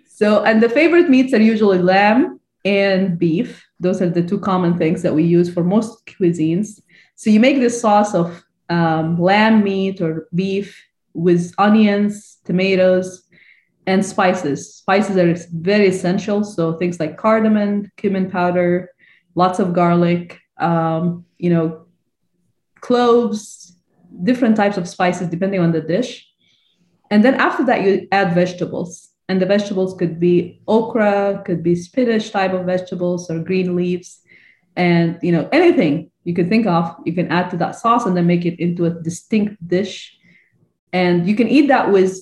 so, 0.08 0.44
and 0.44 0.62
the 0.62 0.70
favorite 0.70 1.10
meats 1.10 1.34
are 1.34 1.42
usually 1.42 1.80
lamb 1.80 2.40
and 2.64 3.18
beef. 3.18 3.66
Those 3.80 4.02
are 4.02 4.10
the 4.10 4.22
two 4.22 4.40
common 4.40 4.78
things 4.78 5.02
that 5.02 5.16
we 5.16 5.24
use 5.24 5.52
for 5.52 5.64
most 5.64 6.06
cuisines. 6.06 6.80
So 7.16 7.30
you 7.30 7.40
make 7.40 7.60
this 7.60 7.80
sauce 7.80 8.14
of 8.14 8.44
um, 8.70 9.20
lamb 9.20 9.64
meat 9.64 10.02
or 10.02 10.28
beef 10.34 10.84
with 11.14 11.54
onions, 11.58 12.38
tomatoes, 12.44 13.24
and 13.86 14.06
spices. 14.06 14.76
Spices 14.76 15.18
are 15.18 15.50
very 15.54 15.88
essential. 15.88 16.44
So 16.44 16.74
things 16.74 17.00
like 17.00 17.18
cardamom, 17.18 17.92
cumin 17.98 18.32
powder, 18.32 18.90
lots 19.36 19.60
of 19.60 19.74
garlic, 19.74 20.40
um, 20.58 21.26
you 21.38 21.50
know, 21.50 21.86
cloves, 22.82 23.78
different 24.24 24.56
types 24.56 24.78
of 24.78 24.88
spices 24.88 25.28
depending 25.30 25.60
on 25.60 25.72
the 25.72 25.82
dish. 25.82 26.28
And 27.10 27.24
then 27.24 27.36
after 27.36 27.64
that, 27.66 27.84
you 27.84 28.08
add 28.12 28.34
vegetables. 28.34 29.10
And 29.30 29.42
the 29.42 29.46
vegetables 29.46 29.94
could 29.94 30.20
be 30.20 30.62
okra, 30.68 31.44
could 31.46 31.64
be 31.64 31.76
spinach 31.76 32.32
type 32.32 32.54
of 32.54 32.66
vegetables 32.66 33.30
or 33.30 33.40
green 33.40 33.76
leaves. 33.76 34.20
And 34.76 35.20
you 35.22 35.32
know, 35.32 35.48
anything 35.52 36.12
you 36.24 36.34
can 36.34 36.50
think 36.50 36.66
of, 36.66 36.96
you 37.06 37.14
can 37.14 37.32
add 37.32 37.50
to 37.52 37.58
that 37.58 37.76
sauce 37.76 38.06
and 38.06 38.16
then 38.16 38.28
make 38.28 38.46
it 38.46 38.60
into 38.60 38.86
a 38.86 38.90
distinct 38.90 39.66
dish 39.68 40.18
and 40.94 41.28
you 41.28 41.36
can 41.36 41.50
eat 41.50 41.68
that 41.68 41.92
with 41.92 42.16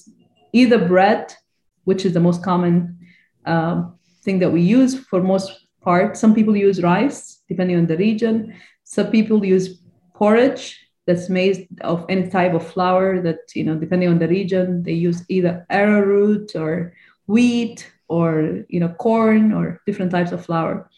either 0.53 0.87
bread, 0.87 1.35
which 1.83 2.05
is 2.05 2.13
the 2.13 2.19
most 2.21 2.41
common 2.41 2.97
um, 3.45 3.95
thing 4.23 4.39
that 4.39 4.49
we 4.49 4.61
use 4.61 4.97
for 4.97 5.21
most 5.21 5.67
part. 5.81 6.15
Some 6.17 6.33
people 6.33 6.55
use 6.55 6.81
rice, 6.81 7.41
depending 7.49 7.77
on 7.77 7.85
the 7.85 7.97
region. 7.97 8.55
Some 8.85 9.11
people 9.11 9.45
use 9.45 9.81
porridge 10.15 10.79
that's 11.05 11.29
made 11.29 11.67
of 11.81 12.05
any 12.07 12.29
type 12.29 12.53
of 12.53 12.65
flour 12.65 13.21
that, 13.21 13.39
you 13.53 13.65
know, 13.65 13.75
depending 13.75 14.07
on 14.07 14.19
the 14.19 14.27
region, 14.27 14.83
they 14.83 14.93
use 14.93 15.23
either 15.27 15.65
arrowroot 15.69 16.55
or 16.55 16.93
wheat 17.27 17.91
or, 18.07 18.63
you 18.69 18.79
know, 18.79 18.89
corn 18.89 19.51
or 19.51 19.81
different 19.85 20.11
types 20.11 20.31
of 20.31 20.45
flour. 20.45 20.89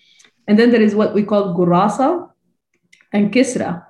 And 0.47 0.59
then 0.59 0.71
there 0.71 0.81
is 0.81 0.95
what 0.95 1.13
we 1.13 1.23
call 1.23 1.55
gurasa 1.55 2.29
and 3.11 3.31
kisra. 3.31 3.85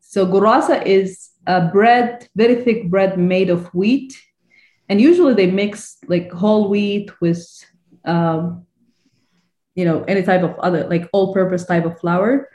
So 0.00 0.26
gurasa 0.26 0.84
is 0.84 1.30
a 1.46 1.68
bread, 1.68 2.28
very 2.34 2.56
thick 2.56 2.90
bread 2.90 3.18
made 3.18 3.50
of 3.50 3.66
wheat. 3.74 4.16
And 4.88 5.00
usually 5.00 5.34
they 5.34 5.50
mix 5.50 5.98
like 6.06 6.30
whole 6.32 6.68
wheat 6.68 7.10
with, 7.20 7.44
um, 8.04 8.66
you 9.74 9.84
know, 9.84 10.04
any 10.04 10.22
type 10.22 10.42
of 10.42 10.58
other, 10.58 10.88
like 10.88 11.08
all 11.12 11.34
purpose 11.34 11.64
type 11.64 11.84
of 11.84 11.98
flour. 12.00 12.48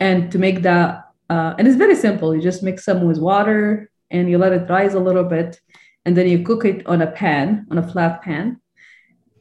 And 0.00 0.30
to 0.32 0.38
make 0.38 0.62
that, 0.62 1.04
uh, 1.30 1.54
and 1.58 1.68
it's 1.68 1.76
very 1.76 1.94
simple. 1.94 2.34
You 2.34 2.42
just 2.42 2.62
mix 2.62 2.84
some 2.84 3.06
with 3.06 3.18
water 3.18 3.90
and 4.10 4.28
you 4.28 4.38
let 4.38 4.52
it 4.52 4.68
rise 4.68 4.94
a 4.94 5.00
little 5.00 5.24
bit. 5.24 5.60
And 6.04 6.16
then 6.16 6.28
you 6.28 6.42
cook 6.42 6.64
it 6.64 6.86
on 6.86 7.00
a 7.00 7.10
pan, 7.10 7.66
on 7.70 7.78
a 7.78 7.86
flat 7.86 8.22
pan. 8.22 8.60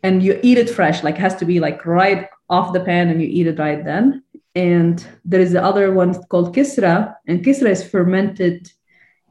And 0.02 0.22
you 0.22 0.40
eat 0.44 0.58
it 0.58 0.70
fresh, 0.70 1.04
like 1.04 1.18
has 1.18 1.36
to 1.38 1.46
be 1.46 1.60
like 1.60 1.86
right 1.86 2.28
off 2.50 2.74
the 2.74 2.80
pan 2.80 3.10
and 3.10 3.22
you 3.22 3.28
eat 3.28 3.48
it 3.48 3.60
right 3.60 3.84
then. 3.84 4.24
And 4.56 5.06
there 5.26 5.42
is 5.42 5.52
the 5.52 5.64
other 5.64 5.94
one 5.94 6.14
called 6.26 6.56
kisra, 6.56 7.16
and 7.28 7.44
kisra 7.44 7.70
is 7.70 7.84
fermented 7.84 8.72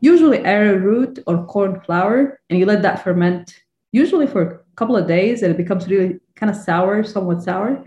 usually 0.03 0.45
arrowroot 0.45 1.21
or 1.27 1.47
corn 1.47 1.81
flour, 1.81 2.41
and 2.51 2.59
you 2.59 2.67
let 2.67 2.83
that 2.83 3.03
ferment 3.03 3.55
usually 3.93 4.27
for 4.27 4.43
a 4.43 4.59
couple 4.75 4.97
of 4.97 5.07
days, 5.07 5.43
and 5.43 5.51
it 5.53 5.57
becomes 5.57 5.89
really 5.89 6.19
kind 6.35 6.51
of 6.51 6.57
sour, 6.57 7.05
somewhat 7.05 7.43
sour, 7.43 7.85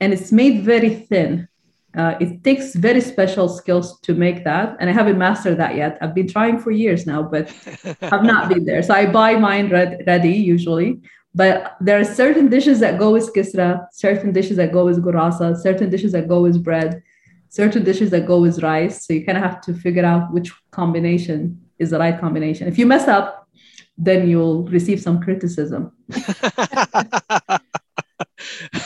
and 0.00 0.12
it's 0.12 0.32
made 0.32 0.64
very 0.64 0.94
thin. 0.94 1.46
Uh, 1.94 2.14
it 2.20 2.42
takes 2.42 2.74
very 2.74 3.02
special 3.02 3.50
skills 3.50 4.00
to 4.00 4.14
make 4.14 4.44
that, 4.44 4.76
and 4.80 4.88
I 4.88 4.94
haven't 4.94 5.18
mastered 5.18 5.58
that 5.58 5.76
yet. 5.76 5.98
I've 6.00 6.14
been 6.14 6.26
trying 6.26 6.58
for 6.58 6.70
years 6.70 7.06
now, 7.06 7.22
but 7.22 7.52
I've 8.00 8.24
not 8.24 8.48
been 8.48 8.64
there. 8.64 8.82
So 8.82 8.94
I 8.94 9.04
buy 9.04 9.36
mine 9.36 9.68
ready 9.68 10.32
usually. 10.32 11.02
But 11.34 11.76
there 11.80 11.98
are 11.98 12.04
certain 12.04 12.48
dishes 12.48 12.80
that 12.80 12.98
go 12.98 13.12
with 13.12 13.32
kisra, 13.34 13.86
certain 13.92 14.32
dishes 14.32 14.56
that 14.58 14.72
go 14.72 14.84
with 14.84 15.02
gurasa, 15.02 15.56
certain 15.56 15.88
dishes 15.88 16.12
that 16.12 16.28
go 16.28 16.42
with 16.42 16.62
bread, 16.62 17.02
certain 17.48 17.84
dishes 17.84 18.10
that 18.10 18.26
go 18.26 18.40
with 18.40 18.62
rice. 18.62 19.06
So 19.06 19.14
you 19.14 19.24
kind 19.24 19.38
of 19.38 19.44
have 19.44 19.60
to 19.62 19.74
figure 19.74 20.04
out 20.04 20.32
which 20.32 20.52
combination 20.70 21.60
is 21.78 21.90
the 21.90 21.98
right 21.98 22.18
combination. 22.18 22.68
If 22.68 22.78
you 22.78 22.86
mess 22.86 23.08
up, 23.08 23.48
then 23.96 24.28
you'll 24.28 24.64
receive 24.64 25.00
some 25.00 25.20
criticism. 25.20 25.92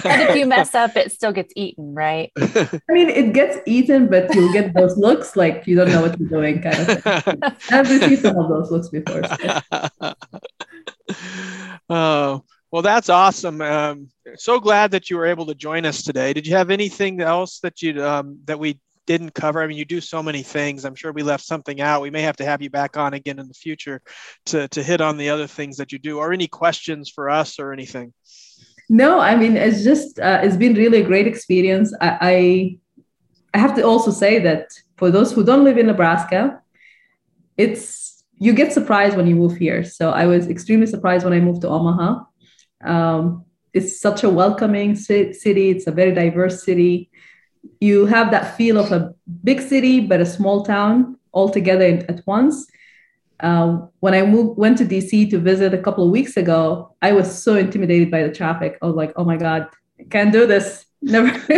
and 0.04 0.22
if 0.22 0.36
you 0.36 0.46
mess 0.46 0.74
up, 0.74 0.96
it 0.96 1.12
still 1.12 1.32
gets 1.32 1.52
eaten, 1.56 1.94
right? 1.94 2.30
I 2.36 2.80
mean, 2.88 3.08
it 3.08 3.32
gets 3.32 3.58
eaten, 3.66 4.08
but 4.08 4.34
you'll 4.34 4.52
get 4.52 4.74
those 4.74 4.96
looks 4.96 5.36
like 5.36 5.66
you 5.66 5.76
don't 5.76 5.88
know 5.88 6.02
what 6.02 6.18
you're 6.18 6.28
doing, 6.28 6.62
kind 6.62 6.78
of 6.78 7.02
thing. 7.02 7.40
I've 7.70 7.90
received 7.90 8.22
some 8.22 8.36
of 8.36 8.48
those 8.48 8.70
looks 8.70 8.88
before. 8.88 9.22
So. 9.24 10.14
Oh, 11.88 12.44
well, 12.72 12.82
that's 12.82 13.08
awesome. 13.08 13.60
Um, 13.60 14.08
so 14.36 14.58
glad 14.58 14.90
that 14.90 15.08
you 15.08 15.16
were 15.16 15.26
able 15.26 15.46
to 15.46 15.54
join 15.54 15.86
us 15.86 16.02
today. 16.02 16.32
Did 16.32 16.46
you 16.46 16.56
have 16.56 16.70
anything 16.70 17.20
else 17.20 17.60
that 17.60 17.80
you 17.80 18.04
um, 18.04 18.40
that 18.44 18.58
we 18.58 18.80
didn't 19.06 19.34
cover? 19.34 19.62
I 19.62 19.66
mean, 19.66 19.78
you 19.78 19.84
do 19.84 20.00
so 20.00 20.22
many 20.22 20.42
things. 20.42 20.84
I'm 20.84 20.96
sure 20.96 21.12
we 21.12 21.22
left 21.22 21.44
something 21.44 21.80
out. 21.80 22.02
We 22.02 22.10
may 22.10 22.22
have 22.22 22.36
to 22.38 22.44
have 22.44 22.60
you 22.60 22.70
back 22.70 22.96
on 22.96 23.14
again 23.14 23.38
in 23.38 23.46
the 23.48 23.54
future 23.54 24.02
to 24.46 24.68
to 24.68 24.82
hit 24.82 25.00
on 25.00 25.16
the 25.16 25.30
other 25.30 25.46
things 25.46 25.76
that 25.76 25.92
you 25.92 25.98
do, 25.98 26.18
or 26.18 26.32
any 26.32 26.48
questions 26.48 27.08
for 27.08 27.30
us 27.30 27.58
or 27.58 27.72
anything. 27.72 28.12
No, 28.88 29.20
I 29.20 29.36
mean 29.36 29.56
it's 29.56 29.84
just 29.84 30.18
uh, 30.18 30.40
it's 30.42 30.56
been 30.56 30.74
really 30.74 31.00
a 31.00 31.06
great 31.06 31.26
experience. 31.26 31.94
I, 32.00 32.18
I 32.20 32.78
I 33.54 33.58
have 33.58 33.74
to 33.76 33.82
also 33.82 34.10
say 34.10 34.38
that 34.40 34.68
for 34.96 35.10
those 35.10 35.32
who 35.32 35.44
don't 35.44 35.64
live 35.64 35.78
in 35.78 35.86
Nebraska, 35.86 36.60
it's 37.56 38.05
you 38.38 38.52
get 38.52 38.72
surprised 38.72 39.16
when 39.16 39.26
you 39.26 39.34
move 39.34 39.56
here. 39.56 39.84
So 39.84 40.10
I 40.10 40.26
was 40.26 40.48
extremely 40.48 40.86
surprised 40.86 41.24
when 41.24 41.32
I 41.32 41.40
moved 41.40 41.62
to 41.62 41.68
Omaha. 41.68 42.24
Um, 42.84 43.44
it's 43.72 44.00
such 44.00 44.24
a 44.24 44.30
welcoming 44.30 44.94
city. 44.94 45.70
It's 45.70 45.86
a 45.86 45.92
very 45.92 46.12
diverse 46.12 46.64
city. 46.64 47.10
You 47.80 48.06
have 48.06 48.30
that 48.30 48.56
feel 48.56 48.78
of 48.78 48.92
a 48.92 49.14
big 49.44 49.60
city, 49.60 50.00
but 50.00 50.20
a 50.20 50.26
small 50.26 50.64
town 50.64 51.18
all 51.32 51.48
together 51.48 51.84
at 52.08 52.22
once. 52.26 52.66
Um, 53.40 53.90
when 54.00 54.14
I 54.14 54.22
moved, 54.22 54.58
went 54.58 54.78
to 54.78 54.84
DC 54.84 55.30
to 55.30 55.38
visit 55.38 55.74
a 55.74 55.78
couple 55.78 56.04
of 56.04 56.10
weeks 56.10 56.36
ago, 56.38 56.94
I 57.02 57.12
was 57.12 57.42
so 57.42 57.56
intimidated 57.56 58.10
by 58.10 58.22
the 58.22 58.32
traffic. 58.32 58.78
I 58.80 58.86
was 58.86 58.96
like, 58.96 59.12
oh 59.16 59.24
my 59.24 59.36
God, 59.36 59.68
I 60.00 60.04
can't 60.04 60.32
do 60.32 60.46
this. 60.46 60.86
Never. 61.02 61.28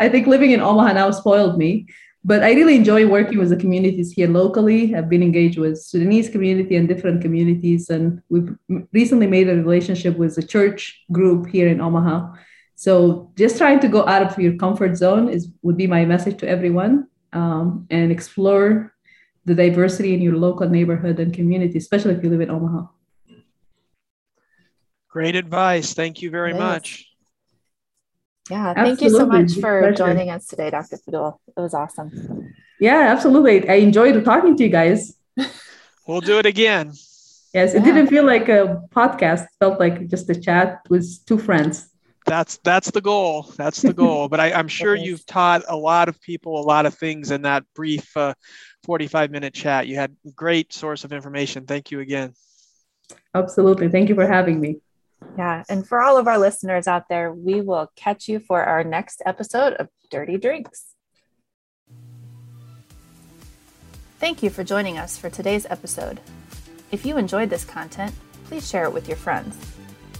I 0.00 0.08
think 0.10 0.26
living 0.26 0.50
in 0.50 0.60
Omaha 0.60 0.94
now 0.94 1.10
spoiled 1.12 1.56
me 1.56 1.86
but 2.26 2.42
I 2.42 2.54
really 2.54 2.74
enjoy 2.74 3.06
working 3.06 3.38
with 3.38 3.50
the 3.50 3.56
communities 3.56 4.10
here 4.10 4.26
locally. 4.26 4.96
I've 4.96 5.08
been 5.08 5.22
engaged 5.22 5.58
with 5.58 5.80
Sudanese 5.80 6.28
community 6.28 6.74
and 6.74 6.88
different 6.88 7.22
communities, 7.22 7.88
and 7.88 8.20
we've 8.28 8.50
recently 8.92 9.28
made 9.28 9.48
a 9.48 9.54
relationship 9.54 10.18
with 10.18 10.36
a 10.36 10.42
church 10.42 11.04
group 11.12 11.46
here 11.46 11.68
in 11.68 11.80
Omaha. 11.80 12.34
So 12.74 13.30
just 13.36 13.58
trying 13.58 13.78
to 13.78 13.88
go 13.88 14.04
out 14.08 14.22
of 14.22 14.36
your 14.40 14.56
comfort 14.56 14.96
zone 14.96 15.28
is 15.28 15.48
would 15.62 15.76
be 15.76 15.86
my 15.86 16.04
message 16.04 16.38
to 16.40 16.48
everyone, 16.48 17.06
um, 17.32 17.86
and 17.90 18.10
explore 18.10 18.92
the 19.44 19.54
diversity 19.54 20.12
in 20.12 20.20
your 20.20 20.36
local 20.36 20.68
neighborhood 20.68 21.20
and 21.20 21.32
community, 21.32 21.78
especially 21.78 22.14
if 22.14 22.24
you 22.24 22.30
live 22.30 22.40
in 22.40 22.50
Omaha. 22.50 22.86
Great 25.08 25.36
advice. 25.36 25.94
Thank 25.94 26.22
you 26.22 26.30
very 26.30 26.50
yes. 26.50 26.58
much. 26.58 27.15
Yeah, 28.50 28.74
thank 28.74 29.02
absolutely. 29.02 29.06
you 29.06 29.10
so 29.10 29.26
much 29.26 29.60
for 29.60 29.92
joining 29.92 30.30
us 30.30 30.46
today, 30.46 30.70
Dr. 30.70 30.98
Fadul. 30.98 31.38
It 31.56 31.60
was 31.60 31.74
awesome. 31.74 32.54
Yeah, 32.78 33.08
absolutely. 33.10 33.68
I 33.68 33.74
enjoyed 33.74 34.24
talking 34.24 34.56
to 34.56 34.62
you 34.62 34.70
guys. 34.70 35.14
We'll 36.06 36.20
do 36.20 36.38
it 36.38 36.46
again. 36.46 36.92
Yes, 37.52 37.74
it 37.74 37.78
yeah. 37.78 37.84
didn't 37.84 38.06
feel 38.06 38.24
like 38.24 38.48
a 38.48 38.82
podcast. 38.94 39.44
It 39.44 39.50
felt 39.58 39.80
like 39.80 40.06
just 40.08 40.30
a 40.30 40.40
chat 40.40 40.82
with 40.88 41.24
two 41.26 41.36
friends. 41.36 41.88
That's 42.26 42.58
that's 42.58 42.90
the 42.90 43.00
goal. 43.00 43.52
That's 43.56 43.82
the 43.82 43.92
goal. 43.92 44.28
but 44.32 44.38
I, 44.38 44.50
am 44.50 44.68
sure 44.68 44.94
you've 44.94 45.26
taught 45.26 45.62
a 45.68 45.76
lot 45.76 46.08
of 46.08 46.20
people 46.20 46.60
a 46.60 46.62
lot 46.62 46.86
of 46.86 46.94
things 46.94 47.30
in 47.30 47.42
that 47.42 47.64
brief 47.74 48.16
uh, 48.16 48.34
45 48.84 49.30
minute 49.30 49.54
chat. 49.54 49.88
You 49.88 49.96
had 49.96 50.14
great 50.34 50.72
source 50.72 51.04
of 51.04 51.12
information. 51.12 51.66
Thank 51.66 51.90
you 51.90 52.00
again. 52.00 52.34
Absolutely. 53.34 53.88
Thank 53.88 54.08
you 54.08 54.14
for 54.14 54.26
having 54.26 54.60
me. 54.60 54.76
Yeah. 55.36 55.64
And 55.68 55.86
for 55.86 56.02
all 56.02 56.18
of 56.18 56.26
our 56.26 56.38
listeners 56.38 56.86
out 56.86 57.08
there, 57.08 57.32
we 57.32 57.60
will 57.60 57.90
catch 57.96 58.28
you 58.28 58.38
for 58.38 58.62
our 58.62 58.84
next 58.84 59.22
episode 59.26 59.74
of 59.74 59.88
Dirty 60.10 60.38
Drinks. 60.38 60.94
Thank 64.18 64.42
you 64.42 64.48
for 64.48 64.64
joining 64.64 64.96
us 64.96 65.18
for 65.18 65.28
today's 65.28 65.66
episode. 65.68 66.20
If 66.90 67.04
you 67.04 67.18
enjoyed 67.18 67.50
this 67.50 67.64
content, 67.64 68.14
please 68.44 68.68
share 68.68 68.84
it 68.84 68.92
with 68.92 69.08
your 69.08 69.16
friends. 69.16 69.56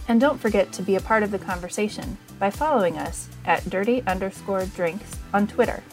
And 0.07 0.21
don't 0.21 0.39
forget 0.39 0.71
to 0.73 0.83
be 0.83 0.95
a 0.95 1.01
part 1.01 1.23
of 1.23 1.31
the 1.31 1.39
conversation 1.39 2.17
by 2.39 2.49
following 2.49 2.97
us 2.97 3.27
at 3.45 3.67
dirty 3.69 4.03
underscore 4.05 4.65
drinks 4.67 5.17
on 5.33 5.47
Twitter. 5.47 5.83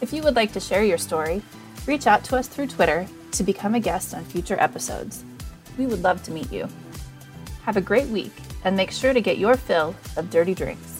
If 0.00 0.12
you 0.12 0.22
would 0.22 0.36
like 0.36 0.52
to 0.52 0.60
share 0.60 0.84
your 0.84 0.98
story, 0.98 1.42
reach 1.86 2.06
out 2.06 2.22
to 2.24 2.36
us 2.36 2.48
through 2.48 2.66
Twitter 2.68 3.06
to 3.32 3.42
become 3.42 3.74
a 3.74 3.80
guest 3.80 4.14
on 4.14 4.24
future 4.24 4.60
episodes. 4.60 5.24
We 5.78 5.86
would 5.86 6.02
love 6.02 6.22
to 6.24 6.32
meet 6.32 6.52
you. 6.52 6.68
Have 7.70 7.76
a 7.76 7.80
great 7.80 8.08
week 8.08 8.32
and 8.64 8.76
make 8.76 8.90
sure 8.90 9.14
to 9.14 9.20
get 9.20 9.38
your 9.38 9.56
fill 9.56 9.94
of 10.16 10.28
dirty 10.28 10.54
drinks. 10.54 10.99